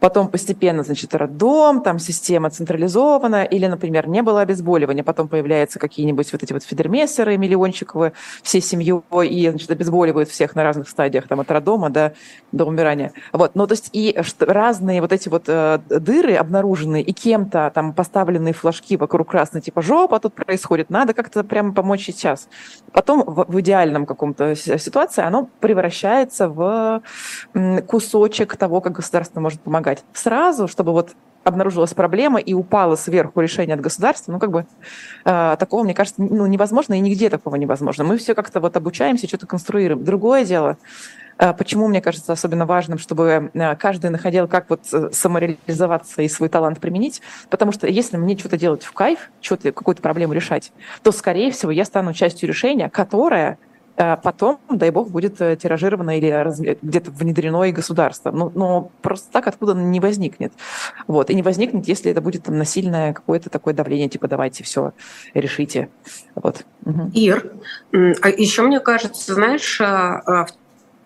потом 0.00 0.28
постепенно, 0.28 0.82
значит, 0.82 1.14
роддом, 1.14 1.82
там 1.82 1.98
система 1.98 2.50
централизована, 2.50 3.44
или, 3.44 3.66
например, 3.66 4.08
не 4.08 4.22
было 4.22 4.40
обезболивания, 4.40 5.04
потом 5.04 5.28
появляются 5.28 5.78
какие-нибудь 5.78 6.32
вот 6.32 6.42
эти 6.42 6.52
вот 6.52 6.64
фидермессеры 6.64 7.36
миллиончиковые 7.36 8.12
всей 8.42 8.62
семьей, 8.62 9.02
и, 9.28 9.50
значит, 9.50 9.70
обезболивают 9.70 10.28
всех 10.28 10.56
на 10.56 10.64
разных 10.64 10.88
стадиях, 10.88 11.28
там, 11.28 11.40
от 11.40 11.50
роддома 11.50 11.90
до, 11.90 12.14
до 12.50 12.64
умирания. 12.64 13.12
Вот, 13.32 13.54
ну, 13.54 13.66
то 13.66 13.72
есть 13.72 13.90
и 13.92 14.18
разные 14.38 15.00
вот 15.02 15.12
эти 15.12 15.28
вот 15.28 15.44
э, 15.46 15.78
дыры 15.88 16.34
обнаруженные, 16.34 17.02
и 17.02 17.12
кем-то 17.12 17.70
там 17.74 17.92
поставленные 17.92 18.54
флажки 18.54 18.96
вокруг 18.96 19.30
красной, 19.30 19.60
типа, 19.60 19.82
жопа 19.82 20.18
тут 20.18 20.34
происходит, 20.34 20.88
надо 20.88 21.12
как-то 21.12 21.44
прямо 21.44 21.74
помочь 21.74 22.06
сейчас. 22.06 22.48
Потом 22.92 23.22
в, 23.22 23.44
в 23.46 23.60
идеальном 23.60 24.06
каком-то 24.06 24.56
ситуации 24.56 25.22
оно 25.22 25.48
превращается 25.60 26.48
в 26.48 27.02
кусочек 27.86 28.56
того, 28.56 28.80
как 28.80 28.92
государство 28.92 29.40
может 29.40 29.60
помогать 29.60 29.89
помогать. 29.90 30.04
Сразу, 30.12 30.68
чтобы 30.68 30.92
вот 30.92 31.10
обнаружилась 31.42 31.94
проблема 31.94 32.38
и 32.38 32.52
упала 32.52 32.96
сверху 32.96 33.40
решение 33.40 33.74
от 33.74 33.80
государства, 33.80 34.30
ну, 34.30 34.38
как 34.38 34.50
бы 34.50 34.66
э, 35.24 35.56
такого, 35.58 35.84
мне 35.84 35.94
кажется, 35.94 36.20
ну, 36.20 36.44
невозможно, 36.46 36.94
и 36.94 37.00
нигде 37.00 37.30
такого 37.30 37.56
невозможно. 37.56 38.04
Мы 38.04 38.18
все 38.18 38.34
как-то 38.34 38.60
вот 38.60 38.76
обучаемся, 38.76 39.26
что-то 39.26 39.46
конструируем. 39.46 40.04
Другое 40.04 40.44
дело, 40.44 40.76
э, 41.38 41.54
почему, 41.54 41.88
мне 41.88 42.02
кажется, 42.02 42.32
особенно 42.32 42.66
важным, 42.66 42.98
чтобы 42.98 43.50
э, 43.54 43.76
каждый 43.76 44.10
находил, 44.10 44.48
как 44.48 44.68
вот 44.68 44.82
э, 44.92 45.08
самореализоваться 45.12 46.20
и 46.20 46.28
свой 46.28 46.50
талант 46.50 46.78
применить, 46.78 47.22
потому 47.48 47.72
что 47.72 47.86
если 47.86 48.18
мне 48.18 48.36
что-то 48.36 48.58
делать 48.58 48.84
в 48.84 48.92
кайф, 48.92 49.30
что-то, 49.40 49.72
какую-то 49.72 50.02
проблему 50.02 50.34
решать, 50.34 50.72
то, 51.02 51.10
скорее 51.10 51.50
всего, 51.52 51.72
я 51.72 51.86
стану 51.86 52.12
частью 52.12 52.50
решения, 52.50 52.90
которое 52.90 53.52
а 53.52 53.69
потом, 54.22 54.60
дай 54.70 54.90
бог, 54.90 55.10
будет 55.10 55.40
э, 55.40 55.56
тиражировано 55.56 56.16
или 56.16 56.76
где-то 56.82 57.10
внедрено 57.10 57.64
и 57.64 57.72
государство. 57.72 58.30
Но, 58.30 58.50
но 58.54 58.90
просто 59.02 59.30
так 59.30 59.46
откуда 59.46 59.74
не 59.74 60.00
возникнет. 60.00 60.52
Вот. 61.06 61.30
И 61.30 61.34
не 61.34 61.42
возникнет, 61.42 61.86
если 61.86 62.10
это 62.10 62.20
будет 62.20 62.44
там 62.44 62.56
насильное 62.56 63.12
какое-то 63.12 63.50
такое 63.50 63.74
давление, 63.74 64.08
типа 64.08 64.28
давайте 64.28 64.64
все 64.64 64.92
решите. 65.34 65.90
Вот. 66.34 66.64
Угу. 66.86 67.10
Ир, 67.14 67.52
а 67.92 68.28
еще 68.30 68.62
мне 68.62 68.80
кажется, 68.80 69.34
знаешь, 69.34 69.80
а, 69.80 70.46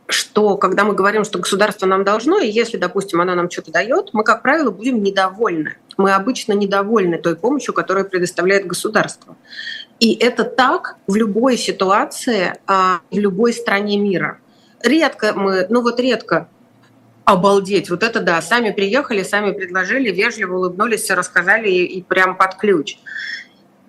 что 0.07 0.57
когда 0.57 0.85
мы 0.85 0.95
говорим, 0.95 1.25
что 1.25 1.39
государство 1.39 1.87
нам 1.87 2.05
должно, 2.05 2.39
и 2.39 2.49
если, 2.49 2.77
допустим, 2.77 3.21
оно 3.21 3.35
нам 3.35 3.51
что-то 3.51 3.73
дает, 3.73 4.11
мы, 4.13 4.25
как 4.25 4.43
правило, 4.43 4.71
будем 4.71 5.03
недовольны. 5.03 5.77
Мы 5.97 6.13
обычно 6.13 6.53
недовольны 6.53 7.19
той 7.19 7.37
помощью, 7.37 7.75
которую 7.75 8.09
предоставляет 8.09 8.67
государство. 8.67 9.37
И 10.01 10.15
это 10.15 10.45
так 10.45 10.97
в 11.07 11.15
любой 11.15 11.57
ситуации, 11.57 12.55
а, 12.67 13.01
в 13.11 13.19
любой 13.19 13.53
стране 13.53 13.97
мира. 13.97 14.39
Редко 14.83 15.33
мы, 15.35 15.67
ну 15.71 15.83
вот 15.83 15.99
редко 16.01 16.49
Обалдеть, 17.25 17.89
вот 17.89 18.03
это 18.03 18.21
да, 18.21 18.43
сами 18.43 18.71
приехали, 18.71 19.23
сами 19.23 19.53
предложили, 19.53 20.11
вежливо 20.11 20.57
улыбнулись, 20.59 21.03
все 21.03 21.15
рассказали 21.15 21.71
и, 21.71 21.85
и 21.85 22.03
прям 22.03 22.37
под 22.37 22.57
ключ. 22.57 22.99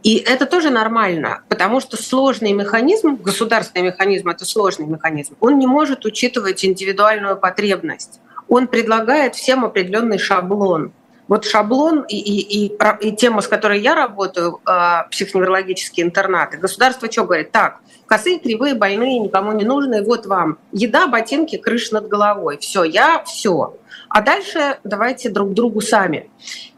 И 0.03 0.17
это 0.17 0.45
тоже 0.45 0.69
нормально, 0.69 1.41
потому 1.49 1.81
что 1.81 2.01
сложный 2.01 2.53
механизм, 2.53 3.15
государственный 3.15 3.87
механизм– 3.87 4.29
это 4.29 4.45
сложный 4.45 4.85
механизм, 4.85 5.35
он 5.41 5.59
не 5.59 5.67
может 5.67 6.05
учитывать 6.05 6.63
индивидуальную 6.63 7.35
потребность. 7.35 8.21
Он 8.47 8.67
предлагает 8.67 9.35
всем 9.35 9.65
определенный 9.65 10.19
шаблон. 10.19 10.93
Вот 11.27 11.45
шаблон 11.45 12.05
и, 12.07 12.17
и, 12.17 12.67
и, 12.67 12.77
и 13.01 13.15
тема, 13.15 13.41
с 13.41 13.47
которой 13.47 13.79
я 13.79 13.95
работаю, 13.95 14.61
э, 14.67 15.09
психоневрологические 15.09 16.05
интернаты, 16.05 16.57
государство 16.57 17.11
что 17.11 17.23
говорит? 17.23 17.51
Так, 17.51 17.79
косые, 18.05 18.39
кривые, 18.39 18.75
больные, 18.75 19.19
никому 19.19 19.51
не 19.53 19.65
нужные, 19.65 20.03
вот 20.03 20.25
вам 20.27 20.59
еда, 20.71 21.07
ботинки, 21.07 21.57
крыша 21.57 21.95
над 21.95 22.07
головой. 22.07 22.57
Все, 22.59 22.83
я 22.83 23.23
все. 23.23 23.75
А 24.09 24.21
дальше 24.21 24.77
давайте 24.83 25.29
друг 25.29 25.53
другу 25.53 25.81
сами. 25.81 26.29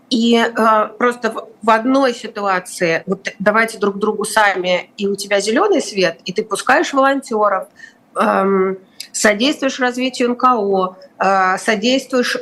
И 0.10 0.38
э, 0.38 0.88
просто 0.98 1.32
в, 1.32 1.50
в 1.62 1.70
одной 1.70 2.14
ситуации, 2.14 3.04
вот 3.06 3.28
давайте 3.40 3.78
друг 3.78 3.98
другу 3.98 4.24
сами, 4.24 4.92
и 4.96 5.06
у 5.08 5.16
тебя 5.16 5.42
зеленый 5.42 5.82
свет, 5.82 6.20
и 6.24 6.32
ты 6.32 6.46
пускаешь 6.46 6.94
волонтеров, 6.94 7.68
эм, 8.16 8.78
содействуешь 9.12 9.82
развитию 9.82 10.30
НКО, 10.32 10.96
э, 11.20 11.58
содействуешь 11.58 12.38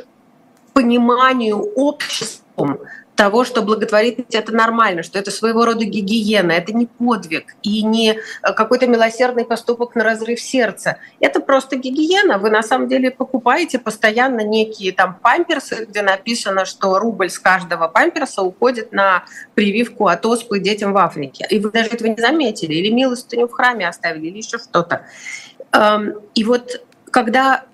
пониманию 0.76 1.56
обществом 1.56 2.80
того, 3.14 3.46
что 3.46 3.62
благотворительность 3.62 4.34
это 4.34 4.52
нормально, 4.52 5.02
что 5.02 5.18
это 5.18 5.30
своего 5.30 5.64
рода 5.64 5.86
гигиена, 5.86 6.52
это 6.52 6.74
не 6.74 6.84
подвиг 6.84 7.56
и 7.62 7.82
не 7.82 8.10
э, 8.10 8.18
какой-то 8.52 8.86
милосердный 8.86 9.46
поступок 9.46 9.94
на 9.94 10.04
разрыв 10.04 10.38
сердца. 10.38 10.98
Это 11.18 11.40
просто 11.40 11.76
гигиена. 11.76 12.36
Вы 12.36 12.50
на 12.50 12.62
самом 12.62 12.88
деле 12.88 13.10
покупаете 13.10 13.78
постоянно 13.78 14.42
некие 14.42 14.92
там 14.92 15.18
памперсы, 15.22 15.86
где 15.86 16.02
написано, 16.02 16.66
что 16.66 16.98
рубль 16.98 17.30
с 17.30 17.38
каждого 17.38 17.88
памперса 17.88 18.42
уходит 18.42 18.92
на 18.92 19.24
прививку 19.54 20.08
от 20.08 20.26
оспы 20.26 20.60
детям 20.60 20.92
в 20.92 20.98
Африке. 20.98 21.46
И 21.48 21.58
вы 21.58 21.70
даже 21.70 21.88
этого 21.88 22.08
не 22.08 22.20
заметили. 22.20 22.74
Или 22.74 22.90
милостыню 22.90 23.48
в 23.48 23.52
храме 23.52 23.88
оставили, 23.88 24.26
или 24.26 24.36
еще 24.36 24.58
что-то. 24.58 25.06
Эм, 25.72 26.20
и 26.34 26.44
вот 26.44 26.82
когда... 27.10 27.64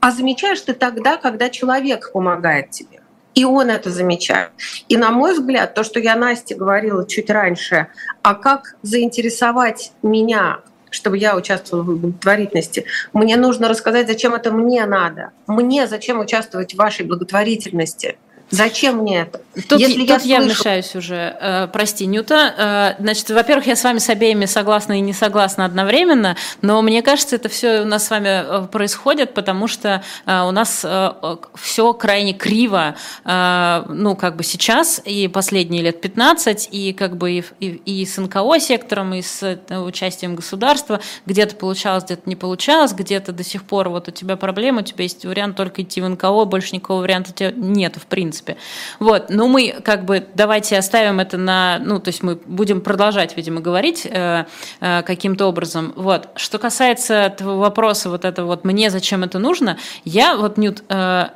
А 0.00 0.10
замечаешь 0.10 0.60
ты 0.62 0.72
тогда, 0.72 1.16
когда 1.16 1.50
человек 1.50 2.12
помогает 2.12 2.70
тебе. 2.70 3.00
И 3.34 3.44
он 3.44 3.70
это 3.70 3.90
замечает. 3.90 4.50
И, 4.88 4.96
на 4.96 5.10
мой 5.10 5.34
взгляд, 5.34 5.74
то, 5.74 5.84
что 5.84 6.00
я 6.00 6.16
Насте 6.16 6.56
говорила 6.56 7.06
чуть 7.06 7.30
раньше, 7.30 7.86
а 8.22 8.34
как 8.34 8.74
заинтересовать 8.82 9.92
меня, 10.02 10.60
чтобы 10.90 11.18
я 11.18 11.36
участвовала 11.36 11.84
в 11.84 12.00
благотворительности, 12.00 12.86
мне 13.12 13.36
нужно 13.36 13.68
рассказать, 13.68 14.08
зачем 14.08 14.34
это 14.34 14.50
мне 14.50 14.84
надо. 14.84 15.30
Мне 15.46 15.86
зачем 15.86 16.18
участвовать 16.18 16.74
в 16.74 16.78
вашей 16.78 17.06
благотворительности– 17.06 18.18
Зачем 18.50 18.98
мне 18.98 19.22
это? 19.22 19.40
Тут, 19.68 19.80
Если 19.80 20.00
тут 20.00 20.08
я, 20.08 20.18
слышу... 20.18 20.28
я 20.28 20.40
вмешаюсь 20.40 20.94
уже. 20.96 21.36
Э, 21.40 21.68
прости, 21.72 22.06
Нюта. 22.06 22.96
Э, 22.98 23.02
значит, 23.02 23.30
во-первых, 23.30 23.66
я 23.66 23.76
с 23.76 23.84
вами 23.84 23.98
с 23.98 24.08
обеими 24.08 24.46
согласна 24.46 24.98
и 24.98 25.00
не 25.00 25.12
согласна 25.12 25.64
одновременно, 25.64 26.36
но 26.62 26.82
мне 26.82 27.02
кажется, 27.02 27.36
это 27.36 27.48
все 27.48 27.82
у 27.82 27.84
нас 27.84 28.06
с 28.06 28.10
вами 28.10 28.28
э, 28.28 28.66
происходит, 28.68 29.34
потому 29.34 29.68
что 29.68 30.02
э, 30.26 30.42
у 30.42 30.50
нас 30.50 30.82
э, 30.84 31.36
все 31.56 31.92
крайне 31.94 32.32
криво, 32.32 32.96
э, 33.24 33.84
ну, 33.88 34.16
как 34.16 34.36
бы 34.36 34.44
сейчас, 34.44 35.00
и 35.04 35.28
последние 35.28 35.82
лет 35.82 36.00
15, 36.00 36.68
и 36.72 36.92
как 36.92 37.16
бы 37.16 37.32
и, 37.32 37.44
и, 37.60 38.02
и 38.02 38.06
с 38.06 38.18
НКО 38.18 38.58
сектором, 38.58 39.14
и 39.14 39.22
с 39.22 39.42
э, 39.42 39.78
участием 39.78 40.34
государства, 40.34 41.00
где-то 41.26 41.56
получалось, 41.56 42.04
где-то 42.04 42.22
не 42.26 42.36
получалось, 42.36 42.92
где-то 42.92 43.32
до 43.32 43.44
сих 43.44 43.64
пор 43.64 43.88
вот 43.88 44.08
у 44.08 44.10
тебя 44.12 44.36
проблема, 44.36 44.80
у 44.80 44.84
тебя 44.84 45.04
есть 45.04 45.24
вариант 45.24 45.56
только 45.56 45.82
идти 45.82 46.00
в 46.00 46.08
НКО, 46.08 46.44
больше 46.44 46.74
никакого 46.74 47.02
варианта 47.02 47.30
у 47.30 47.34
тебя 47.34 47.52
нет, 47.52 47.96
в 47.96 48.06
принципе 48.06 48.39
принципе. 48.42 48.56
Вот, 48.98 49.30
но 49.30 49.48
мы 49.48 49.80
как 49.84 50.04
бы 50.04 50.26
давайте 50.34 50.78
оставим 50.78 51.20
это 51.20 51.36
на, 51.36 51.78
ну, 51.78 52.00
то 52.00 52.08
есть 52.08 52.22
мы 52.22 52.36
будем 52.36 52.80
продолжать, 52.80 53.36
видимо, 53.36 53.60
говорить 53.60 54.06
э, 54.06 54.44
э, 54.80 55.02
каким-то 55.02 55.46
образом. 55.46 55.92
Вот, 55.96 56.28
что 56.36 56.58
касается 56.58 57.32
твоего 57.36 57.60
вопроса, 57.60 58.10
вот 58.10 58.24
это 58.24 58.44
вот 58.44 58.64
мне 58.64 58.90
зачем 58.90 59.24
это 59.24 59.38
нужно, 59.38 59.78
я 60.04 60.36
вот 60.36 60.58
Нют 60.58 60.82
э, 60.88 61.26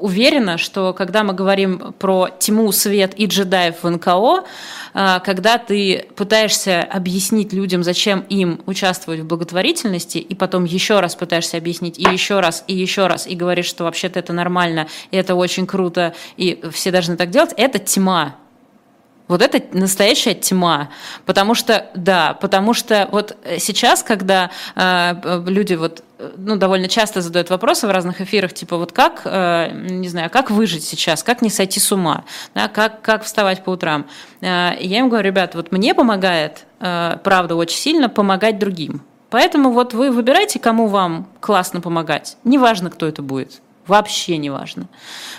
уверена, 0.00 0.58
что 0.58 0.92
когда 0.92 1.24
мы 1.24 1.34
говорим 1.34 1.94
про 1.98 2.28
тьму, 2.38 2.72
свет 2.72 3.12
и 3.16 3.26
джедаев 3.26 3.82
в 3.82 3.88
НКО, 3.88 4.44
э, 4.94 5.18
когда 5.24 5.58
ты 5.58 6.06
пытаешься 6.16 6.82
объяснить 6.82 7.52
людям, 7.52 7.82
зачем 7.82 8.20
им 8.28 8.60
участвовать 8.66 9.20
в 9.20 9.26
благотворительности, 9.26 10.18
и 10.18 10.34
потом 10.34 10.64
еще 10.64 11.00
раз 11.00 11.14
пытаешься 11.14 11.56
объяснить, 11.56 11.98
и 11.98 12.02
еще 12.02 12.40
раз, 12.40 12.64
и 12.66 12.74
еще 12.74 13.06
раз, 13.06 13.26
и 13.26 13.34
говоришь, 13.34 13.66
что 13.66 13.84
вообще-то 13.84 14.18
это 14.18 14.32
нормально, 14.32 14.86
и 15.10 15.16
это 15.16 15.34
очень 15.34 15.66
круто, 15.66 16.14
и 16.40 16.58
все 16.72 16.90
должны 16.90 17.16
так 17.16 17.28
делать, 17.28 17.52
это 17.56 17.78
тьма. 17.78 18.36
Вот 19.28 19.42
это 19.42 19.62
настоящая 19.76 20.34
тьма, 20.34 20.88
потому 21.26 21.54
что, 21.54 21.86
да, 21.94 22.34
потому 22.40 22.74
что 22.74 23.08
вот 23.12 23.36
сейчас, 23.58 24.02
когда 24.02 24.50
э, 24.74 25.42
люди 25.46 25.74
вот 25.74 26.02
ну, 26.36 26.56
довольно 26.56 26.88
часто 26.88 27.20
задают 27.20 27.50
вопросы 27.50 27.86
в 27.86 27.90
разных 27.90 28.20
эфирах, 28.22 28.54
типа 28.54 28.76
вот 28.76 28.90
как, 28.90 29.22
э, 29.26 29.70
не 29.72 30.08
знаю, 30.08 30.30
как 30.30 30.50
выжить 30.50 30.82
сейчас, 30.82 31.22
как 31.22 31.42
не 31.42 31.50
сойти 31.50 31.78
с 31.78 31.92
ума, 31.92 32.24
да, 32.54 32.68
как, 32.68 33.02
как 33.02 33.22
вставать 33.22 33.62
по 33.62 33.70
утрам. 33.70 34.06
Э, 34.40 34.72
я 34.80 34.98
им 34.98 35.10
говорю, 35.10 35.28
ребят, 35.28 35.54
вот 35.54 35.70
мне 35.70 35.94
помогает, 35.94 36.64
э, 36.80 37.18
правда, 37.22 37.54
очень 37.54 37.78
сильно 37.78 38.08
помогать 38.08 38.58
другим. 38.58 39.02
Поэтому 39.28 39.70
вот 39.70 39.94
вы 39.94 40.10
выбирайте, 40.10 40.58
кому 40.58 40.88
вам 40.88 41.28
классно 41.38 41.80
помогать. 41.80 42.36
Неважно, 42.42 42.90
кто 42.90 43.06
это 43.06 43.22
будет. 43.22 43.60
Вообще 43.86 44.36
не 44.36 44.50
важно. 44.50 44.86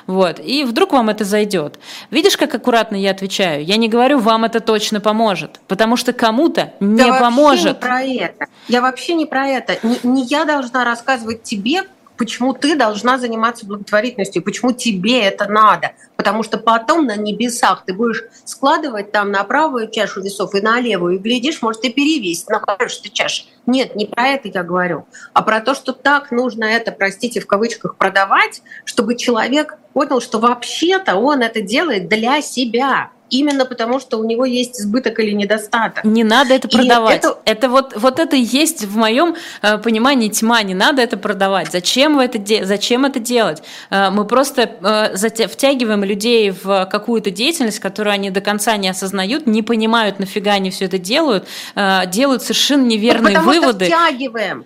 Вот. 0.08 0.40
И 0.40 0.64
вдруг 0.64 0.94
вам 0.94 1.10
это 1.10 1.24
зайдет. 1.24 1.80
Видишь, 2.10 2.38
как 2.38 2.54
аккуратно 2.54 2.96
я 2.96 3.12
отвечаю? 3.12 3.64
Я 3.64 3.78
не 3.78 3.88
говорю, 3.88 4.20
вам 4.20 4.44
это 4.44 4.60
точно 4.60 5.00
поможет, 5.00 5.60
потому 5.68 5.96
что 5.96 6.12
кому-то 6.12 6.74
не 6.80 7.02
я 7.02 7.20
поможет. 7.20 7.82
Вообще 7.82 8.08
не 8.08 8.20
про 8.20 8.26
это. 8.26 8.46
Я 8.68 8.82
вообще 8.82 9.14
не 9.14 9.26
про 9.26 9.48
это. 9.48 9.78
Не, 9.84 10.00
не 10.04 10.24
я 10.26 10.46
должна 10.46 10.84
рассказывать 10.84 11.44
тебе, 11.44 11.84
почему 12.22 12.54
ты 12.54 12.76
должна 12.76 13.18
заниматься 13.18 13.66
благотворительностью, 13.66 14.44
почему 14.44 14.74
тебе 14.74 15.24
это 15.24 15.48
надо. 15.48 15.94
Потому 16.18 16.44
что 16.44 16.60
потом 16.60 17.08
на 17.08 17.16
небесах 17.16 17.84
ты 17.84 17.96
будешь 17.96 18.26
складывать 18.46 19.12
там 19.12 19.32
на 19.32 19.44
правую 19.44 19.90
чашу 19.90 20.22
весов 20.22 20.54
и 20.54 20.62
на 20.62 20.80
левую, 20.80 21.16
и 21.16 21.18
глядишь, 21.18 21.64
может, 21.64 21.84
и 21.84 21.92
перевесить 21.92 22.48
на 22.48 22.60
хорошую 22.60 23.12
чашу. 23.12 23.46
Нет, 23.66 23.96
не 23.96 24.06
про 24.06 24.28
это 24.28 24.50
я 24.50 24.62
говорю, 24.62 25.08
а 25.34 25.42
про 25.42 25.62
то, 25.62 25.74
что 25.74 25.94
так 25.94 26.30
нужно 26.30 26.66
это, 26.66 26.92
простите, 26.92 27.40
в 27.40 27.48
кавычках, 27.48 27.96
продавать, 27.96 28.62
чтобы 28.86 29.16
человек 29.16 29.80
понял, 29.94 30.22
что 30.22 30.38
вообще-то 30.38 31.16
он 31.16 31.42
это 31.42 31.62
делает 31.62 32.08
для 32.08 32.40
себя 32.44 33.10
именно 33.32 33.66
потому, 33.66 34.00
что 34.00 34.18
у 34.18 34.24
него 34.24 34.46
есть 34.46 34.80
избыток 34.80 35.20
или 35.20 35.32
недостаток. 35.32 36.04
Не 36.04 36.24
надо 36.24 36.54
это 36.54 36.68
продавать. 36.68 37.18
это... 37.18 37.40
это 37.46 37.70
вот, 37.70 37.94
вот 37.96 38.20
это 38.20 38.36
и 38.36 38.42
есть 38.42 38.86
в 38.86 38.98
моем 38.98 39.36
э, 39.62 39.78
понимании 39.80 40.30
тьма. 40.30 40.62
Не 40.62 40.76
надо 40.76 41.02
это 41.02 41.18
продавать. 41.18 41.72
Зачем, 41.72 42.18
вы 42.18 42.26
это, 42.26 42.38
де... 42.38 42.66
Зачем 42.66 43.06
это 43.06 43.20
делать? 43.20 43.64
Э, 43.90 44.10
мы 44.12 44.26
просто 44.26 44.70
э, 44.82 45.16
затя... 45.16 45.48
втягиваем 45.48 46.04
людей 46.04 46.52
в 46.52 46.86
какую-то 46.92 47.32
деятельность, 47.32 47.80
которую 47.80 48.14
они 48.14 48.30
до 48.30 48.42
конца 48.42 48.78
не 48.78 48.90
осознают, 48.90 49.48
не 49.48 49.64
понимают, 49.64 50.20
нафига 50.20 50.54
они 50.54 50.70
все 50.70 50.86
это 50.86 50.98
делают, 50.98 51.48
э, 51.76 52.06
делают 52.08 52.44
совершенно 52.44 52.86
неверные 52.86 53.36
Потому 53.36 53.52
выводы. 53.52 53.86
Что 53.86 53.96
втягиваем. 53.96 54.66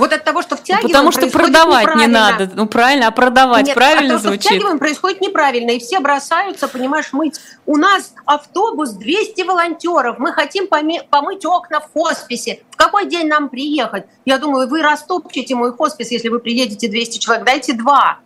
Вот 0.00 0.14
от 0.14 0.24
того, 0.24 0.40
что 0.40 0.56
втягиваем, 0.56 0.88
Потому 0.88 1.12
что 1.12 1.28
продавать 1.28 1.94
не 1.94 2.06
надо. 2.06 2.50
Ну 2.54 2.66
правильно, 2.66 3.08
а 3.08 3.10
продавать 3.10 3.66
Нет, 3.66 3.74
правильно 3.74 4.14
от 4.14 4.22
того, 4.22 4.34
звучит? 4.34 4.44
Что 4.44 4.54
втягиваем 4.54 4.78
происходит 4.78 5.20
неправильно, 5.20 5.72
и 5.72 5.78
все 5.78 6.00
бросаются, 6.00 6.68
понимаешь, 6.68 7.12
мыть. 7.12 7.38
У 7.66 7.76
нас 7.76 8.14
автобус 8.24 8.92
200 8.92 9.42
волонтеров, 9.42 10.18
мы 10.18 10.32
хотим 10.32 10.68
помыть 10.68 11.44
окна 11.44 11.80
в 11.80 11.92
хосписе. 11.92 12.62
В 12.70 12.76
какой 12.76 13.08
день 13.08 13.28
нам 13.28 13.50
приехать? 13.50 14.06
Я 14.24 14.38
думаю, 14.38 14.68
вы 14.68 14.80
растопчете 14.80 15.54
мой 15.54 15.70
хоспис, 15.72 16.10
если 16.10 16.30
вы 16.30 16.38
приедете 16.38 16.88
200 16.88 17.18
человек. 17.18 17.44
Дайте 17.44 17.74
два. 17.74 18.20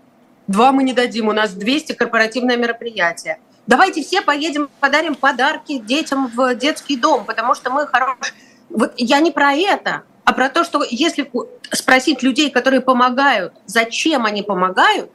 Два 0.47 0.71
мы 0.71 0.85
не 0.85 0.93
дадим, 0.93 1.27
у 1.27 1.33
нас 1.33 1.51
200 1.55 1.95
корпоративное 1.95 2.57
мероприятие. 2.57 3.41
Давайте 3.67 4.05
все 4.05 4.23
поедем, 4.23 4.69
подарим 4.79 5.17
подарки 5.17 5.79
детям 5.79 6.29
в 6.29 6.55
детский 6.55 6.97
дом, 6.97 7.25
потому 7.25 7.57
что 7.57 7.71
мы 7.71 7.89
хорошие. 7.89 8.33
Вот 8.71 8.93
я 8.97 9.19
не 9.19 9.33
про 9.33 9.55
это. 9.55 10.05
А 10.25 10.33
про 10.33 10.49
то, 10.49 10.65
что 10.65 10.83
если 10.89 11.31
спросить 11.71 12.23
людей, 12.23 12.51
которые 12.51 12.81
помогают, 12.81 13.53
зачем 13.67 14.25
они 14.25 14.43
помогают, 14.43 15.11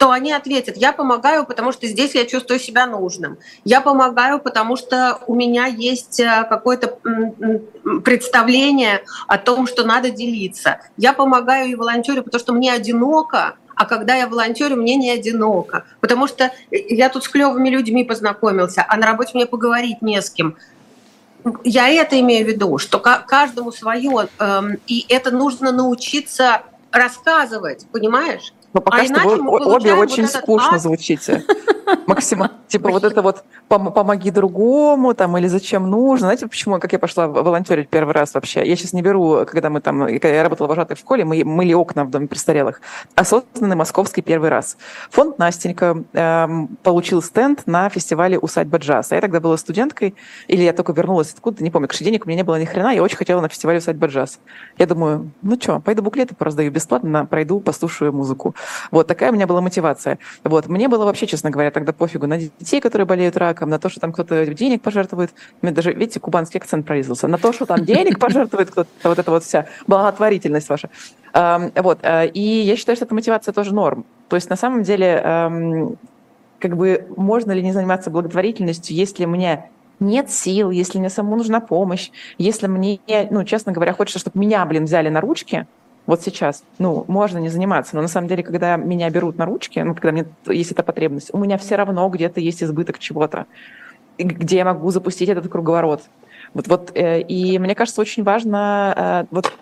то 0.00 0.10
они 0.10 0.32
ответят, 0.32 0.78
я 0.78 0.94
помогаю, 0.94 1.44
потому 1.44 1.72
что 1.72 1.86
здесь 1.86 2.14
я 2.14 2.24
чувствую 2.24 2.58
себя 2.58 2.86
нужным. 2.86 3.36
Я 3.64 3.82
помогаю, 3.82 4.40
потому 4.40 4.76
что 4.76 5.18
у 5.26 5.34
меня 5.34 5.66
есть 5.66 6.18
э, 6.20 6.46
какое-то 6.48 6.98
представление 8.02 9.04
о 9.28 9.36
том, 9.36 9.66
что 9.66 9.84
надо 9.84 10.08
делиться. 10.08 10.80
Я 10.96 11.12
помогаю 11.12 11.68
и 11.68 11.74
волонтерю, 11.74 12.22
потому 12.22 12.40
что 12.40 12.54
мне 12.54 12.72
одиноко, 12.72 13.56
а 13.74 13.84
когда 13.84 14.14
я 14.14 14.26
волонтерю, 14.26 14.76
мне 14.76 14.96
не 14.96 15.10
одиноко. 15.10 15.84
Потому 16.00 16.26
что 16.26 16.50
я 16.70 17.10
тут 17.10 17.24
с 17.24 17.28
клевыми 17.28 17.68
людьми 17.68 18.02
познакомился, 18.02 18.84
а 18.88 18.96
на 18.96 19.06
работе 19.06 19.32
мне 19.34 19.44
поговорить 19.44 20.00
не 20.00 20.22
с 20.22 20.30
кем. 20.30 20.56
Я 21.64 21.88
это 21.88 22.18
имею 22.20 22.46
в 22.46 22.48
виду, 22.48 22.78
что 22.78 22.98
каждому 22.98 23.72
свое, 23.72 24.28
эм, 24.38 24.78
и 24.86 25.06
это 25.08 25.30
нужно 25.30 25.72
научиться 25.72 26.62
рассказывать, 26.92 27.86
понимаешь? 27.92 28.52
Но 28.72 28.80
пока 28.80 29.02
а 29.02 29.04
что 29.04 29.28
вы 29.28 29.74
обе 29.74 29.94
очень 29.94 30.22
вот 30.24 30.32
скучно 30.32 30.74
ад. 30.74 30.80
звучите. 30.80 31.44
Максима, 32.06 32.52
типа 32.68 32.90
вот 32.90 33.04
это 33.04 33.20
вот 33.22 33.44
помоги 33.68 34.30
другому 34.30 35.14
там 35.14 35.36
или 35.38 35.48
зачем 35.48 35.90
нужно. 35.90 36.26
Знаете, 36.26 36.46
почему, 36.46 36.78
как 36.78 36.92
я 36.92 36.98
пошла 36.98 37.26
волонтерить 37.26 37.88
первый 37.88 38.14
раз 38.14 38.34
вообще? 38.34 38.66
Я 38.66 38.76
сейчас 38.76 38.92
не 38.92 39.02
беру, 39.02 39.44
когда 39.46 39.70
мы 39.70 39.80
там, 39.80 40.06
когда 40.06 40.28
я 40.28 40.42
работала 40.42 40.68
вожатой 40.68 40.96
в 40.96 41.00
школе, 41.00 41.24
мы 41.24 41.44
мыли 41.44 41.72
окна 41.72 42.04
в 42.04 42.10
доме 42.10 42.28
престарелых. 42.28 42.80
Осознанный 43.14 43.76
московский 43.76 44.22
первый 44.22 44.50
раз. 44.50 44.76
Фонд 45.10 45.38
Настенька 45.38 46.04
эм, 46.12 46.68
получил 46.82 47.22
стенд 47.22 47.62
на 47.66 47.88
фестивале 47.88 48.38
«Усадьба 48.38 48.78
джаз». 48.78 49.12
А 49.12 49.16
я 49.16 49.20
тогда 49.20 49.40
была 49.40 49.56
студенткой, 49.56 50.14
или 50.46 50.62
я 50.62 50.72
только 50.72 50.92
вернулась 50.92 51.32
откуда-то, 51.32 51.64
не 51.64 51.70
помню, 51.70 51.88
к 51.88 51.94
денег 51.94 52.24
у 52.24 52.28
меня 52.28 52.38
не 52.38 52.44
было 52.44 52.60
ни 52.60 52.64
хрена, 52.64 52.94
я 52.94 53.02
очень 53.02 53.16
хотела 53.16 53.40
на 53.40 53.48
фестивале 53.48 53.78
«Усадьба 53.78 54.06
джаз». 54.06 54.38
Я 54.78 54.86
думаю, 54.86 55.32
ну 55.42 55.56
что, 55.60 55.80
пойду 55.80 56.02
буклеты 56.02 56.34
пораздаю 56.34 56.70
бесплатно, 56.70 57.26
пройду, 57.26 57.60
послушаю 57.60 58.12
музыку. 58.12 58.54
Вот 58.90 59.06
такая 59.06 59.30
у 59.30 59.34
меня 59.34 59.46
была 59.46 59.60
мотивация. 59.60 60.18
Вот. 60.44 60.68
Мне 60.68 60.88
было 60.88 61.04
вообще, 61.04 61.26
честно 61.26 61.50
говоря, 61.50 61.70
тогда 61.70 61.92
пофигу 61.92 62.26
на 62.26 62.38
детей, 62.38 62.80
которые 62.80 63.06
болеют 63.06 63.36
раком, 63.36 63.70
на 63.70 63.78
то, 63.78 63.88
что 63.88 64.00
там 64.00 64.12
кто-то 64.12 64.46
денег 64.46 64.82
пожертвует. 64.82 65.30
Мне 65.62 65.72
даже, 65.72 65.92
видите, 65.92 66.20
кубанский 66.20 66.58
акцент 66.58 66.86
прорезался. 66.86 67.28
На 67.28 67.38
то, 67.38 67.52
что 67.52 67.66
там 67.66 67.84
денег 67.84 68.18
пожертвует 68.20 68.70
кто-то, 68.70 68.90
вот 69.04 69.18
это 69.18 69.30
вот 69.30 69.44
вся 69.44 69.66
благотворительность 69.86 70.68
ваша. 70.68 70.90
Вот. 71.32 71.98
Э, 72.02 72.26
и 72.28 72.40
я 72.40 72.76
считаю, 72.76 72.96
что 72.96 73.04
эта 73.04 73.14
мотивация 73.14 73.52
тоже 73.52 73.74
норм. 73.74 74.04
То 74.28 74.36
есть 74.36 74.50
на 74.50 74.56
самом 74.56 74.82
деле 74.82 75.96
как 76.60 76.76
бы 76.76 77.06
можно 77.16 77.52
ли 77.52 77.62
не 77.62 77.72
заниматься 77.72 78.10
благотворительностью, 78.10 78.94
если 78.94 79.24
мне 79.24 79.70
нет 79.98 80.30
сил, 80.30 80.70
если 80.70 80.98
мне 80.98 81.10
самому 81.10 81.36
нужна 81.36 81.60
помощь, 81.60 82.10
если 82.38 82.66
мне, 82.66 83.00
ну, 83.30 83.44
честно 83.44 83.72
говоря, 83.72 83.92
хочется, 83.92 84.18
чтобы 84.18 84.38
меня, 84.38 84.64
блин, 84.64 84.84
взяли 84.84 85.08
на 85.08 85.20
ручки, 85.20 85.66
вот 86.10 86.22
сейчас, 86.22 86.64
ну, 86.78 87.04
можно 87.06 87.38
не 87.38 87.50
заниматься, 87.50 87.94
но 87.94 88.02
на 88.02 88.08
самом 88.08 88.26
деле, 88.26 88.42
когда 88.42 88.76
меня 88.76 89.08
берут 89.10 89.38
на 89.38 89.46
ручки, 89.46 89.78
ну, 89.78 89.94
когда 89.94 90.10
мне 90.10 90.26
есть 90.46 90.72
эта 90.72 90.82
потребность, 90.82 91.30
у 91.32 91.38
меня 91.38 91.56
все 91.56 91.76
равно 91.76 92.08
где-то 92.08 92.40
есть 92.40 92.64
избыток 92.64 92.98
чего-то, 92.98 93.46
где 94.18 94.56
я 94.56 94.64
могу 94.64 94.90
запустить 94.90 95.28
этот 95.28 95.48
круговорот. 95.48 96.02
Вот, 96.52 96.66
вот, 96.66 96.90
э, 96.96 97.20
и 97.20 97.60
мне 97.60 97.76
кажется, 97.76 98.00
очень 98.00 98.24
важно 98.24 98.92
э, 98.96 99.26
вот 99.30 99.52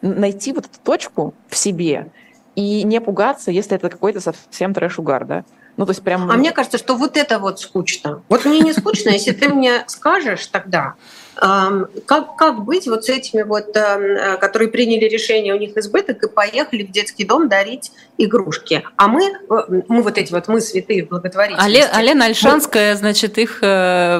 найти 0.00 0.54
вот 0.54 0.64
эту 0.64 0.78
точку 0.82 1.34
в 1.48 1.56
себе 1.56 2.06
и 2.54 2.82
не 2.84 2.98
пугаться, 3.02 3.50
если 3.50 3.76
это 3.76 3.90
какой-то 3.90 4.20
совсем 4.20 4.72
трэш-угар, 4.72 5.26
да. 5.26 5.44
Ну, 5.76 5.86
то 5.86 5.90
есть 5.90 6.02
прям... 6.02 6.30
А 6.30 6.34
мне 6.34 6.52
кажется, 6.52 6.78
что 6.78 6.94
вот 6.94 7.16
это 7.16 7.38
вот 7.38 7.60
скучно. 7.60 8.22
Вот 8.28 8.44
мне 8.44 8.60
не 8.60 8.72
скучно, 8.72 9.10
если 9.10 9.32
ты 9.32 9.48
мне 9.48 9.84
скажешь 9.88 10.46
тогда, 10.46 10.94
как, 11.36 12.36
как 12.36 12.64
быть 12.64 12.86
вот 12.86 13.04
с 13.04 13.08
этими 13.08 13.42
вот, 13.42 13.76
э, 13.76 14.36
которые 14.36 14.68
приняли 14.68 15.06
решение, 15.06 15.52
у 15.54 15.58
них 15.58 15.76
избыток, 15.76 16.22
и 16.22 16.28
поехали 16.28 16.84
в 16.84 16.92
детский 16.92 17.24
дом 17.24 17.48
дарить 17.48 17.90
игрушки. 18.18 18.84
А 18.96 19.08
мы, 19.08 19.24
э, 19.24 19.82
мы 19.88 20.02
вот 20.02 20.16
эти 20.16 20.32
вот, 20.32 20.46
мы 20.48 20.60
святые 20.60 21.04
в 21.04 21.08
благотворительности. 21.08 21.88
А, 21.92 22.02
Лена 22.02 22.26
Альшанская, 22.26 22.94
значит, 22.94 23.38
их, 23.38 23.58
э, 23.62 24.18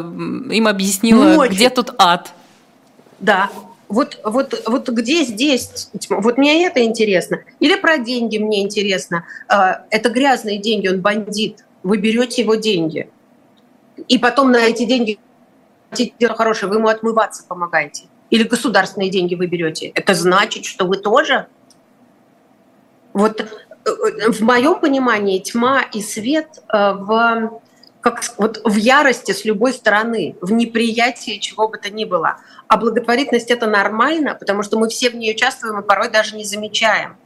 им 0.51 0.67
объяснила, 0.67 1.35
Ночью. 1.35 1.55
где 1.55 1.71
тут 1.71 1.95
ад. 1.99 2.33
Да, 3.21 3.49
вот, 3.89 4.19
вот, 4.25 4.63
вот 4.67 4.89
где 4.89 5.25
здесь, 5.25 5.91
вот 6.09 6.39
мне 6.39 6.67
это 6.67 6.83
интересно. 6.85 7.41
Или 7.61 7.77
про 7.77 7.99
деньги 7.99 8.39
мне 8.39 8.63
интересно. 8.63 9.27
Это 9.49 10.09
грязные 10.11 10.59
деньги, 10.59 10.89
он 10.89 11.01
бандит. 11.01 11.65
Вы 11.83 11.99
берете 11.99 12.43
его 12.43 12.55
деньги. 12.55 13.09
И 14.09 14.19
потом 14.19 14.51
на 14.51 14.59
эти 14.59 14.85
деньги 14.85 15.19
дело 16.19 16.35
хорошее, 16.35 16.71
вы 16.71 16.77
ему 16.77 16.89
отмываться 16.89 17.45
помогаете. 17.47 18.05
Или 18.31 18.43
государственные 18.45 19.11
деньги 19.11 19.35
вы 19.35 19.47
берете. 19.47 19.89
Это 19.95 20.15
значит, 20.15 20.65
что 20.65 20.87
вы 20.87 20.97
тоже... 20.97 21.47
Вот 23.13 23.41
э, 23.41 24.31
в 24.33 24.41
моем 24.41 24.81
понимании 24.81 25.39
тьма 25.39 25.83
и 25.83 26.01
свет 26.01 26.49
э, 26.73 26.93
в, 26.95 27.61
как, 28.05 28.23
вот 28.37 28.61
в 28.65 28.77
ярости 28.77 29.33
с 29.33 29.47
любой 29.47 29.73
стороны, 29.73 30.37
в 30.43 30.53
неприятии 30.53 31.39
чего 31.39 31.69
бы 31.69 31.79
то 31.79 31.89
ни 31.91 32.05
было. 32.05 32.37
А 32.69 32.77
благотворительность 32.77 33.51
это 33.51 33.67
нормально, 33.67 34.35
потому 34.35 34.63
что 34.63 34.79
мы 34.79 34.91
все 34.91 35.09
в 35.09 35.15
ней 35.15 35.33
участвуем 35.33 35.81
и 35.81 35.83
порой 35.83 36.11
даже 36.11 36.37
не 36.37 36.45
замечаем. 36.45 37.17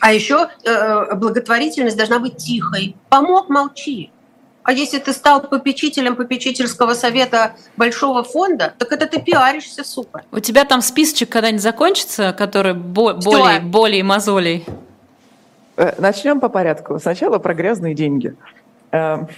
А 0.00 0.14
еще 0.14 0.48
э, 0.64 1.14
благотворительность 1.14 1.98
должна 1.98 2.18
быть 2.18 2.38
тихой. 2.38 2.96
Помог, 3.10 3.50
молчи. 3.50 4.10
А 4.62 4.72
если 4.72 4.98
ты 4.98 5.12
стал 5.12 5.42
попечителем 5.42 6.16
попечительского 6.16 6.94
совета 6.94 7.56
большого 7.76 8.24
фонда, 8.24 8.72
так 8.78 8.90
это 8.90 9.06
ты 9.06 9.20
пиаришься, 9.20 9.84
супер. 9.84 10.24
У 10.32 10.40
тебя 10.40 10.64
там 10.64 10.80
списочек 10.80 11.28
когда-нибудь 11.28 11.62
закончится, 11.62 12.32
который 12.32 12.72
бо- 12.72 13.12
более, 13.14 13.60
более 13.60 14.02
мозолей? 14.02 14.64
Э, 15.76 15.94
Начнем 15.98 16.40
по 16.40 16.48
порядку. 16.48 16.98
Сначала 16.98 17.38
про 17.38 17.52
грязные 17.52 17.94
деньги. 17.94 18.34
Эм, 18.92 19.28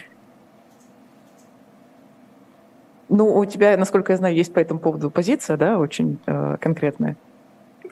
ну, 3.09 3.36
у 3.36 3.44
тебя, 3.46 3.76
насколько 3.76 4.12
я 4.12 4.18
знаю, 4.18 4.34
есть 4.34 4.53
по 4.53 4.59
этому 4.59 4.80
поводу 4.80 5.11
позиция, 5.11 5.57
да, 5.57 5.78
очень 5.78 6.18
э, 6.26 6.57
конкретная. 6.61 7.16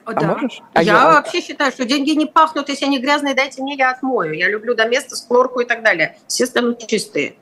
А 0.05 0.13
да. 0.13 0.27
можешь? 0.27 0.61
А 0.73 0.83
я, 0.83 0.93
я 0.93 1.07
вообще 1.09 1.41
считаю, 1.41 1.71
что 1.71 1.85
деньги 1.85 2.11
не 2.11 2.25
пахнут, 2.25 2.69
если 2.69 2.85
они 2.85 2.99
грязные, 2.99 3.35
дайте 3.35 3.61
мне, 3.61 3.75
я 3.75 3.91
отмою. 3.91 4.33
Я 4.33 4.47
люблю 4.47 4.73
до 4.73 4.87
места 4.87 5.15
с 5.15 5.25
хлорку 5.25 5.59
и 5.59 5.65
так 5.65 5.83
далее. 5.83 6.17
Все 6.27 6.45
станут 6.45 6.87
чистые. 6.87 7.35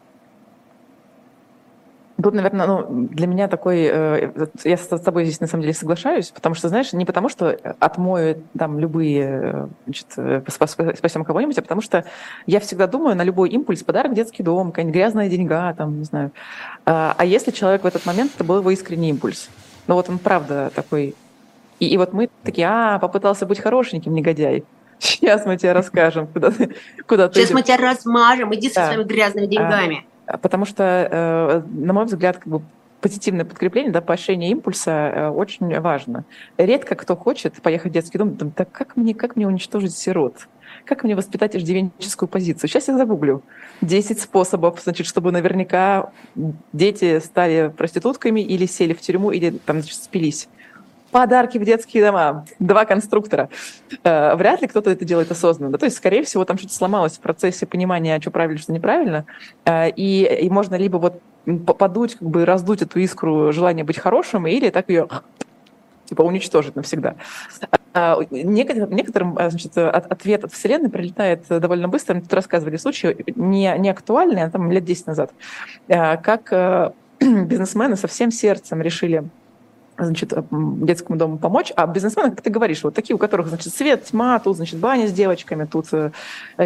Тут, 2.21 2.33
наверное, 2.33 2.65
ну, 2.65 3.07
для 3.07 3.27
меня 3.27 3.47
такой... 3.47 3.83
Э, 3.83 4.31
я 4.63 4.77
с 4.77 4.87
тобой 4.87 5.25
здесь 5.25 5.41
на 5.41 5.47
самом 5.47 5.63
деле 5.63 5.73
соглашаюсь, 5.73 6.31
потому 6.31 6.55
что, 6.55 6.69
знаешь, 6.69 6.93
не 6.93 7.05
потому 7.05 7.27
что 7.27 7.57
отмою 7.79 8.41
там 8.57 8.79
любые... 8.79 9.23
Э, 9.25 9.67
значит, 9.85 10.07
э, 10.17 10.41
спасем 10.47 11.25
кого-нибудь, 11.25 11.57
а 11.57 11.61
потому 11.61 11.81
что 11.81 12.05
я 12.45 12.59
всегда 12.59 12.87
думаю 12.87 13.15
на 13.15 13.23
любой 13.23 13.49
импульс, 13.49 13.83
подарок 13.83 14.13
детский 14.13 14.43
дом, 14.43 14.71
какая-нибудь 14.71 14.95
грязная 14.95 15.29
деньга, 15.29 15.73
там, 15.73 15.99
не 15.99 16.05
знаю. 16.05 16.31
А, 16.85 17.15
а 17.17 17.25
если 17.25 17.51
человек 17.51 17.83
в 17.83 17.87
этот 17.87 18.05
момент, 18.05 18.31
это 18.35 18.43
был 18.43 18.59
его 18.59 18.71
искренний 18.71 19.09
импульс. 19.09 19.49
Ну 19.87 19.95
вот 19.95 20.09
он 20.09 20.17
правда 20.17 20.71
такой 20.73 21.15
и, 21.79 21.87
и 21.87 21.97
вот 21.97 22.13
мы 22.13 22.29
такие, 22.43 22.67
а, 22.67 22.99
попытался 22.99 23.45
быть 23.45 23.59
хорошеньким, 23.59 24.13
негодяй. 24.13 24.63
Сейчас 24.99 25.45
мы 25.45 25.57
тебе 25.57 25.73
расскажем, 25.73 26.27
куда 26.27 26.51
ты, 26.51 26.75
куда 27.05 27.29
Сейчас 27.31 27.51
мы 27.51 27.63
тебя 27.63 27.77
размажем, 27.77 28.53
иди 28.55 28.71
да. 28.73 28.85
со 28.85 28.93
своими 28.93 29.07
грязными 29.07 29.45
деньгами. 29.45 30.05
Потому 30.41 30.65
что, 30.65 30.83
э, 30.83 31.61
на 31.69 31.93
мой 31.93 32.05
взгляд, 32.05 32.37
как 32.37 32.47
бы 32.47 32.61
позитивное 33.01 33.45
подкрепление, 33.45 33.91
да, 33.91 34.01
поощрение 34.01 34.49
импульса 34.49 34.91
э, 34.91 35.29
очень 35.29 35.79
важно. 35.79 36.25
Редко 36.57 36.95
кто 36.95 37.15
хочет 37.15 37.53
поехать 37.61 37.91
в 37.91 37.93
детский 37.93 38.17
дом, 38.17 38.35
там, 38.35 38.49
так 38.49 38.71
как 38.71 38.95
мне, 38.95 39.13
как 39.13 39.35
мне 39.35 39.47
уничтожить 39.47 39.95
сирот? 39.95 40.47
Как 40.85 41.03
мне 41.03 41.15
воспитать 41.15 41.55
иждивенческую 41.55 42.27
позицию? 42.27 42.67
Сейчас 42.67 42.87
я 42.87 42.97
загуглю. 42.97 43.43
10 43.81 44.19
способов, 44.19 44.81
значит, 44.83 45.05
чтобы 45.05 45.31
наверняка 45.31 46.11
дети 46.73 47.19
стали 47.19 47.71
проститутками 47.75 48.39
или 48.39 48.65
сели 48.65 48.93
в 48.93 49.01
тюрьму, 49.01 49.31
или 49.31 49.51
там, 49.51 49.81
значит, 49.81 50.01
спились 50.01 50.47
подарки 51.15 51.57
в 51.57 51.63
детские 51.63 52.03
дома, 52.03 52.45
два 52.59 52.83
конструктора. 52.83 53.47
Э, 54.03 54.35
вряд 54.35 54.61
ли 54.61 54.67
кто-то 54.67 54.89
это 54.89 55.05
делает 55.05 55.31
осознанно. 55.31 55.77
То 55.77 55.85
есть, 55.85 55.95
скорее 55.95 56.23
всего, 56.23 56.43
там 56.43 56.57
что-то 56.57 56.73
сломалось 56.73 57.13
в 57.13 57.21
процессе 57.21 57.65
понимания, 57.65 58.19
что 58.19 58.31
правильно, 58.31 58.59
что 58.59 58.73
неправильно. 58.73 59.25
Э, 59.63 59.89
и, 59.91 60.25
и 60.25 60.49
можно 60.49 60.75
либо 60.75 60.97
вот 60.97 61.21
подуть, 61.77 62.15
как 62.15 62.27
бы 62.27 62.43
раздуть 62.43 62.81
эту 62.81 62.99
искру 62.99 63.53
желания 63.53 63.85
быть 63.85 63.97
хорошим, 63.97 64.45
или 64.45 64.69
так 64.69 64.89
ее 64.89 65.07
типа 66.03 66.21
уничтожить 66.21 66.75
навсегда. 66.75 67.15
А, 67.93 68.19
некоторым, 68.29 69.35
значит, 69.35 69.77
ответ 69.77 70.43
от 70.43 70.51
Вселенной 70.51 70.89
прилетает 70.89 71.45
довольно 71.47 71.87
быстро. 71.87 72.15
Мы 72.15 72.21
тут 72.23 72.33
рассказывали 72.33 72.75
случай, 72.75 73.15
не, 73.37 73.73
не 73.77 73.89
актуальный, 73.89 74.43
а 74.43 74.49
там 74.49 74.69
лет 74.69 74.83
10 74.83 75.07
назад, 75.07 75.31
э, 75.87 76.17
как 76.17 76.93
бизнесмены 77.21 77.95
со 77.95 78.09
всем 78.09 78.31
сердцем 78.31 78.81
решили 78.81 79.23
значит, 79.97 80.33
э, 80.33 80.43
детскому 80.51 81.17
дому 81.17 81.37
помочь, 81.37 81.71
а 81.75 81.87
бизнесмены, 81.87 82.31
как 82.31 82.41
ты 82.41 82.49
говоришь, 82.49 82.83
вот 82.83 82.93
такие, 82.93 83.15
у 83.15 83.19
которых, 83.19 83.47
значит, 83.47 83.73
свет, 83.73 84.05
тьма, 84.05 84.39
тут, 84.39 84.57
значит, 84.57 84.79
баня 84.79 85.07
с 85.07 85.11
девочками, 85.11 85.65
тут 85.65 85.87
э, 85.91 86.11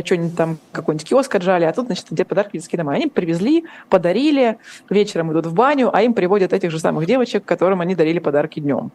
что-нибудь 0.04 0.36
там, 0.36 0.58
какой-нибудь 0.72 1.08
киоск 1.08 1.36
отжали, 1.36 1.66
а 1.66 1.74
тут, 1.74 1.88
значит, 1.88 2.06
где 2.10 2.26
подарки 2.26 2.54
детские 2.54 2.78
дома. 2.78 2.94
Они 2.94 3.08
привезли, 3.08 3.66
подарили, 3.90 4.58
вечером 4.90 5.32
идут 5.32 5.46
в 5.46 5.54
баню, 5.54 5.90
а 5.94 6.02
им 6.02 6.14
приводят 6.14 6.54
этих 6.54 6.72
же 6.72 6.80
самых 6.80 7.06
девочек, 7.06 7.46
которым 7.46 7.82
они 7.82 7.96
дарили 7.96 8.20
подарки 8.20 8.60
днем. 8.60 8.92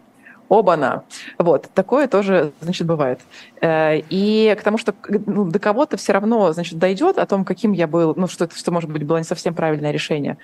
Оба-на. 0.48 1.04
Вот, 1.38 1.68
такое 1.74 2.06
тоже, 2.06 2.52
значит, 2.60 2.86
бывает. 2.86 3.20
Э, 3.60 3.98
и 4.10 4.54
к 4.58 4.62
тому, 4.62 4.78
что 4.78 4.94
ну, 5.26 5.44
до 5.44 5.58
кого-то 5.58 5.96
все 5.96 6.12
равно, 6.12 6.52
значит, 6.52 6.78
дойдет 6.78 7.18
о 7.18 7.26
том, 7.26 7.44
каким 7.44 7.72
я 7.72 7.86
был, 7.86 8.14
ну, 8.16 8.26
что 8.26 8.48
что, 8.54 8.70
может 8.70 8.90
быть, 8.90 9.04
было 9.04 9.16
не 9.16 9.24
совсем 9.24 9.54
правильное 9.54 9.90
решение. 9.90 10.36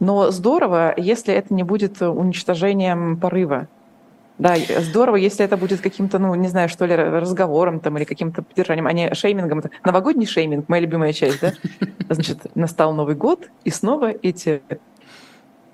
Но 0.00 0.30
здорово, 0.30 0.94
если 0.96 1.34
это 1.34 1.52
не 1.52 1.64
будет 1.64 2.00
уничтожением 2.00 3.16
порыва. 3.16 3.68
Да, 4.38 4.54
здорово, 4.78 5.16
если 5.16 5.44
это 5.44 5.56
будет 5.56 5.80
каким-то, 5.80 6.20
ну, 6.20 6.32
не 6.36 6.46
знаю, 6.46 6.68
что 6.68 6.86
ли, 6.86 6.94
разговором 6.94 7.80
там 7.80 7.98
или 7.98 8.04
каким-то 8.04 8.42
поддержанием, 8.42 8.86
а 8.86 8.92
не 8.92 9.12
шеймингом. 9.12 9.64
Новогодний 9.84 10.26
шейминг, 10.26 10.68
моя 10.68 10.82
любимая 10.82 11.12
часть, 11.12 11.40
да? 11.40 11.52
Значит, 12.08 12.54
настал 12.54 12.94
Новый 12.94 13.16
год, 13.16 13.50
и 13.64 13.70
снова 13.70 14.12
эти 14.22 14.62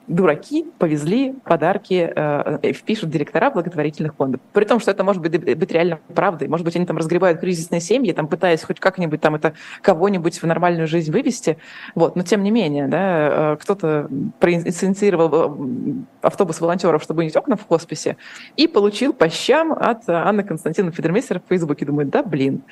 дураки 0.07 0.67
повезли 0.79 1.35
подарки, 1.45 2.13
э, 2.15 2.73
впишут 2.73 3.11
директора 3.11 3.51
благотворительных 3.51 4.15
фондов. 4.15 4.41
При 4.53 4.65
том, 4.65 4.81
что 4.81 4.91
это 4.91 5.05
может 5.05 5.23
быть, 5.23 5.59
быть 5.59 5.71
реально 5.71 6.01
правдой. 6.15 6.49
Может 6.49 6.65
быть, 6.65 6.77
они 6.77 6.87
там 6.87 6.97
разгребают 6.97 7.41
кризисные 7.41 7.81
семьи, 7.81 8.13
там 8.13 8.29
пытаясь 8.29 8.63
хоть 8.63 8.81
как-нибудь 8.81 9.21
там 9.21 9.35
это 9.35 9.55
кого-нибудь 9.83 10.41
в 10.41 10.47
нормальную 10.47 10.87
жизнь 10.87 11.13
вывести. 11.13 11.59
Вот. 11.95 12.17
Но 12.17 12.23
тем 12.23 12.43
не 12.43 12.51
менее, 12.51 12.89
да, 12.89 13.53
э, 13.53 13.57
кто-то 13.61 14.09
проинициировал 14.41 15.31
э, 15.33 15.95
автобус 16.23 16.61
волонтеров, 16.61 17.03
чтобы 17.03 17.21
унить 17.21 17.37
окна 17.37 17.57
в 17.57 17.67
хосписе, 17.67 18.17
и 18.57 18.67
получил 18.67 19.13
по 19.13 19.29
щам 19.29 19.73
от 19.73 20.09
Анны 20.09 20.45
Константиновны 20.45 20.93
Федермейстера 20.93 21.41
в 21.41 21.49
Фейсбуке. 21.49 21.87
Думает, 21.87 22.11
да, 22.11 22.23
блин, 22.23 22.63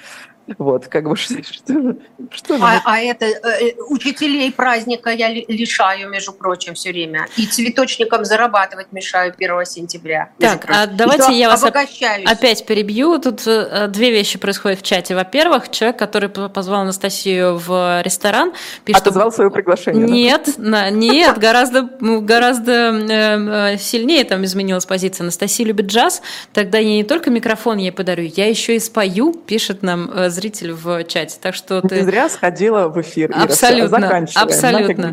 вот, 0.58 0.88
как 0.88 1.08
бы 1.08 1.16
что, 1.16 1.42
что, 1.42 1.96
что 2.30 2.58
а, 2.60 2.80
а 2.84 2.98
это 2.98 3.26
э, 3.26 3.74
учителей 3.88 4.52
праздника 4.52 5.10
я 5.10 5.28
лишаю, 5.32 6.08
между 6.08 6.32
прочим, 6.32 6.74
все 6.74 6.90
время. 6.90 7.21
И 7.36 7.46
цветочникам 7.46 8.24
зарабатывать 8.24 8.88
мешаю 8.92 9.32
1 9.36 9.66
сентября. 9.66 10.30
Так, 10.38 10.66
а 10.68 10.86
давайте 10.86 11.32
я 11.32 11.48
вас 11.48 11.62
опять 11.64 12.66
перебью. 12.66 13.18
Тут 13.18 13.46
э, 13.46 13.88
две 13.88 14.10
вещи 14.10 14.38
происходят 14.38 14.80
в 14.80 14.82
чате. 14.82 15.14
Во-первых, 15.14 15.70
человек, 15.70 15.98
который 15.98 16.28
позвал 16.28 16.82
Анастасию 16.82 17.56
в 17.56 18.02
ресторан, 18.02 18.52
пишет... 18.84 19.02
Отозвал 19.02 19.32
свое 19.32 19.50
приглашение. 19.50 20.06
Нет, 20.06 20.50
да? 20.56 20.90
нет, 20.90 21.38
гораздо, 21.38 21.82
гораздо 22.00 22.72
э, 22.72 23.78
сильнее 23.78 24.24
там 24.24 24.44
изменилась 24.44 24.86
позиция. 24.86 25.24
Анастасия 25.24 25.66
любит 25.66 25.86
джаз, 25.86 26.22
тогда 26.52 26.78
я 26.78 26.96
не 26.96 27.04
только 27.04 27.30
микрофон 27.30 27.78
ей 27.78 27.92
подарю, 27.92 28.24
я 28.24 28.48
еще 28.48 28.76
и 28.76 28.78
спою, 28.78 29.32
пишет 29.32 29.82
нам 29.82 30.10
э, 30.12 30.30
зритель 30.30 30.72
в 30.72 31.04
чате. 31.04 31.38
Так 31.40 31.54
что 31.54 31.80
ты... 31.80 31.96
Не 31.96 32.02
зря 32.02 32.28
сходила 32.28 32.88
в 32.88 33.00
эфир. 33.00 33.30
Ира. 33.30 33.42
Абсолютно. 33.42 34.26
Абсолютно. 34.34 35.12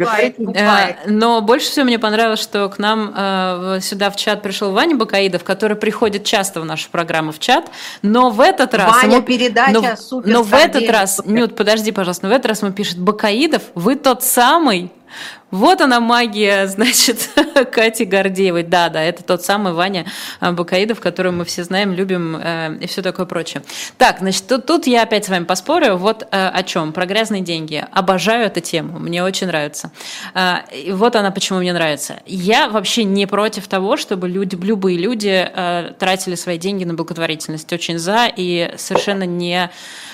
Но 1.08 1.42
больше 1.42 1.68
всего 1.68 1.86
мне 1.86 1.99
понравилось, 2.00 2.42
что 2.42 2.68
к 2.70 2.80
нам 2.80 3.14
э, 3.16 3.80
сюда 3.82 4.10
в 4.10 4.16
чат 4.16 4.42
пришел 4.42 4.72
Ваня 4.72 4.96
Бакаидов, 4.96 5.44
который 5.44 5.78
приходит 5.78 6.24
часто 6.24 6.62
в 6.62 6.66
нашу 6.66 6.90
программу 6.90 7.32
в 7.32 7.40
чат, 7.40 7.70
но 8.02 8.30
в 8.30 8.42
этот 8.42 8.74
раз... 8.74 9.02
Ваня, 9.02 9.18
ему... 9.18 9.26
передача 9.26 9.72
но, 9.72 9.96
супер 9.96 10.30
Но 10.32 10.44
в 10.44 10.54
этот 10.54 10.90
раз... 10.90 11.22
Нют, 11.26 11.56
подожди, 11.56 11.92
пожалуйста, 11.92 12.28
но 12.28 12.34
в 12.34 12.36
этот 12.36 12.48
раз 12.48 12.62
ему 12.62 12.72
пишет 12.72 13.00
Бакаидов, 13.00 13.64
вы 13.76 13.96
тот 13.96 14.24
самый, 14.24 14.92
вот 15.52 15.82
она 15.82 16.00
магия, 16.00 16.68
значит, 16.80 17.30
Кати 17.72 18.06
Гордеевой. 18.06 18.64
Да, 18.64 18.90
да, 18.90 19.02
это 19.02 19.24
тот 19.24 19.44
самый 19.44 19.74
Ваня 19.74 20.06
э, 20.42 20.52
Бакаидов, 20.52 21.00
которого 21.00 21.32
мы 21.32 21.46
все 21.46 21.64
знаем, 21.64 21.94
любим 21.94 22.36
э, 22.36 22.78
и 22.82 22.88
все 22.88 23.02
такое 23.02 23.26
прочее. 23.26 23.64
Так, 23.98 24.20
значит, 24.20 24.48
тут, 24.48 24.66
тут 24.66 24.88
я 24.88 25.04
опять 25.04 25.26
с 25.26 25.30
вами 25.30 25.46
поспорю. 25.46 25.98
Вот 25.98 26.28
э, 26.32 26.48
о 26.48 26.64
чем. 26.64 26.94
Про 26.94 27.06
грязные 27.06 27.42
деньги. 27.42 27.84
Обожаю 27.92 28.46
эту 28.46 28.60
тему. 28.60 29.00
Мне 29.00 29.24
очень 29.24 29.48
нравится. 29.48 29.92
Э, 30.34 30.58
и 30.72 30.92
вот 30.92 31.16
она 31.16 31.32
почему 31.32 31.60
мне 31.60 31.74
нравится. 31.74 32.20
Я 32.26 32.70
вообще 32.70 33.04
не 33.04 33.26
против 33.26 33.68
того, 33.68 33.98
чтобы 33.98 34.30
люди, 34.30 34.56
любые 34.56 34.98
люди 34.98 35.50
э, 35.52 35.94
тратили 35.98 36.36
свои 36.36 36.58
деньги 36.58 36.84
на 36.84 36.94
благотворительность. 36.94 37.72
Очень 37.74 37.98
за 37.98 38.28
и 38.36 38.74
совершенно 38.78 39.24
не 39.24 39.70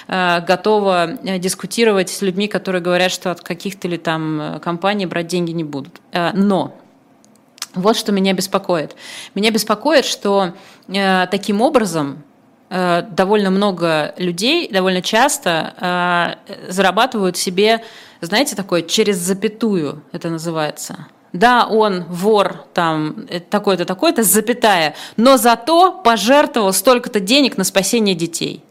э, 0.07 0.41
готова 0.41 1.17
э, 1.23 1.39
дискутировать 1.39 2.09
с 2.09 2.21
людьми, 2.21 2.47
которые 2.47 2.81
говорят, 2.81 3.11
что 3.11 3.31
от 3.31 3.41
каких-то 3.41 3.87
ли 3.87 3.97
там 3.97 4.59
компаний 4.63 5.05
брать 5.05 5.24
деньги 5.27 5.51
не 5.51 5.63
будут. 5.63 6.01
Э, 6.11 6.31
но 6.33 6.75
вот 7.73 7.97
что 7.97 8.11
меня 8.11 8.33
беспокоит. 8.33 8.95
Меня 9.33 9.51
беспокоит, 9.51 10.05
что 10.05 10.53
э, 10.87 11.27
таким 11.27 11.61
образом 11.61 12.23
э, 12.69 13.03
довольно 13.09 13.49
много 13.49 14.13
людей 14.17 14.69
довольно 14.71 15.01
часто 15.01 16.37
зарабатывают 16.69 17.37
себе, 17.37 17.83
знаете, 18.21 18.55
такое 18.55 18.81
через 18.81 19.17
запятую 19.17 20.03
это 20.11 20.29
называется. 20.29 21.07
Да, 21.33 21.67
он 21.67 22.05
вор, 22.05 22.65
там, 22.73 23.27
такой-то, 23.49 23.83
такой-то, 23.83 24.23
запятая, 24.23 24.95
но 25.17 25.35
зато 25.35 25.91
пожертвовал 25.91 26.71
столько-то 26.71 27.19
денег 27.19 27.57
на 27.57 27.65
спасение 27.65 28.15
детей. 28.15 28.63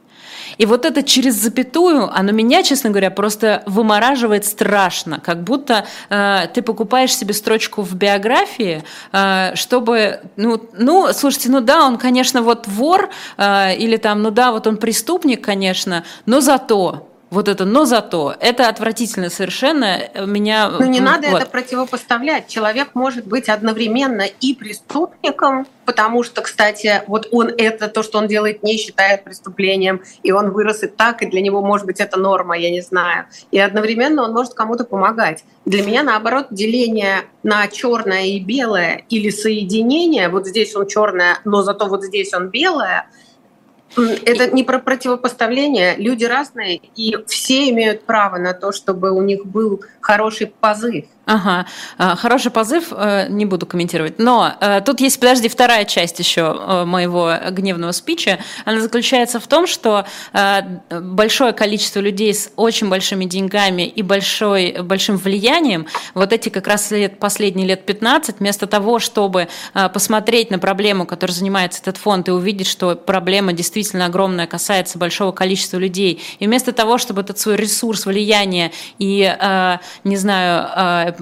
И 0.58 0.66
вот 0.66 0.84
это 0.84 1.02
через 1.02 1.34
запятую, 1.34 2.10
оно 2.12 2.32
меня, 2.32 2.62
честно 2.62 2.90
говоря, 2.90 3.10
просто 3.10 3.62
вымораживает 3.66 4.44
страшно, 4.44 5.20
как 5.20 5.42
будто 5.42 5.86
э, 6.10 6.48
ты 6.52 6.62
покупаешь 6.62 7.14
себе 7.16 7.34
строчку 7.34 7.82
в 7.82 7.94
биографии, 7.94 8.84
э, 9.12 9.54
чтобы, 9.54 10.20
ну, 10.36 10.60
ну, 10.72 11.08
слушайте, 11.12 11.50
ну 11.50 11.60
да, 11.60 11.86
он, 11.86 11.98
конечно, 11.98 12.42
вот 12.42 12.66
вор, 12.66 13.10
э, 13.36 13.76
или 13.76 13.96
там, 13.96 14.22
ну 14.22 14.30
да, 14.30 14.52
вот 14.52 14.66
он 14.66 14.76
преступник, 14.76 15.44
конечно, 15.44 16.04
но 16.26 16.40
зато 16.40 17.08
вот 17.34 17.48
это, 17.48 17.64
но 17.64 17.84
зато 17.84 18.34
это 18.40 18.68
отвратительно 18.68 19.28
совершенно 19.28 20.08
меня. 20.26 20.70
Ну 20.70 20.86
не 20.86 21.00
надо 21.00 21.28
вот. 21.28 21.42
это 21.42 21.50
противопоставлять. 21.50 22.48
Человек 22.48 22.90
может 22.94 23.26
быть 23.26 23.48
одновременно 23.48 24.22
и 24.22 24.54
преступником, 24.54 25.66
потому 25.84 26.22
что, 26.22 26.40
кстати, 26.40 27.02
вот 27.06 27.28
он 27.30 27.48
это 27.48 27.88
то, 27.88 28.02
что 28.02 28.18
он 28.18 28.28
делает, 28.28 28.62
не 28.62 28.78
считает 28.78 29.24
преступлением, 29.24 30.02
и 30.22 30.32
он 30.32 30.52
вырос 30.52 30.82
и 30.84 30.86
так, 30.86 31.22
и 31.22 31.26
для 31.26 31.40
него 31.40 31.60
может 31.60 31.86
быть 31.86 32.00
это 32.00 32.18
норма, 32.18 32.56
я 32.56 32.70
не 32.70 32.80
знаю. 32.80 33.26
И 33.50 33.58
одновременно 33.58 34.22
он 34.22 34.32
может 34.32 34.54
кому-то 34.54 34.84
помогать. 34.84 35.44
Для 35.64 35.82
меня 35.82 36.02
наоборот 36.02 36.46
деление 36.50 37.22
на 37.42 37.66
черное 37.68 38.26
и 38.26 38.40
белое 38.40 39.02
или 39.08 39.30
соединение. 39.30 40.28
Вот 40.28 40.46
здесь 40.46 40.74
он 40.76 40.86
черное, 40.86 41.38
но 41.44 41.62
зато 41.62 41.86
вот 41.86 42.04
здесь 42.04 42.32
он 42.32 42.48
белое 42.48 43.06
это 43.96 44.50
не 44.50 44.64
про 44.64 44.78
противопоставление. 44.78 45.96
Люди 45.96 46.24
разные, 46.24 46.80
и 46.96 47.16
все 47.26 47.70
имеют 47.70 48.04
право 48.04 48.38
на 48.38 48.52
то, 48.52 48.72
чтобы 48.72 49.12
у 49.12 49.22
них 49.22 49.46
был 49.46 49.82
хороший 50.00 50.46
позыв. 50.48 51.06
Ага, 51.26 51.64
а, 51.96 52.16
хороший 52.16 52.50
позыв, 52.50 52.92
э, 52.92 53.28
не 53.30 53.46
буду 53.46 53.64
комментировать. 53.64 54.18
Но 54.18 54.52
э, 54.60 54.82
тут 54.84 55.00
есть, 55.00 55.18
подожди, 55.18 55.48
вторая 55.48 55.86
часть 55.86 56.18
еще 56.18 56.54
э, 56.58 56.84
моего 56.84 57.32
гневного 57.50 57.92
спича. 57.92 58.38
Она 58.66 58.80
заключается 58.80 59.40
в 59.40 59.46
том, 59.46 59.66
что 59.66 60.04
большое 60.90 61.52
количество 61.52 62.00
людей 62.00 62.34
с 62.34 62.50
очень 62.56 62.88
большими 62.88 63.24
деньгами 63.24 63.82
и 63.82 64.02
большой, 64.02 64.76
большим 64.82 65.16
влиянием, 65.16 65.86
вот 66.14 66.32
эти 66.32 66.48
как 66.48 66.66
раз 66.66 66.90
лет, 66.90 67.18
последние 67.18 67.66
лет 67.66 67.86
15, 67.86 68.40
вместо 68.40 68.66
того, 68.66 68.98
чтобы 68.98 69.48
посмотреть 69.92 70.50
на 70.50 70.58
проблему, 70.58 71.06
которой 71.06 71.32
занимается 71.32 71.80
этот 71.82 71.96
фонд, 71.96 72.28
и 72.28 72.32
увидеть, 72.32 72.66
что 72.66 72.94
проблема 72.96 73.52
действительно 73.52 74.06
огромная, 74.06 74.46
касается 74.46 74.98
большого 74.98 75.32
количества 75.32 75.78
людей, 75.78 76.22
и 76.38 76.46
вместо 76.46 76.72
того, 76.72 76.98
чтобы 76.98 77.22
этот 77.22 77.38
свой 77.38 77.56
ресурс 77.56 78.06
влияния 78.06 78.72
и, 78.98 79.34
не 80.04 80.16
знаю, 80.16 81.13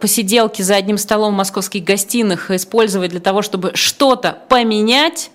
посиделки 0.00 0.62
за 0.62 0.76
одним 0.76 0.98
столом 0.98 1.34
в 1.34 1.36
московских 1.36 1.84
гостиных 1.84 2.50
использовать 2.50 3.10
для 3.10 3.20
того, 3.20 3.42
чтобы 3.42 3.72
что-то 3.74 4.38
поменять, 4.48 5.30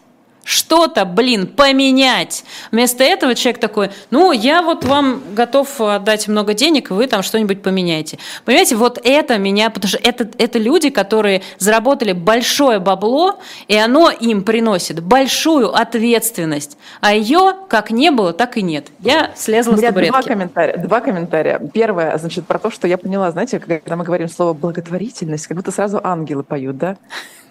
что-то, 0.47 1.03
блин, 1.03 1.45
поменять. 1.45 2.45
Вместо 2.71 3.03
этого 3.03 3.35
человек 3.35 3.59
такой, 3.59 3.89
ну, 4.11 4.31
я 4.31 4.61
вот 4.61 4.85
вам 4.85 5.21
готов 5.33 5.81
отдать 5.81 6.29
много 6.29 6.53
денег, 6.53 6.89
вы 6.89 7.07
там 7.07 7.21
что-нибудь 7.21 7.61
поменяете. 7.61 8.17
Понимаете, 8.45 8.77
вот 8.77 8.97
это 9.03 9.37
меня, 9.37 9.69
потому 9.69 9.89
что 9.89 9.97
это, 9.97 10.29
это 10.37 10.57
люди, 10.57 10.89
которые 10.89 11.41
заработали 11.57 12.13
большое 12.13 12.79
бабло, 12.79 13.39
и 13.67 13.75
оно 13.75 14.09
им 14.09 14.41
приносит 14.41 15.03
большую 15.03 15.75
ответственность. 15.75 16.77
А 17.01 17.13
ее 17.13 17.53
как 17.67 17.91
не 17.91 18.09
было, 18.09 18.31
так 18.31 18.55
и 18.55 18.61
нет. 18.61 18.87
Я 18.99 19.31
слезла 19.35 19.75
с 19.75 19.81
табуретки. 19.81 20.11
Два 20.11 20.21
комментария, 20.21 20.77
два 20.77 21.01
комментария. 21.01 21.59
Первое, 21.73 22.17
значит, 22.17 22.47
про 22.47 22.57
то, 22.57 22.71
что 22.71 22.87
я 22.87 22.97
поняла, 22.97 23.31
знаете, 23.31 23.59
когда 23.59 23.97
мы 23.97 24.05
говорим 24.05 24.29
слово 24.29 24.53
благотворительность, 24.53 25.45
как 25.47 25.57
будто 25.57 25.71
сразу 25.71 25.99
ангелы 26.01 26.43
поют, 26.43 26.77
да? 26.77 26.95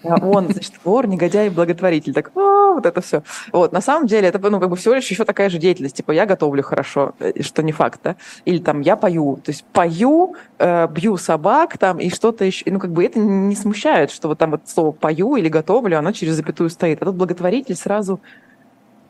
А 0.03 0.25
он, 0.25 0.51
значит, 0.51 0.73
вор, 0.83 1.07
негодяй, 1.07 1.49
благотворитель. 1.49 2.13
Так, 2.13 2.31
а, 2.35 2.73
вот 2.73 2.85
это 2.85 3.01
все. 3.01 3.23
Вот, 3.51 3.71
на 3.71 3.81
самом 3.81 4.07
деле, 4.07 4.27
это, 4.27 4.39
ну, 4.49 4.59
как 4.59 4.69
бы 4.69 4.75
всего 4.75 4.95
лишь 4.95 5.09
еще 5.09 5.25
такая 5.25 5.49
же 5.49 5.57
деятельность. 5.57 5.97
Типа, 5.97 6.11
я 6.11 6.25
готовлю 6.25 6.63
хорошо, 6.63 7.13
э, 7.19 7.41
что 7.41 7.63
не 7.63 7.71
факт, 7.71 7.99
да? 8.03 8.15
Или 8.45 8.59
там, 8.59 8.81
я 8.81 8.95
пою. 8.95 9.37
То 9.43 9.51
есть, 9.51 9.65
пою, 9.73 10.35
э, 10.59 10.87
бью 10.87 11.17
собак 11.17 11.77
там 11.77 11.99
и 11.99 12.09
что-то 12.09 12.45
еще. 12.45 12.63
Ну, 12.69 12.79
как 12.79 12.91
бы 12.91 13.03
это 13.03 13.19
не 13.19 13.55
смущает, 13.55 14.11
что 14.11 14.27
вот 14.27 14.37
там 14.37 14.51
вот 14.51 14.61
слово 14.65 14.91
пою 14.91 15.35
или 15.35 15.49
готовлю, 15.49 15.97
оно 15.97 16.11
через 16.11 16.35
запятую 16.35 16.69
стоит. 16.69 17.01
А 17.01 17.05
тут 17.05 17.15
благотворитель 17.15 17.75
сразу 17.75 18.19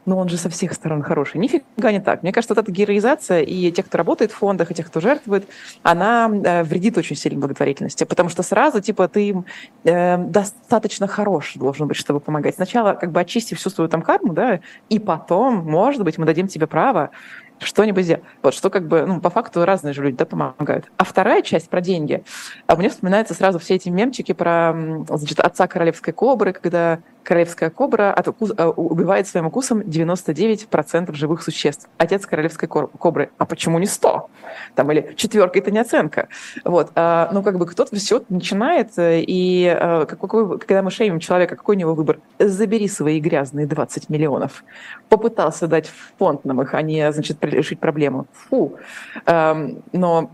но 0.07 0.17
он 0.17 0.29
же 0.29 0.37
со 0.37 0.49
всех 0.49 0.73
сторон 0.73 1.03
хороший. 1.03 1.37
Нифига 1.37 1.91
не 1.91 1.99
так. 1.99 2.23
Мне 2.23 2.31
кажется, 2.31 2.55
вот 2.55 2.63
эта 2.63 2.71
героизация 2.71 3.41
и 3.41 3.71
тех, 3.71 3.85
кто 3.85 3.97
работает 3.97 4.31
в 4.31 4.35
фондах, 4.35 4.71
и 4.71 4.73
тех, 4.73 4.87
кто 4.87 4.99
жертвует, 5.01 5.47
она 5.83 6.31
э, 6.31 6.63
вредит 6.63 6.97
очень 6.97 7.15
сильно 7.15 7.39
благотворительности, 7.39 8.05
потому 8.05 8.29
что 8.29 8.41
сразу, 8.41 8.81
типа, 8.81 9.09
ты 9.09 9.43
э, 9.83 10.17
достаточно 10.17 11.07
хорош 11.07 11.53
должен 11.55 11.87
быть, 11.87 11.97
чтобы 11.97 12.21
помогать. 12.21 12.55
Сначала 12.55 12.93
как 12.93 13.11
бы 13.11 13.19
очисти 13.19 13.53
всю 13.53 13.69
свою 13.69 13.89
там 13.89 14.01
карму, 14.01 14.33
да, 14.33 14.61
и 14.89 14.97
потом, 14.97 15.57
может 15.57 16.03
быть, 16.03 16.17
мы 16.17 16.25
дадим 16.25 16.47
тебе 16.47 16.67
право 16.67 17.11
что-нибудь 17.59 18.03
сделать. 18.03 18.23
Вот 18.43 18.53
что 18.53 18.69
как 18.69 18.87
бы, 18.87 19.05
ну, 19.05 19.19
по 19.19 19.29
факту 19.29 19.65
разные 19.65 19.93
же 19.93 20.03
люди, 20.03 20.17
да, 20.17 20.25
помогают. 20.25 20.91
А 20.97 21.03
вторая 21.03 21.41
часть 21.41 21.69
про 21.69 21.81
деньги. 21.81 22.23
А 22.67 22.75
мне 22.75 22.89
вспоминаются 22.89 23.33
сразу 23.33 23.59
все 23.59 23.75
эти 23.75 23.89
мемчики 23.89 24.31
про, 24.33 24.73
значит, 25.09 25.39
отца 25.39 25.67
королевской 25.67 26.13
кобры, 26.13 26.53
когда 26.53 26.99
королевская 27.27 27.69
кобра 27.69 28.13
от 28.13 28.27
э, 28.29 28.65
убивает 28.65 29.27
своим 29.27 29.47
укусом 29.47 29.81
99% 29.81 31.13
живых 31.13 31.43
существ. 31.43 31.89
Отец 31.97 32.25
королевской 32.25 32.69
кобры. 32.69 33.31
А 33.37 33.45
почему 33.45 33.79
не 33.79 33.85
100? 33.85 34.29
Там, 34.75 34.91
или 34.93 35.13
четверка– 35.17 35.59
это 35.61 35.69
не 35.69 35.79
оценка. 35.79 36.29
Вот. 36.63 36.91
А, 36.95 37.29
ну, 37.33 37.43
как 37.43 37.57
бы 37.57 37.65
кто-то 37.65 37.93
все 37.97 38.23
начинает, 38.29 38.97
э, 38.97 39.19
и 39.27 39.67
а, 39.67 40.05
какой, 40.05 40.57
когда 40.57 40.81
мы 40.81 40.89
шеймим 40.89 41.19
человека, 41.19 41.57
какой 41.57 41.75
у 41.75 41.79
него 41.79 41.95
выбор? 41.95 42.19
Забери 42.39 42.87
свои 42.87 43.19
грязные 43.19 43.67
20 43.67 44.07
миллионов. 44.07 44.63
Попытался 45.09 45.67
дать 45.67 45.91
фонд 46.17 46.45
нам 46.45 46.61
их, 46.61 46.73
а 46.73 46.81
не, 46.81 47.11
значит, 47.11 47.43
решить 47.43 47.81
проблему. 47.81 48.27
Фу. 48.31 48.77
А, 49.25 49.67
но 49.91 50.31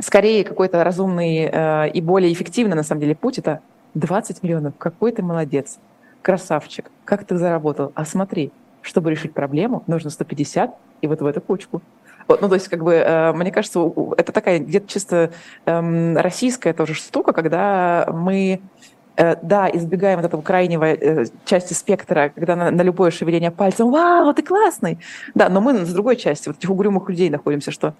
скорее 0.00 0.42
какой-то 0.42 0.82
разумный 0.82 1.48
э, 1.52 1.90
и 1.90 2.00
более 2.00 2.32
эффективный, 2.32 2.74
на 2.74 2.82
самом 2.82 3.02
деле, 3.02 3.14
путь– 3.14 3.38
это 3.44 3.60
20 3.94 4.42
миллионов. 4.42 4.74
Какой 4.78 5.12
ты 5.12 5.22
молодец 5.22 5.78
красавчик, 6.24 6.90
как 7.04 7.24
ты 7.24 7.36
заработал? 7.36 7.92
А 7.94 8.04
смотри, 8.04 8.50
чтобы 8.82 9.10
решить 9.10 9.32
проблему, 9.32 9.84
нужно 9.86 10.10
150 10.10 10.74
и 11.02 11.06
вот 11.06 11.20
в 11.20 11.26
эту 11.26 11.40
кучку. 11.40 11.82
Вот, 12.26 12.40
ну, 12.40 12.48
то 12.48 12.54
есть, 12.54 12.68
как 12.68 12.82
бы, 12.82 12.94
э, 12.94 13.32
мне 13.34 13.52
кажется, 13.52 13.80
это 14.16 14.32
такая 14.32 14.58
где-то 14.58 14.88
чисто 14.88 15.30
э, 15.66 16.14
российская 16.14 16.72
тоже 16.72 16.94
штука, 16.94 17.34
когда 17.34 18.08
мы 18.10 18.62
э, 19.16 19.36
да, 19.42 19.68
избегаем 19.70 20.20
вот 20.20 20.26
этого 20.26 20.40
крайнего 20.40 20.84
э, 20.84 21.26
части 21.44 21.74
спектра, 21.74 22.32
когда 22.34 22.56
на, 22.56 22.70
на 22.70 22.80
любое 22.80 23.10
шевеление 23.10 23.50
пальцем 23.50 23.90
«Вау, 23.90 24.32
ты 24.32 24.42
классный!» 24.42 24.98
Да, 25.34 25.50
но 25.50 25.60
мы 25.60 25.84
с 25.84 25.92
другой 25.92 26.16
части, 26.16 26.48
вот 26.48 26.56
этих 26.56 26.70
угрюмых 26.70 27.10
людей 27.10 27.28
находимся, 27.28 27.70
что 27.70 27.92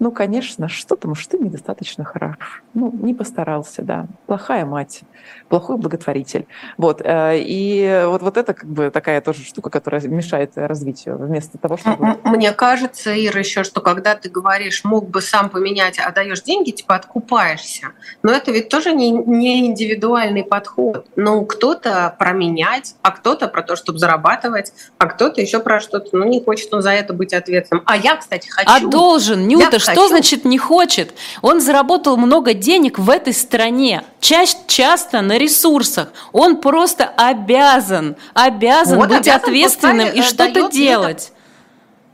ну, 0.00 0.10
конечно, 0.10 0.68
что-то, 0.68 1.08
может, 1.08 1.28
ты 1.28 1.38
недостаточно 1.38 2.04
хорош. 2.04 2.62
Ну, 2.74 2.92
не 2.92 3.14
постарался, 3.14 3.82
да. 3.82 4.06
Плохая 4.26 4.66
мать, 4.66 5.02
плохой 5.48 5.76
благотворитель. 5.76 6.46
Вот. 6.76 7.00
Э, 7.00 7.38
и 7.38 8.02
вот, 8.06 8.22
вот 8.22 8.36
это 8.36 8.54
как 8.54 8.68
бы 8.68 8.90
такая 8.90 9.20
тоже 9.20 9.44
штука, 9.44 9.70
которая 9.70 10.02
мешает 10.02 10.52
развитию 10.56 11.16
вместо 11.16 11.58
того, 11.58 11.76
чтобы... 11.76 12.18
Мне 12.24 12.52
кажется, 12.52 13.14
Ира, 13.14 13.38
еще, 13.38 13.62
что 13.62 13.80
когда 13.80 14.16
ты 14.16 14.28
говоришь, 14.28 14.82
мог 14.84 15.08
бы 15.08 15.22
сам 15.22 15.48
поменять, 15.48 15.98
а 15.98 16.10
даешь 16.10 16.42
деньги, 16.42 16.72
типа 16.72 16.96
откупаешься. 16.96 17.88
Но 18.22 18.32
это 18.32 18.50
ведь 18.50 18.68
тоже 18.68 18.92
не, 18.92 19.10
не 19.10 19.66
индивидуальный 19.66 20.42
подход. 20.42 21.06
Ну, 21.14 21.46
кто-то 21.46 22.14
про 22.18 22.32
менять, 22.32 22.96
а 23.02 23.12
кто-то 23.12 23.46
про 23.46 23.62
то, 23.62 23.76
чтобы 23.76 23.98
зарабатывать, 23.98 24.72
а 24.98 25.06
кто-то 25.06 25.40
еще 25.40 25.60
про 25.60 25.78
что-то. 25.78 26.16
Ну, 26.16 26.24
не 26.24 26.42
хочет 26.42 26.74
он 26.74 26.82
за 26.82 26.90
это 26.90 27.12
быть 27.12 27.32
ответственным. 27.32 27.84
А 27.86 27.96
я, 27.96 28.16
кстати, 28.16 28.48
хочу. 28.48 28.68
А 28.68 28.80
должен, 28.80 29.46
Нюта, 29.46 29.78
что 29.92 30.08
значит 30.08 30.44
не 30.44 30.58
хочет? 30.58 31.14
Он 31.42 31.60
заработал 31.60 32.16
много 32.16 32.54
денег 32.54 32.98
в 32.98 33.10
этой 33.10 33.32
стране, 33.32 34.02
чаще, 34.20 34.56
часто 34.66 35.20
на 35.20 35.38
ресурсах. 35.38 36.12
Он 36.32 36.60
просто 36.60 37.04
обязан, 37.04 38.16
обязан 38.34 38.98
вот, 38.98 39.08
быть 39.08 39.28
обязан 39.28 39.42
ответственным 39.42 40.08
и 40.08 40.22
что-то 40.22 40.70
делать. 40.70 41.32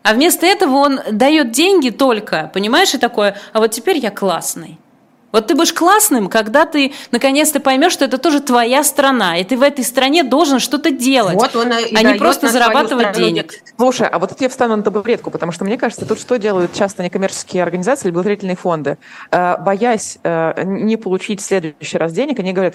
А 0.03 0.15
вместо 0.15 0.47
этого 0.47 0.77
он 0.77 1.01
дает 1.11 1.53
деньги 1.53 1.91
только, 1.91 2.51
понимаешь, 2.55 2.95
и 2.95 2.99
такое, 2.99 3.37
а 3.53 3.61
вот 3.61 3.71
теперь 3.71 3.99
я 3.99 4.11
классный. 4.11 4.79
Вот 5.33 5.47
ты 5.47 5.55
будешь 5.55 5.73
классным, 5.73 6.29
когда 6.29 6.67
ты 6.67 6.93
наконец-то 7.13 7.61
поймешь, 7.61 7.93
что 7.93 8.05
это 8.05 8.19
тоже 8.19 8.41
твоя 8.41 8.83
страна, 8.83 9.39
и 9.39 9.45
ты 9.45 9.57
в 9.57 9.63
этой 9.63 9.85
стране 9.85 10.25
должен 10.25 10.59
что-то 10.59 10.91
делать, 10.91 11.37
вот 11.37 11.55
он 11.55 11.73
а 11.73 12.03
не 12.03 12.15
просто 12.15 12.49
зарабатывать 12.49 13.13
денег. 13.13 13.55
Слушай, 13.77 14.09
а 14.09 14.19
вот 14.19 14.31
тут 14.31 14.41
я 14.41 14.49
встану 14.49 14.77
на 14.77 14.83
табуретку, 14.83 15.31
потому 15.31 15.53
что 15.53 15.65
мне 15.65 15.79
кажется, 15.79 16.07
тут 16.07 16.19
что 16.19 16.37
делают 16.37 16.73
часто 16.73 17.03
некоммерческие 17.03 17.63
организации 17.63 18.09
или 18.09 18.13
благотворительные 18.13 18.57
фонды? 18.57 18.99
Э, 19.31 19.57
боясь 19.59 20.19
э, 20.23 20.65
не 20.65 20.97
получить 20.97 21.41
в 21.41 21.45
следующий 21.45 21.99
раз 21.99 22.13
денег, 22.13 22.39
они 22.41 22.53
говорят, 22.53 22.75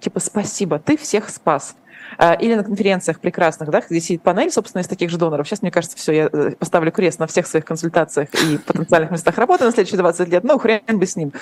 типа, 0.00 0.20
спасибо, 0.20 0.78
ты 0.78 0.96
всех 0.96 1.30
спас. 1.30 1.74
А, 2.16 2.34
или 2.34 2.54
на 2.54 2.64
конференциях 2.64 3.20
прекрасных, 3.20 3.70
да, 3.70 3.82
где 3.88 4.00
сидит 4.00 4.22
панель, 4.22 4.50
собственно, 4.50 4.82
из 4.82 4.88
таких 4.88 5.10
же 5.10 5.18
доноров. 5.18 5.46
Сейчас, 5.46 5.62
мне 5.62 5.70
кажется, 5.70 5.96
все, 5.96 6.12
я 6.12 6.28
э, 6.32 6.52
поставлю 6.58 6.90
крест 6.90 7.18
на 7.18 7.26
всех 7.26 7.46
своих 7.46 7.64
консультациях 7.64 8.28
и 8.34 8.58
потенциальных 8.58 9.10
местах 9.10 9.36
работы 9.36 9.64
на 9.64 9.72
следующие 9.72 9.98
20 9.98 10.28
лет. 10.28 10.44
Ну, 10.44 10.58
хрен 10.58 10.80
бы 10.88 11.06
с 11.06 11.16
ним. 11.16 11.32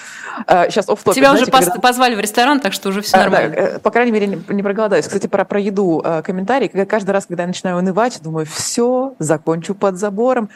Сейчас 0.47 0.89
оф 0.89 1.03
Тебя 1.05 1.31
знаете, 1.31 1.43
уже 1.43 1.51
когда... 1.51 1.81
позвали 1.81 2.15
в 2.15 2.21
ресторан, 2.21 2.61
так 2.61 2.73
что 2.73 2.89
уже 2.89 3.03
все 3.03 3.17
нормально. 3.17 3.55
Да, 3.55 3.61
э, 3.61 3.79
по 3.79 3.91
крайней 3.91 4.13
мере, 4.13 4.27
не, 4.27 4.43
не 4.49 4.63
проголодаюсь. 4.63 5.07
Кстати, 5.07 5.27
про, 5.27 5.45
про 5.45 5.61
еду 5.61 6.03
э, 6.05 6.23
комментарий. 6.23 6.69
Каждый 6.69 7.11
раз, 7.11 7.27
когда 7.27 7.45
я 7.45 7.47
начинаю 7.47 7.79
унывать, 7.79 8.21
думаю, 8.23 8.47
все, 8.47 9.15
закончу 9.19 9.75
под 9.75 9.97
забором. 9.97 10.51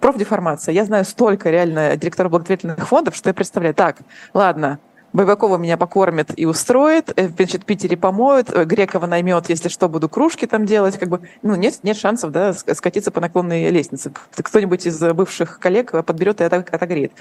Профдеформация. 0.00 0.72
Я 0.72 0.84
знаю 0.84 1.04
столько 1.04 1.50
реально 1.50 1.96
директоров 1.96 2.30
благотворительных 2.32 2.86
фондов, 2.86 3.16
что 3.16 3.30
я 3.30 3.34
представляю, 3.34 3.74
так, 3.74 3.98
ладно, 4.34 4.78
Байбакова 5.12 5.58
меня 5.58 5.76
покормит 5.76 6.30
и 6.36 6.46
устроит, 6.46 7.12
э, 7.16 7.28
значит, 7.28 7.62
в 7.62 7.64
Питере 7.66 7.96
помоют, 7.96 8.50
э, 8.50 8.64
Грекова 8.64 9.06
наймет, 9.06 9.48
если 9.48 9.68
что, 9.68 9.88
буду 9.88 10.08
кружки 10.08 10.46
там 10.46 10.64
делать, 10.64 10.98
как 10.98 11.08
бы, 11.08 11.20
ну, 11.42 11.54
нет, 11.54 11.80
нет 11.82 11.96
шансов, 11.96 12.32
да, 12.32 12.54
скатиться 12.54 13.10
по 13.10 13.20
наклонной 13.20 13.70
лестнице. 13.70 14.12
Кто-нибудь 14.34 14.86
из 14.86 14.98
бывших 14.98 15.58
коллег 15.58 15.92
подберет 16.04 16.40
и 16.40 16.44
отогреет. 16.44 17.12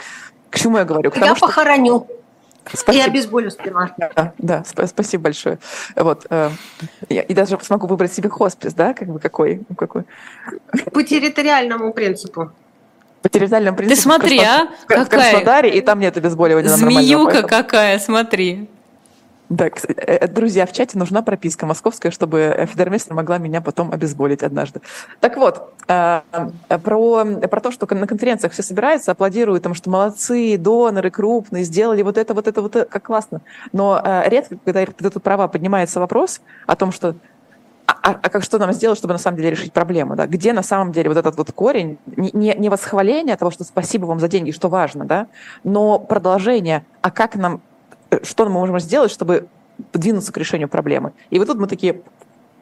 К 0.49 0.57
чему 0.57 0.77
я 0.77 0.85
говорю? 0.85 1.11
К 1.11 1.15
тому, 1.15 1.25
я 1.25 1.35
что... 1.35 1.47
похороню. 1.47 2.07
Спасибо. 2.73 2.93
И 2.93 3.09
обезболю 3.09 3.49
сперва. 3.49 3.91
Да, 3.97 4.33
да, 4.37 4.63
спасибо 4.65 5.23
большое. 5.23 5.57
Вот, 5.95 6.27
э, 6.29 6.49
и 7.09 7.33
даже 7.33 7.59
смогу 7.61 7.87
выбрать 7.87 8.13
себе 8.13 8.29
хоспис, 8.29 8.73
да, 8.73 8.93
как 8.93 9.07
бы 9.09 9.19
какой, 9.19 9.61
какой. 9.77 10.03
По 10.93 11.03
территориальному 11.03 11.91
принципу 11.91 12.51
по 13.21 13.29
территориальному 13.29 13.77
принципу. 13.77 13.95
Ты 13.95 14.01
смотри, 14.01 14.39
в 14.39 14.43
а? 14.43 14.67
В, 14.83 14.85
какая? 14.85 15.05
в 15.05 15.09
Краснодаре, 15.09 15.69
и 15.69 15.81
там 15.81 15.99
нет 15.99 16.17
обезболивания 16.17 16.69
Змеюка 16.69 17.43
какая, 17.43 17.99
смотри. 17.99 18.67
Да, 19.51 19.67
э, 19.67 19.71
э, 19.97 20.27
друзья, 20.29 20.65
в 20.65 20.71
чате 20.71 20.97
нужна 20.97 21.21
прописка 21.21 21.65
московская, 21.65 22.09
чтобы 22.09 22.67
Федермейстер 22.71 23.13
могла 23.13 23.37
меня 23.37 23.59
потом 23.59 23.91
обезболить 23.91 24.43
однажды. 24.43 24.79
Так 25.19 25.35
вот, 25.35 25.73
э, 25.89 26.21
про, 26.81 27.25
про 27.25 27.59
то, 27.59 27.69
что 27.71 27.93
на 27.93 28.07
конференциях 28.07 28.53
все 28.53 28.63
собираются, 28.63 29.11
аплодируют, 29.11 29.63
потому 29.63 29.75
что 29.75 29.89
молодцы, 29.89 30.57
доноры 30.57 31.11
крупные, 31.11 31.65
сделали 31.65 32.01
вот 32.01 32.17
это, 32.17 32.33
вот 32.33 32.47
это, 32.47 32.61
вот 32.61 32.77
это, 32.77 32.85
как 32.85 33.03
классно. 33.03 33.41
Но 33.73 34.01
редко, 34.25 34.55
когда, 34.63 34.85
когда 34.85 35.09
тут 35.09 35.21
права 35.21 35.49
поднимается 35.49 35.99
вопрос 35.99 36.39
о 36.65 36.77
том, 36.77 36.93
что 36.93 37.15
а, 38.01 38.19
а 38.21 38.29
как 38.29 38.43
что 38.43 38.57
нам 38.57 38.73
сделать, 38.73 38.97
чтобы 38.97 39.13
на 39.13 39.19
самом 39.19 39.37
деле 39.37 39.51
решить 39.51 39.73
проблему? 39.73 40.15
Да? 40.15 40.27
Где 40.27 40.53
на 40.53 40.63
самом 40.63 40.91
деле 40.91 41.09
вот 41.09 41.17
этот 41.17 41.35
вот 41.37 41.51
корень, 41.51 41.97
не, 42.05 42.55
не 42.57 42.69
восхваление 42.69 43.35
того, 43.37 43.51
что 43.51 43.63
спасибо 43.63 44.05
вам 44.05 44.19
за 44.19 44.27
деньги, 44.27 44.51
что 44.51 44.69
важно, 44.69 45.05
да, 45.05 45.27
но 45.63 45.99
продолжение, 45.99 46.85
а 47.01 47.11
как 47.11 47.35
нам, 47.35 47.61
э, 48.09 48.23
что 48.23 48.45
мы 48.45 48.51
можем 48.51 48.79
сделать, 48.79 49.11
чтобы 49.11 49.47
двинуться 49.93 50.31
к 50.31 50.37
решению 50.37 50.69
проблемы. 50.69 51.13
И 51.29 51.39
вот 51.39 51.47
тут 51.47 51.57
мы 51.57 51.67
такие, 51.67 52.01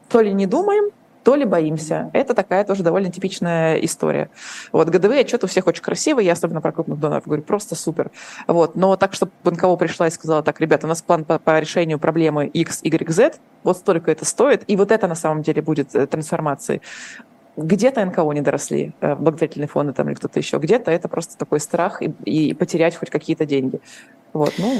то 0.08 0.20
ли 0.20 0.32
не 0.32 0.46
думаем, 0.46 0.90
то 1.22 1.34
ли 1.34 1.44
боимся. 1.44 2.10
Это 2.12 2.34
такая 2.34 2.64
тоже 2.64 2.82
довольно 2.82 3.10
типичная 3.10 3.76
история. 3.76 4.30
Вот, 4.72 4.88
годовые 4.88 5.20
отчеты 5.20 5.46
у 5.46 5.48
всех 5.48 5.66
очень 5.66 5.82
красивые, 5.82 6.26
я 6.26 6.32
особенно 6.32 6.60
про 6.60 6.72
крупных 6.72 6.98
доноров 6.98 7.24
говорю, 7.26 7.42
просто 7.42 7.74
супер. 7.74 8.10
Вот, 8.46 8.76
но 8.76 8.96
так, 8.96 9.14
чтобы 9.14 9.32
НКО 9.44 9.76
пришла 9.76 10.08
и 10.08 10.10
сказала, 10.10 10.42
так, 10.42 10.60
ребята, 10.60 10.86
у 10.86 10.88
нас 10.88 11.02
план 11.02 11.24
по, 11.24 11.38
по 11.38 11.58
решению 11.58 11.98
проблемы 11.98 12.46
X, 12.46 12.80
Y, 12.82 13.10
Z, 13.10 13.34
вот 13.62 13.76
столько 13.76 14.10
это 14.10 14.24
стоит, 14.24 14.64
и 14.66 14.76
вот 14.76 14.90
это 14.90 15.08
на 15.08 15.14
самом 15.14 15.42
деле 15.42 15.62
будет 15.62 15.94
э, 15.94 16.06
трансформацией 16.06 16.80
где-то 17.56 18.04
НКО 18.04 18.32
не 18.32 18.40
доросли, 18.40 18.94
э, 19.00 19.14
благотворительные 19.14 19.68
фонды 19.68 19.92
там 19.92 20.08
или 20.08 20.14
кто-то 20.14 20.38
еще, 20.38 20.58
где-то 20.58 20.90
это 20.90 21.08
просто 21.08 21.36
такой 21.36 21.60
страх 21.60 22.02
и, 22.02 22.14
и 22.24 22.54
потерять 22.54 22.96
хоть 22.96 23.10
какие-то 23.10 23.44
деньги. 23.44 23.80
Вот, 24.32 24.54
ну... 24.58 24.72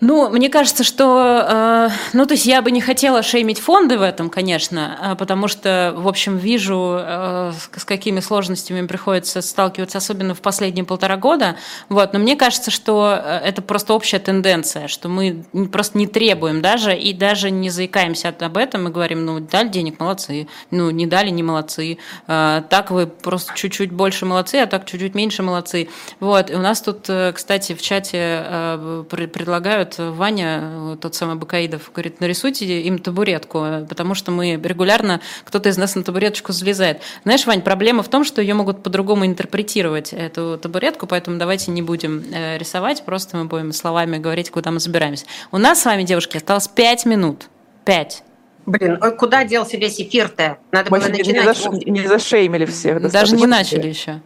Ну, 0.00 0.30
мне 0.30 0.48
кажется, 0.48 0.82
что, 0.82 1.44
э, 1.46 1.88
ну, 2.14 2.24
то 2.24 2.32
есть 2.32 2.46
я 2.46 2.62
бы 2.62 2.70
не 2.70 2.80
хотела 2.80 3.22
шеймить 3.22 3.58
фонды 3.58 3.98
в 3.98 4.02
этом, 4.02 4.30
конечно, 4.30 4.98
а 4.98 5.14
потому 5.14 5.46
что, 5.46 5.92
в 5.94 6.08
общем, 6.08 6.38
вижу, 6.38 6.96
э, 6.98 7.52
с 7.76 7.84
какими 7.84 8.20
сложностями 8.20 8.86
приходится 8.86 9.42
сталкиваться, 9.42 9.98
особенно 9.98 10.34
в 10.34 10.40
последние 10.40 10.86
полтора 10.86 11.18
года. 11.18 11.56
Вот, 11.90 12.14
но 12.14 12.18
мне 12.18 12.34
кажется, 12.36 12.70
что 12.70 13.14
э, 13.14 13.40
это 13.44 13.60
просто 13.60 13.92
общая 13.92 14.18
тенденция, 14.20 14.88
что 14.88 15.10
мы 15.10 15.44
просто 15.70 15.98
не 15.98 16.06
требуем 16.06 16.62
даже 16.62 16.96
и 16.96 17.12
даже 17.12 17.50
не 17.50 17.68
заикаемся 17.68 18.34
об 18.40 18.56
этом 18.56 18.88
и 18.88 18.90
говорим, 18.90 19.26
ну, 19.26 19.38
дали 19.40 19.68
денег, 19.68 20.00
молодцы, 20.00 20.48
ну, 20.70 20.88
не 20.90 21.06
дали, 21.06 21.28
не 21.28 21.42
молодцы, 21.42 21.98
э, 22.26 22.62
так 22.70 22.90
вы 22.90 23.06
просто 23.06 23.52
чуть-чуть 23.54 23.92
больше 23.92 24.24
молодцы, 24.24 24.56
а 24.56 24.66
так 24.66 24.86
чуть-чуть 24.86 25.14
меньше 25.14 25.42
молодцы. 25.42 25.90
Вот, 26.20 26.50
и 26.50 26.54
у 26.54 26.60
нас 26.60 26.80
тут, 26.80 27.04
э, 27.10 27.32
кстати, 27.34 27.74
в 27.74 27.82
чате 27.82 28.44
э, 28.46 29.04
предлагают 29.10 29.89
предлагают, 29.90 30.18
Ваня, 30.18 30.96
тот 31.00 31.14
самый 31.14 31.36
Бакаидов, 31.36 31.90
говорит, 31.92 32.20
нарисуйте 32.20 32.82
им 32.82 32.98
табуретку, 32.98 33.86
потому 33.88 34.14
что 34.14 34.30
мы 34.30 34.60
регулярно, 34.62 35.20
кто-то 35.44 35.68
из 35.68 35.76
нас 35.76 35.94
на 35.94 36.02
табуреточку 36.02 36.52
залезает. 36.52 37.00
Знаешь, 37.24 37.46
Вань, 37.46 37.62
проблема 37.62 38.02
в 38.02 38.08
том, 38.08 38.24
что 38.24 38.40
ее 38.40 38.54
могут 38.54 38.82
по-другому 38.82 39.26
интерпретировать, 39.26 40.12
эту 40.12 40.58
табуретку, 40.58 41.06
поэтому 41.06 41.38
давайте 41.38 41.70
не 41.70 41.82
будем 41.82 42.24
э, 42.32 42.58
рисовать, 42.58 43.04
просто 43.04 43.36
мы 43.36 43.44
будем 43.44 43.72
словами 43.72 44.18
говорить, 44.18 44.50
куда 44.50 44.70
мы 44.70 44.80
забираемся. 44.80 45.26
У 45.52 45.58
нас 45.58 45.82
с 45.82 45.84
вами, 45.84 46.02
девушки, 46.02 46.36
осталось 46.36 46.68
пять 46.68 47.06
минут. 47.06 47.48
Пять. 47.84 48.22
Блин, 48.66 48.98
куда 49.18 49.44
делся 49.44 49.76
весь 49.76 50.00
эфир-то? 50.00 50.58
Надо 50.70 50.90
Мы 50.90 50.98
было 50.98 51.08
начинать. 51.08 51.34
Не, 51.34 51.42
заш... 51.42 51.86
не 51.86 52.06
зашеймили 52.06 52.66
всех. 52.66 53.10
Даже 53.10 53.36
не 53.36 53.46
начали 53.46 53.88
еще. 53.88 54.20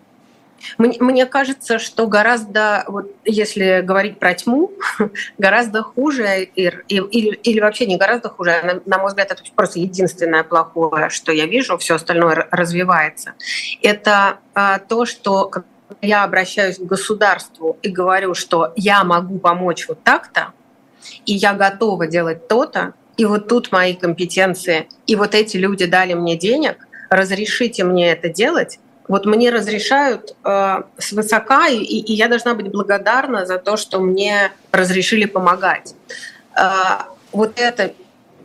Мне, 0.78 0.96
мне 1.00 1.26
кажется, 1.26 1.78
что 1.78 2.06
гораздо, 2.06 2.84
вот 2.88 3.12
если 3.24 3.80
говорить 3.82 4.18
про 4.18 4.34
тьму, 4.34 4.72
гораздо 5.38 5.82
хуже, 5.82 6.44
или, 6.44 6.82
или, 6.88 7.34
или 7.34 7.60
вообще 7.60 7.86
не 7.86 7.96
гораздо 7.96 8.28
хуже, 8.28 8.52
а 8.52 8.66
на, 8.66 8.80
на 8.84 8.98
мой 8.98 9.08
взгляд, 9.08 9.32
это 9.32 9.42
просто 9.54 9.80
единственное 9.80 10.44
плохое, 10.44 11.10
что 11.10 11.32
я 11.32 11.46
вижу, 11.46 11.78
все 11.78 11.96
остальное 11.96 12.48
развивается. 12.50 13.34
Это 13.82 14.38
а, 14.54 14.78
то, 14.78 15.04
что 15.04 15.50
я 16.00 16.24
обращаюсь 16.24 16.78
к 16.78 16.82
государству 16.82 17.78
и 17.82 17.88
говорю, 17.88 18.34
что 18.34 18.72
я 18.76 19.04
могу 19.04 19.38
помочь 19.38 19.86
вот 19.88 20.02
так-то, 20.02 20.52
и 21.26 21.34
я 21.34 21.52
готова 21.54 22.06
делать 22.06 22.48
то-то, 22.48 22.94
и 23.16 23.24
вот 23.24 23.48
тут 23.48 23.70
мои 23.70 23.94
компетенции, 23.94 24.88
и 25.06 25.16
вот 25.16 25.34
эти 25.34 25.56
люди 25.56 25.86
дали 25.86 26.14
мне 26.14 26.36
денег, 26.36 26.86
разрешите 27.10 27.84
мне 27.84 28.10
это 28.10 28.28
делать, 28.28 28.80
вот 29.08 29.26
мне 29.26 29.50
разрешают 29.50 30.34
э, 30.44 30.82
свысока, 30.98 31.68
и, 31.68 31.76
и 31.76 32.12
я 32.14 32.28
должна 32.28 32.54
быть 32.54 32.70
благодарна 32.70 33.44
за 33.44 33.58
то, 33.58 33.76
что 33.76 34.00
мне 34.00 34.52
разрешили 34.72 35.26
помогать. 35.26 35.94
Э, 36.56 37.02
вот 37.32 37.52
это 37.56 37.92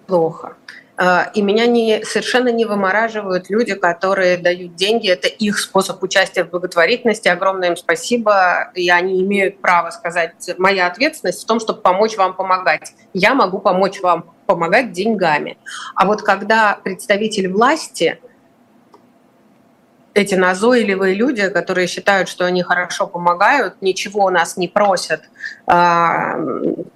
плохо. 0.06 0.58
Э, 0.98 1.32
и 1.34 1.42
меня 1.42 1.66
не, 1.66 2.04
совершенно 2.04 2.50
не 2.50 2.66
вымораживают 2.66 3.50
люди, 3.50 3.74
которые 3.74 4.38
дают 4.38 4.76
деньги. 4.76 5.10
Это 5.10 5.30
их 5.30 5.60
способ 5.60 6.04
участия 6.04 6.44
в 6.44 6.50
благотворительности. 6.50 7.30
Огромное 7.30 7.70
им 7.70 7.78
спасибо. 7.78 8.72
И 8.76 8.90
они 8.90 9.22
имеют 9.24 9.62
право 9.62 9.92
сказать, 9.92 10.34
моя 10.58 10.88
ответственность 10.88 11.42
в 11.42 11.46
том, 11.46 11.62
чтобы 11.62 11.82
помочь 11.82 12.18
вам 12.18 12.34
помогать. 12.34 12.92
Я 13.14 13.34
могу 13.34 13.60
помочь 13.60 14.02
вам 14.02 14.26
помогать 14.46 14.92
деньгами. 14.92 15.58
А 15.96 16.06
вот 16.06 16.22
когда 16.22 16.78
представитель 16.84 17.50
власти 17.50 18.20
эти 20.14 20.36
назойливые 20.36 21.14
люди, 21.16 21.48
которые 21.50 21.88
считают, 21.88 22.30
что 22.30 22.46
они 22.46 22.64
хорошо 22.64 23.08
помогают, 23.08 23.82
ничего 23.82 24.26
у 24.26 24.30
нас 24.30 24.58
не 24.58 24.68
просят, 24.68 25.22
а, 25.68 26.36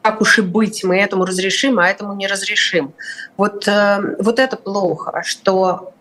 как 0.01 0.21
уж 0.21 0.39
и 0.39 0.41
быть, 0.41 0.83
мы 0.83 0.97
этому 0.97 1.25
разрешим, 1.25 1.79
а 1.79 1.87
этому 1.87 2.13
не 2.13 2.27
разрешим. 2.27 2.93
Вот, 3.37 3.67
э, 3.67 4.15
вот 4.19 4.39
это 4.39 4.57
плохо, 4.57 5.21
что 5.23 5.93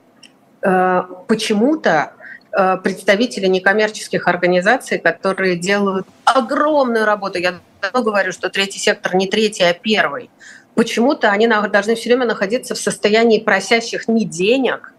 э, 0.62 1.02
почему-то 1.28 2.12
э, 2.50 2.78
представители 2.82 3.46
некоммерческих 3.46 4.26
организаций, 4.26 4.98
которые 4.98 5.56
делают 5.56 6.06
огромную 6.24 7.04
работу, 7.04 7.38
я 7.38 7.54
давно 7.80 8.02
говорю, 8.02 8.32
что 8.32 8.48
третий 8.48 8.78
сектор 8.78 9.14
не 9.14 9.26
третий, 9.26 9.64
а 9.64 9.74
первый, 9.74 10.30
почему-то 10.74 11.30
они 11.30 11.46
должны 11.46 11.94
все 11.94 12.08
время 12.08 12.26
находиться 12.26 12.74
в 12.74 12.78
состоянии 12.78 13.38
просящих 13.38 14.08
не 14.08 14.24
денег, 14.24 14.92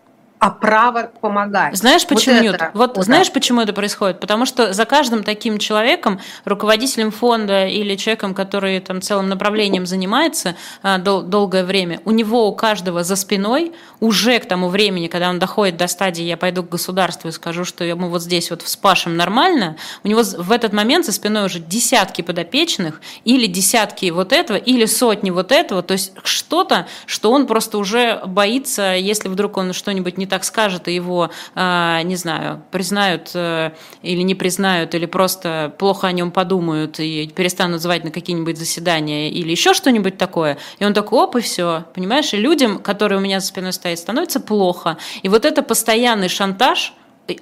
а 0.43 0.49
право 0.49 1.09
помогать. 1.21 1.77
Знаешь, 1.77 2.05
почему 2.05 2.35
вот 2.35 2.41
нет? 2.41 2.71
Вот, 2.73 2.97
вот 2.97 3.05
знаешь, 3.05 3.31
почему 3.31 3.61
это 3.61 3.71
происходит? 3.71 4.19
Потому 4.19 4.45
что 4.45 4.73
за 4.73 4.83
каждым 4.83 5.23
таким 5.23 5.57
человеком, 5.57 6.19
руководителем 6.43 7.11
фонда 7.11 7.65
или 7.67 7.95
человеком, 7.95 8.33
который 8.33 8.81
там 8.81 9.01
целым 9.01 9.29
направлением 9.29 9.85
занимается 9.85 10.55
а, 10.81 10.97
дол- 10.97 11.21
долгое 11.21 11.63
время, 11.63 12.01
у 12.03 12.11
него 12.11 12.49
у 12.49 12.55
каждого 12.55 13.05
за 13.05 13.15
спиной 13.15 13.71
уже 14.01 14.37
к 14.39 14.45
тому 14.45 14.67
времени, 14.67 15.07
когда 15.07 15.29
он 15.29 15.39
доходит 15.39 15.77
до 15.77 15.87
стадии, 15.87 16.25
я 16.25 16.35
пойду 16.35 16.61
к 16.61 16.67
государству 16.67 17.29
и 17.29 17.31
скажу, 17.31 17.63
что 17.63 17.85
мы 17.95 18.09
вот 18.09 18.21
здесь 18.21 18.49
вот 18.49 18.63
вспашем 18.63 19.15
нормально, 19.15 19.77
у 20.03 20.09
него 20.09 20.23
в 20.23 20.51
этот 20.51 20.73
момент 20.73 21.05
за 21.05 21.13
спиной 21.13 21.45
уже 21.45 21.59
десятки 21.59 22.21
подопечных 22.21 22.99
или 23.23 23.47
десятки 23.47 24.09
вот 24.09 24.33
этого, 24.33 24.57
или 24.57 24.87
сотни 24.87 25.29
вот 25.29 25.53
этого, 25.53 25.81
то 25.83 25.93
есть 25.93 26.11
что-то, 26.25 26.85
что 27.05 27.31
он 27.31 27.47
просто 27.47 27.77
уже 27.77 28.21
боится, 28.25 28.93
если 28.93 29.29
вдруг 29.29 29.55
он 29.55 29.71
что-нибудь 29.71 30.17
не 30.17 30.32
так 30.34 30.45
скажет, 30.45 30.88
и 30.88 30.95
его, 30.95 31.29
а, 31.53 32.01
не 32.01 32.15
знаю, 32.15 32.63
признают 32.71 33.29
э, 33.36 33.69
или 34.01 34.23
не 34.23 34.34
признают, 34.34 34.95
или 34.95 35.05
просто 35.05 35.71
плохо 35.77 36.07
о 36.07 36.11
нем 36.11 36.31
подумают 36.31 36.99
и 36.99 37.27
перестанут 37.27 37.84
звать 37.84 38.03
на 38.03 38.09
какие-нибудь 38.09 38.57
заседания 38.57 39.29
или 39.29 39.51
еще 39.51 39.75
что-нибудь 39.75 40.17
такое. 40.17 40.57
И 40.79 40.86
он 40.86 40.95
такой, 40.95 41.19
оп, 41.19 41.36
и 41.36 41.41
все. 41.41 41.86
Понимаешь, 41.93 42.34
и 42.34 42.38
людям, 42.38 42.79
которые 42.79 43.19
у 43.19 43.21
меня 43.21 43.41
за 43.41 43.45
спиной 43.45 43.73
стоят, 43.73 43.99
становится 43.99 44.39
плохо. 44.39 44.97
И 45.21 45.29
вот 45.29 45.45
это 45.45 45.61
постоянный 45.61 46.29
шантаж, 46.29 46.95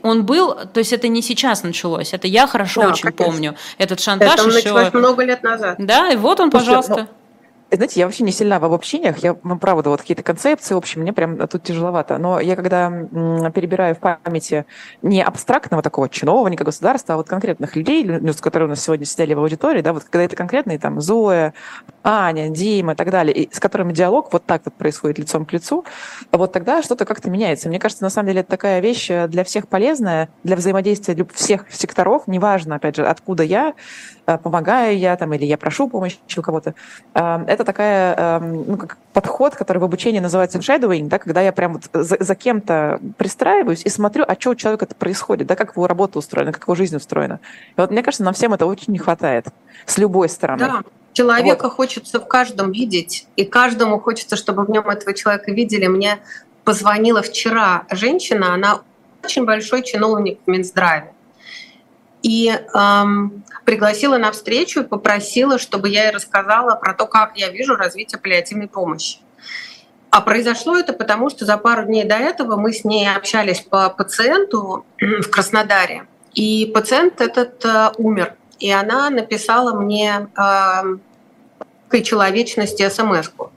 он 0.03 0.25
был, 0.25 0.53
то 0.53 0.79
есть 0.79 0.91
это 0.91 1.07
не 1.07 1.21
сейчас 1.21 1.63
началось, 1.63 2.13
это 2.13 2.27
я 2.27 2.45
хорошо 2.45 2.81
да, 2.81 2.87
очень 2.89 3.03
конечно. 3.03 3.23
помню. 3.23 3.55
Этот 3.77 4.01
шантаж 4.01 4.33
это 4.33 4.57
еще... 4.57 4.97
много 4.97 5.23
лет 5.23 5.43
назад. 5.43 5.77
Да, 5.79 6.11
и 6.11 6.17
вот 6.17 6.41
он, 6.41 6.51
Слушай, 6.51 6.65
пожалуйста. 6.65 6.95
Но 6.97 7.20
знаете, 7.71 7.99
я 7.99 8.05
вообще 8.05 8.23
не 8.23 8.31
сильна 8.31 8.59
в 8.59 8.65
обобщениях, 8.65 9.19
я, 9.19 9.35
ну, 9.43 9.57
правда, 9.57 9.89
вот 9.89 10.01
какие-то 10.01 10.23
концепции, 10.23 10.73
в 10.73 10.77
общем, 10.77 11.01
мне 11.01 11.13
прям 11.13 11.37
тут 11.47 11.63
тяжеловато. 11.63 12.17
Но 12.17 12.39
я 12.39 12.55
когда 12.55 12.89
перебираю 12.89 13.95
в 13.95 13.99
памяти 13.99 14.65
не 15.01 15.23
абстрактного 15.23 15.81
такого 15.81 16.09
чиновника 16.09 16.63
государства, 16.63 17.15
а 17.15 17.17
вот 17.17 17.27
конкретных 17.27 17.75
людей, 17.75 18.05
с 18.05 18.41
которыми 18.41 18.67
у 18.67 18.69
нас 18.71 18.83
сегодня 18.83 19.05
сидели 19.05 19.33
в 19.33 19.39
аудитории, 19.39 19.81
да, 19.81 19.93
вот 19.93 20.03
когда 20.03 20.23
это 20.23 20.35
конкретные 20.35 20.79
там 20.79 20.99
Зоя, 20.99 21.53
Аня, 22.03 22.49
Дима 22.49 22.93
и 22.93 22.95
так 22.95 23.11
далее, 23.11 23.33
и 23.33 23.53
с 23.53 23.59
которыми 23.59 23.93
диалог 23.93 24.31
вот 24.33 24.45
так 24.45 24.61
вот 24.65 24.73
происходит 24.73 25.19
лицом 25.19 25.45
к 25.45 25.53
лицу, 25.53 25.85
вот 26.31 26.51
тогда 26.51 26.81
что-то 26.81 27.05
как-то 27.05 27.29
меняется. 27.29 27.69
Мне 27.69 27.79
кажется, 27.79 28.03
на 28.03 28.09
самом 28.09 28.29
деле 28.29 28.41
это 28.41 28.49
такая 28.49 28.79
вещь 28.79 29.09
для 29.27 29.43
всех 29.43 29.67
полезная, 29.67 30.29
для 30.43 30.55
взаимодействия 30.55 31.25
всех 31.33 31.65
секторов, 31.71 32.27
неважно, 32.27 32.75
опять 32.75 32.95
же, 32.95 33.05
откуда 33.05 33.43
я, 33.43 33.73
Э, 34.27 34.37
помогаю 34.37 34.97
я 34.97 35.15
там, 35.17 35.33
или 35.33 35.45
я 35.45 35.57
прошу 35.57 35.89
помощи 35.89 36.17
у 36.37 36.41
кого-то. 36.41 36.75
Эм, 37.13 37.43
это 37.47 37.63
такая, 37.63 38.15
эм, 38.15 38.65
ну, 38.67 38.77
как 38.77 38.97
подход, 39.13 39.55
который 39.55 39.79
в 39.79 39.83
обучении 39.83 40.19
называется 40.19 40.59
shadowing, 40.59 41.07
да, 41.07 41.17
когда 41.19 41.41
я 41.41 41.51
прям 41.51 41.73
вот 41.73 41.83
за, 41.91 42.17
за 42.19 42.35
кем-то 42.35 42.99
пристраиваюсь 43.17 43.81
и 43.83 43.89
смотрю, 43.89 44.23
а 44.27 44.35
что 44.39 44.51
у 44.51 44.55
человека 44.55 44.85
это 44.85 44.95
происходит, 44.95 45.47
да, 45.47 45.55
как 45.55 45.75
его 45.75 45.87
работа 45.87 46.19
устроена, 46.19 46.51
как 46.51 46.63
его 46.63 46.75
жизнь 46.75 46.95
устроена. 46.95 47.39
И 47.75 47.81
вот 47.81 47.91
мне 47.91 48.03
кажется, 48.03 48.23
нам 48.23 48.33
всем 48.33 48.53
это 48.53 48.65
очень 48.65 48.93
не 48.93 48.99
хватает 48.99 49.47
с 49.85 49.97
любой 49.97 50.29
стороны. 50.29 50.59
Да. 50.59 50.81
Человека 51.13 51.63
вот. 51.63 51.73
хочется 51.73 52.19
в 52.19 52.27
каждом 52.27 52.71
видеть, 52.71 53.27
и 53.35 53.43
каждому 53.43 53.99
хочется, 53.99 54.35
чтобы 54.35 54.63
в 54.65 54.69
нем 54.69 54.89
этого 54.89 55.13
человека 55.13 55.51
видели. 55.51 55.87
Мне 55.87 56.19
позвонила 56.63 57.21
вчера 57.21 57.85
женщина, 57.89 58.53
она 58.53 58.81
очень 59.23 59.45
большой 59.45 59.83
чиновник 59.83 60.39
в 60.45 60.49
Минздраве 60.49 61.13
и 62.23 62.49
эм, 62.49 63.43
пригласила 63.65 64.17
на 64.17 64.31
встречу 64.31 64.81
и 64.81 64.83
попросила, 64.83 65.57
чтобы 65.57 65.89
я 65.89 66.05
ей 66.05 66.11
рассказала 66.11 66.75
про 66.75 66.93
то, 66.93 67.05
как 67.05 67.37
я 67.37 67.49
вижу 67.49 67.75
развитие 67.75 68.19
паллиативной 68.19 68.67
помощи. 68.67 69.19
А 70.09 70.21
произошло 70.21 70.77
это 70.77 70.93
потому, 70.93 71.29
что 71.29 71.45
за 71.45 71.57
пару 71.57 71.85
дней 71.85 72.03
до 72.03 72.15
этого 72.15 72.57
мы 72.57 72.73
с 72.73 72.83
ней 72.83 73.09
общались 73.09 73.61
по 73.61 73.89
пациенту 73.89 74.85
в 74.99 75.29
Краснодаре, 75.29 76.05
и 76.33 76.69
пациент 76.73 77.21
этот 77.21 77.63
э, 77.65 77.91
умер. 77.97 78.35
И 78.61 78.71
она 78.71 79.09
написала 79.09 79.73
мне 79.79 80.27
э, 80.37 82.01
человечности 82.03 82.87
смс 82.89 83.29
-ку. 83.37 83.49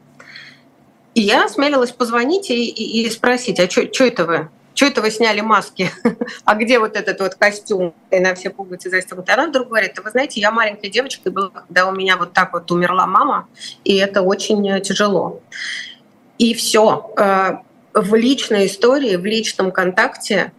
И 1.15 1.21
я 1.21 1.45
осмелилась 1.45 1.93
позвонить 1.93 2.51
и, 2.51 2.69
и, 2.69 3.09
спросить, 3.11 3.61
а 3.61 3.71
что 3.71 4.05
это 4.05 4.25
вы? 4.25 4.49
что 4.75 4.87
это 4.87 5.03
вы 5.03 5.11
сняли 5.11 5.41
маски? 5.41 5.91
а 6.45 6.55
где 6.57 6.79
вот 6.81 6.97
этот 6.97 7.21
вот 7.21 7.37
костюм? 7.37 7.95
И 8.11 8.19
на 8.19 8.35
все 8.35 8.51
пуговицы 8.51 8.91
застегнуты. 8.91 9.33
Она 9.33 9.47
вдруг 9.47 9.69
говорит, 9.69 9.99
вы 10.05 10.11
знаете, 10.11 10.41
я 10.41 10.51
маленькой 10.51 10.91
девочкой 10.91 11.31
была, 11.31 11.51
когда 11.51 11.87
у 11.87 11.93
меня 11.93 12.17
вот 12.17 12.33
так 12.33 12.53
вот 12.53 12.71
умерла 12.73 13.07
мама, 13.07 13.47
и 13.85 13.95
это 13.97 14.23
очень 14.23 14.69
э, 14.69 14.81
тяжело. 14.81 15.41
И 16.39 16.55
все. 16.55 17.13
Э, 17.17 17.59
в 17.95 18.15
личной 18.17 18.67
истории, 18.67 19.15
в 19.15 19.25
личном 19.25 19.71
контакте 19.71 20.53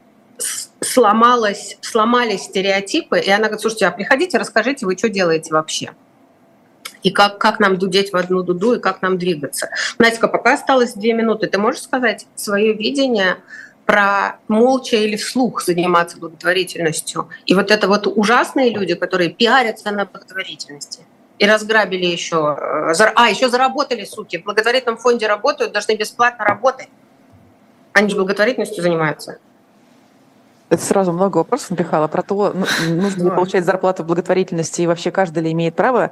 сломалось, 0.81 1.77
сломались 1.81 2.43
стереотипы, 2.43 3.19
и 3.19 3.29
она 3.29 3.45
говорит, 3.45 3.61
слушайте, 3.61 3.87
а 3.87 3.91
приходите, 3.91 4.37
расскажите, 4.37 4.85
вы 4.85 4.97
что 4.97 5.09
делаете 5.09 5.53
вообще? 5.53 5.91
и 7.05 7.11
как, 7.11 7.37
как 7.37 7.59
нам 7.59 7.77
дудеть 7.77 8.11
в 8.11 8.15
одну 8.15 8.41
дуду, 8.41 8.73
и 8.73 8.79
как 8.79 9.03
нам 9.03 9.19
двигаться. 9.19 9.69
Настя, 9.99 10.27
пока 10.27 10.55
осталось 10.55 10.95
две 10.95 11.13
минуты, 11.13 11.45
ты 11.45 11.59
можешь 11.59 11.83
сказать 11.83 12.25
свое 12.33 12.73
видение 12.73 13.37
про 13.85 14.39
молча 14.47 14.95
или 14.95 15.15
вслух 15.15 15.61
заниматься 15.61 16.17
благотворительностью. 16.17 17.29
И 17.45 17.53
вот 17.53 17.69
это 17.69 17.87
вот 17.87 18.07
ужасные 18.07 18.71
люди, 18.71 18.95
которые 18.95 19.29
пиарятся 19.29 19.91
на 19.91 20.05
благотворительности 20.05 21.05
и 21.37 21.45
разграбили 21.45 22.05
еще, 22.05 22.57
э, 22.59 22.93
а, 23.15 23.29
еще 23.29 23.49
заработали, 23.49 24.03
суки, 24.05 24.39
в 24.39 24.43
благотворительном 24.43 24.97
фонде 24.97 25.27
работают, 25.27 25.73
должны 25.73 25.95
бесплатно 25.95 26.43
работать. 26.43 26.87
Они 27.93 28.09
же 28.09 28.15
благотворительностью 28.15 28.81
занимаются. 28.81 29.37
Это 30.69 30.81
сразу 30.81 31.11
много 31.11 31.37
вопросов 31.37 31.71
напихало. 31.71 32.07
Про 32.07 32.23
то, 32.23 32.53
ну, 32.53 32.65
нужно 32.95 33.23
ли 33.23 33.29
получать 33.29 33.65
зарплату 33.65 34.03
в 34.03 34.07
благотворительности 34.07 34.81
и 34.81 34.87
вообще 34.87 35.11
каждый 35.11 35.43
ли 35.43 35.51
имеет 35.51 35.75
право? 35.75 36.11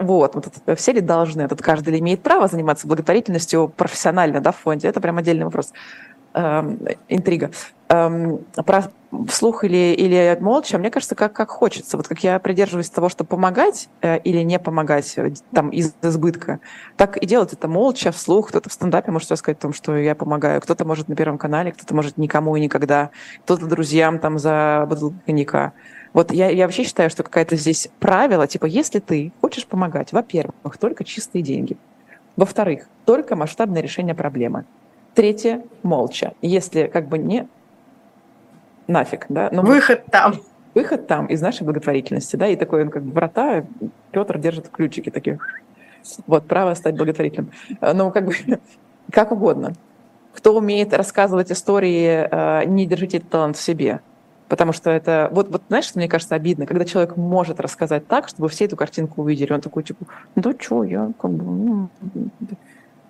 Вот, 0.00 0.34
вот 0.34 0.78
все 0.78 0.92
ли 0.92 1.00
должны, 1.00 1.48
тут 1.48 1.60
каждый 1.60 1.90
ли 1.90 1.98
имеет 1.98 2.22
право 2.22 2.46
заниматься 2.46 2.86
благотворительностью 2.86 3.68
профессионально, 3.68 4.40
да, 4.40 4.52
в 4.52 4.56
фонде, 4.56 4.88
это 4.88 5.00
прям 5.00 5.18
отдельный 5.18 5.44
вопрос. 5.44 5.72
Эм, 6.34 6.78
интрига. 7.08 7.50
Эм, 7.88 8.38
про 8.64 8.84
вслух 9.28 9.64
или, 9.64 9.94
или 9.94 10.36
молча, 10.40 10.78
мне 10.78 10.90
кажется, 10.90 11.14
как, 11.14 11.32
как 11.32 11.50
хочется. 11.50 11.96
Вот 11.96 12.08
как 12.08 12.22
я 12.24 12.38
придерживаюсь 12.38 12.88
того, 12.88 13.08
что 13.08 13.24
помогать 13.24 13.88
э, 14.00 14.18
или 14.20 14.42
не 14.42 14.58
помогать 14.58 15.12
э, 15.16 15.32
там 15.52 15.70
из 15.70 15.94
избытка, 16.02 16.60
так 16.96 17.16
и 17.16 17.26
делать 17.26 17.52
это 17.52 17.68
молча, 17.68 18.10
вслух. 18.10 18.48
Кто-то 18.48 18.70
в 18.70 18.72
стендапе 18.72 19.12
может 19.12 19.36
сказать 19.38 19.58
о 19.58 19.62
том, 19.62 19.72
что 19.72 19.96
я 19.96 20.14
помогаю, 20.14 20.60
кто-то 20.60 20.84
может 20.84 21.08
на 21.08 21.16
Первом 21.16 21.38
канале, 21.38 21.72
кто-то 21.72 21.94
может 21.94 22.16
никому 22.16 22.56
и 22.56 22.60
никогда, 22.60 23.10
кто-то 23.44 23.66
друзьям 23.66 24.18
там 24.18 24.38
за 24.38 24.86
бутылку 24.88 25.16
коньяка. 25.26 25.72
Вот 26.12 26.32
я, 26.32 26.50
я 26.50 26.66
вообще 26.66 26.84
считаю, 26.84 27.10
что 27.10 27.22
какая-то 27.22 27.56
здесь 27.56 27.88
правило, 27.98 28.46
типа, 28.46 28.66
если 28.66 28.98
ты 28.98 29.32
хочешь 29.40 29.66
помогать, 29.66 30.12
во-первых, 30.12 30.76
только 30.78 31.04
чистые 31.04 31.42
деньги. 31.42 31.76
Во-вторых, 32.36 32.86
только 33.04 33.36
масштабное 33.36 33.82
решение 33.82 34.14
проблемы. 34.14 34.64
Третье– 35.14 35.62
молча. 35.82 36.32
Если 36.40 36.86
как 36.86 37.08
бы 37.08 37.18
не 37.18 37.46
нафиг, 38.92 39.26
да. 39.28 39.48
Но 39.52 39.62
выход 39.62 40.04
там. 40.10 40.34
Выход 40.74 41.06
там 41.06 41.26
из 41.26 41.42
нашей 41.42 41.64
благотворительности, 41.64 42.36
да, 42.36 42.46
и 42.46 42.56
такой 42.56 42.84
он 42.84 42.90
как 42.90 43.02
бы 43.02 43.12
врата, 43.12 43.64
Петр 44.10 44.38
держит 44.38 44.68
ключики 44.68 45.10
такие. 45.10 45.38
Вот, 46.26 46.46
право 46.46 46.72
стать 46.74 46.96
благотворительным. 46.96 47.50
Ну, 47.80 48.10
как 48.10 48.24
бы, 48.24 48.32
как 49.12 49.32
угодно. 49.32 49.74
Кто 50.32 50.56
умеет 50.56 50.94
рассказывать 50.94 51.52
истории, 51.52 52.26
э, 52.30 52.64
не 52.64 52.86
держите 52.86 53.18
этот 53.18 53.28
талант 53.28 53.56
в 53.58 53.62
себе. 53.62 54.00
Потому 54.48 54.72
что 54.72 54.90
это... 54.90 55.28
Вот, 55.32 55.48
вот 55.50 55.62
знаешь, 55.68 55.86
что 55.86 55.98
мне 55.98 56.08
кажется 56.08 56.34
обидно? 56.34 56.66
Когда 56.66 56.84
человек 56.84 57.16
может 57.16 57.60
рассказать 57.60 58.06
так, 58.06 58.28
чтобы 58.28 58.48
все 58.48 58.64
эту 58.64 58.76
картинку 58.76 59.22
увидели. 59.22 59.52
Он 59.52 59.60
такой, 59.60 59.82
типа, 59.82 60.06
да 60.36 60.52
что, 60.58 60.84
я 60.84 61.10
как 61.18 61.30
бы... 61.30 61.44
Ну, 61.44 61.88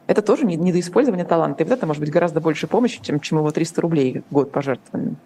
это 0.07 0.23
тоже 0.23 0.45
недоиспользование 0.45 1.25
таланта. 1.25 1.63
И 1.63 1.67
вот 1.67 1.73
это 1.77 1.87
может 1.87 2.01
быть 2.01 2.11
гораздо 2.11 2.41
больше 2.41 2.67
помощи, 2.67 3.01
чем, 3.03 3.19
чем 3.21 3.39
его 3.39 3.51
300 3.51 3.81
рублей 3.81 4.23
год 4.31 4.53
пожертвованием. 4.53 5.17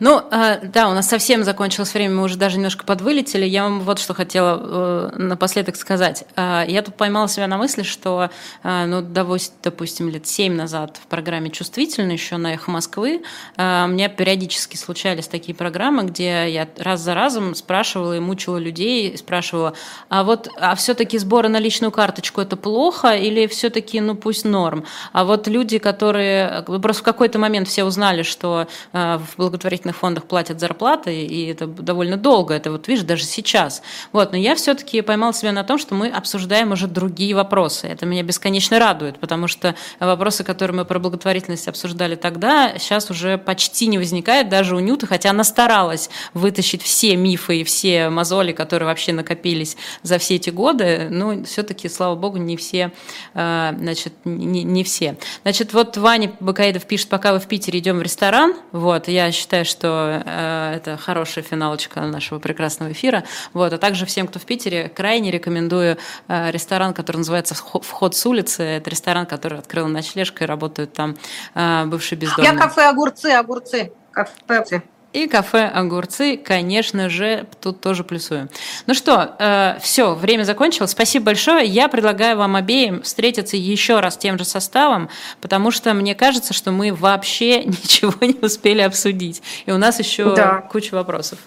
Ну, 0.00 0.22
э, 0.30 0.60
да, 0.62 0.88
у 0.88 0.94
нас 0.94 1.08
совсем 1.08 1.44
закончилось 1.44 1.92
время, 1.92 2.14
мы 2.14 2.22
уже 2.22 2.38
даже 2.38 2.56
немножко 2.56 2.86
подвылетели. 2.86 3.44
Я 3.44 3.64
вам 3.64 3.80
вот 3.80 3.98
что 3.98 4.14
хотела 4.14 4.58
э, 4.58 5.16
напоследок 5.18 5.76
сказать. 5.76 6.24
Э, 6.36 6.64
я 6.66 6.80
тут 6.80 6.94
поймала 6.94 7.28
себя 7.28 7.46
на 7.46 7.58
мысли, 7.58 7.82
что, 7.82 8.30
ну, 8.64 9.02
допустим, 9.02 10.08
лет 10.08 10.26
семь 10.26 10.54
назад 10.54 10.98
в 11.02 11.06
программе 11.06 11.50
«Чувствительно» 11.50 12.12
еще 12.12 12.38
на 12.38 12.54
«Эхо 12.54 12.70
Москвы» 12.70 13.22
у 13.56 13.60
меня 13.60 14.08
периодически 14.08 14.76
случались 14.76 15.28
такие 15.28 15.54
программы, 15.54 16.04
где 16.04 16.50
я 16.50 16.66
раз 16.78 17.00
за 17.00 17.14
разом 17.14 17.54
спрашивала 17.54 18.16
и 18.16 18.20
мучила 18.20 18.56
людей, 18.56 19.16
спрашивала, 19.18 19.74
а 20.08 20.24
вот, 20.24 20.48
а 20.58 20.74
все-таки 20.76 21.18
сборы 21.18 21.48
на 21.48 21.58
личную 21.58 21.90
карточку– 21.90 22.40
это 22.42 22.56
плохо 22.56 23.14
или 23.14 23.46
все-таки, 23.46 24.00
ну, 24.00 24.14
пусть 24.14 24.44
норм? 24.44 24.84
А 25.12 25.24
вот 25.24 25.46
люди, 25.46 25.78
которые... 25.78 26.62
Просто 26.62 27.02
в 27.02 27.04
какой-то 27.04 27.38
момент 27.38 27.68
все 27.68 27.84
узнали, 27.84 28.22
что 28.22 28.66
в 28.92 29.22
благотворительном 29.36 29.89
благотворительных 29.90 29.96
фондах 29.96 30.24
платят 30.24 30.60
зарплаты, 30.60 31.24
и 31.24 31.46
это 31.46 31.66
довольно 31.66 32.16
долго, 32.16 32.54
это 32.54 32.70
вот 32.70 32.88
видишь, 32.88 33.04
даже 33.04 33.24
сейчас. 33.24 33.82
Вот, 34.12 34.32
но 34.32 34.38
я 34.38 34.54
все-таки 34.54 35.02
поймал 35.02 35.34
себя 35.34 35.52
на 35.52 35.64
том, 35.64 35.78
что 35.78 35.94
мы 35.94 36.08
обсуждаем 36.08 36.72
уже 36.72 36.86
другие 36.86 37.34
вопросы. 37.34 37.86
Это 37.88 38.06
меня 38.06 38.22
бесконечно 38.22 38.78
радует, 38.78 39.18
потому 39.18 39.48
что 39.48 39.74
вопросы, 39.98 40.44
которые 40.44 40.76
мы 40.76 40.84
про 40.84 40.98
благотворительность 40.98 41.68
обсуждали 41.68 42.16
тогда, 42.16 42.78
сейчас 42.78 43.10
уже 43.10 43.38
почти 43.38 43.86
не 43.88 43.98
возникает 43.98 44.48
даже 44.48 44.76
у 44.76 44.80
Нюты, 44.80 45.06
хотя 45.06 45.30
она 45.30 45.44
старалась 45.44 46.10
вытащить 46.34 46.82
все 46.82 47.16
мифы 47.16 47.60
и 47.60 47.64
все 47.64 48.08
мозоли, 48.08 48.52
которые 48.52 48.86
вообще 48.86 49.12
накопились 49.12 49.76
за 50.02 50.18
все 50.18 50.36
эти 50.36 50.50
годы, 50.50 51.08
но 51.10 51.44
все-таки, 51.44 51.88
слава 51.88 52.14
богу, 52.14 52.38
не 52.38 52.56
все, 52.56 52.92
э, 53.34 53.72
значит, 53.78 54.12
не, 54.24 54.62
не 54.64 54.84
все. 54.84 55.16
Значит, 55.42 55.72
вот 55.72 55.96
Ваня 55.96 56.32
Бакаидов 56.40 56.84
пишет, 56.84 57.08
пока 57.08 57.32
вы 57.32 57.40
в 57.40 57.46
Питере 57.46 57.78
идем 57.78 57.98
в 57.98 58.02
ресторан, 58.02 58.54
вот, 58.72 59.08
я 59.08 59.32
считаю, 59.32 59.64
что 59.64 59.79
что 59.80 60.22
э, 60.24 60.74
это 60.76 60.98
хорошая 60.98 61.42
финалочка 61.42 62.02
нашего 62.02 62.38
прекрасного 62.38 62.92
эфира. 62.92 63.24
Вот, 63.54 63.72
а 63.72 63.78
также 63.78 64.04
всем, 64.04 64.26
кто 64.26 64.38
в 64.38 64.44
Питере, 64.44 64.90
крайне 64.90 65.30
рекомендую 65.30 65.96
э, 66.28 66.50
ресторан, 66.50 66.92
который 66.92 67.18
называется 67.18 67.54
«Вход 67.54 68.14
с 68.14 68.26
улицы». 68.26 68.62
Это 68.62 68.90
ресторан, 68.90 69.24
который 69.24 69.58
открыл 69.58 69.88
ночлежка 69.88 70.44
и 70.44 70.46
работают 70.46 70.92
там 70.92 71.16
э, 71.54 71.84
бывшие 71.86 72.18
бездомные. 72.18 72.52
Я 72.52 72.58
кафе 72.58 72.90
«Огурцы», 72.90 73.26
«Огурцы». 73.32 73.92
Кафе 74.12 74.82
и 75.12 75.26
кафе 75.26 75.66
«Огурцы», 75.66 76.36
конечно 76.36 77.08
же, 77.08 77.46
тут 77.60 77.80
тоже 77.80 78.04
плюсую. 78.04 78.48
Ну 78.86 78.94
что, 78.94 79.34
э, 79.38 79.78
все, 79.80 80.14
время 80.14 80.44
закончилось. 80.44 80.92
Спасибо 80.92 81.26
большое. 81.26 81.66
Я 81.66 81.88
предлагаю 81.88 82.36
вам 82.36 82.54
обеим 82.54 83.02
встретиться 83.02 83.56
еще 83.56 83.98
раз 84.00 84.16
тем 84.16 84.38
же 84.38 84.44
составом, 84.44 85.08
потому 85.40 85.72
что 85.72 85.94
мне 85.94 86.14
кажется, 86.14 86.54
что 86.54 86.70
мы 86.70 86.94
вообще 86.94 87.64
ничего 87.64 88.14
не 88.20 88.36
успели 88.40 88.82
обсудить. 88.82 89.42
И 89.66 89.72
у 89.72 89.78
нас 89.78 89.98
еще 89.98 90.34
да. 90.36 90.60
куча 90.60 90.94
вопросов. 90.94 91.38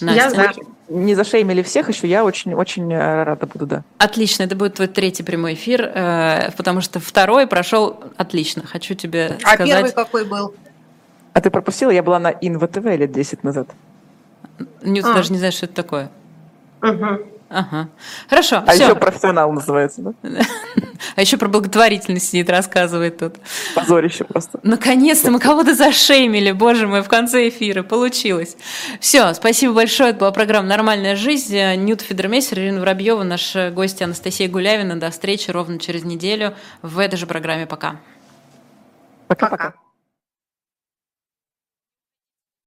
Настя. 0.00 0.22
Я 0.22 0.30
за. 0.30 0.52
Не 0.86 1.14
зашеймили 1.14 1.62
всех 1.62 1.88
еще, 1.88 2.06
я 2.06 2.24
очень-очень 2.24 2.92
э, 2.92 3.24
рада 3.24 3.46
буду, 3.46 3.64
да. 3.64 3.82
Отлично, 3.96 4.42
это 4.42 4.54
будет 4.54 4.74
твой 4.74 4.86
третий 4.86 5.22
прямой 5.22 5.54
эфир, 5.54 5.90
э, 5.94 6.50
потому 6.58 6.82
что 6.82 7.00
второй 7.00 7.46
прошел 7.46 8.04
отлично. 8.18 8.66
Хочу 8.66 8.94
тебе 8.94 9.38
сказать. 9.40 9.60
А 9.60 9.64
первый 9.64 9.92
какой 9.92 10.26
был? 10.26 10.54
А 11.34 11.40
ты 11.40 11.50
пропустила? 11.50 11.90
Я 11.90 12.02
была 12.02 12.18
на 12.18 12.30
ИН-ВТВ 12.30 12.84
лет 12.96 13.12
10 13.12 13.44
назад. 13.44 13.68
Нюта 14.82 15.14
даже 15.14 15.32
не 15.32 15.38
знаешь, 15.38 15.54
что 15.54 15.66
это 15.66 15.74
такое. 15.74 16.10
Угу. 16.80 17.34
Ага. 17.50 17.88
Хорошо. 18.28 18.62
А 18.66 18.72
все. 18.72 18.84
еще 18.84 18.94
профессионал 18.94 19.52
называется, 19.52 20.00
да? 20.02 20.12
А 21.16 21.20
еще 21.20 21.36
про 21.36 21.48
благотворительность 21.48 22.28
сидит, 22.30 22.48
рассказывает 22.48 23.18
тут. 23.18 23.36
Позорище 23.74 24.24
просто. 24.24 24.58
Наконец-то 24.62 25.30
мы 25.30 25.38
кого-то 25.38 25.74
зашеймили, 25.74 26.52
боже 26.52 26.86
мой, 26.86 27.02
в 27.02 27.08
конце 27.08 27.48
эфира. 27.48 27.82
Получилось. 27.82 28.56
Все, 29.00 29.32
спасибо 29.34 29.74
большое. 29.74 30.10
Это 30.10 30.20
была 30.20 30.32
программа 30.32 30.68
«Нормальная 30.68 31.14
жизнь». 31.14 31.56
Нюта 31.76 32.00
Федермессер, 32.00 32.58
Ирина 32.58 32.80
Воробьева, 32.80 33.22
наш 33.22 33.54
гость 33.72 34.02
Анастасия 34.02 34.48
Гулявина. 34.48 34.98
До 34.98 35.10
встречи 35.10 35.50
ровно 35.50 35.78
через 35.78 36.04
неделю 36.04 36.54
в 36.82 36.98
этой 36.98 37.16
же 37.16 37.26
программе. 37.26 37.66
Пока. 37.66 37.96
Пока-пока. 39.28 39.74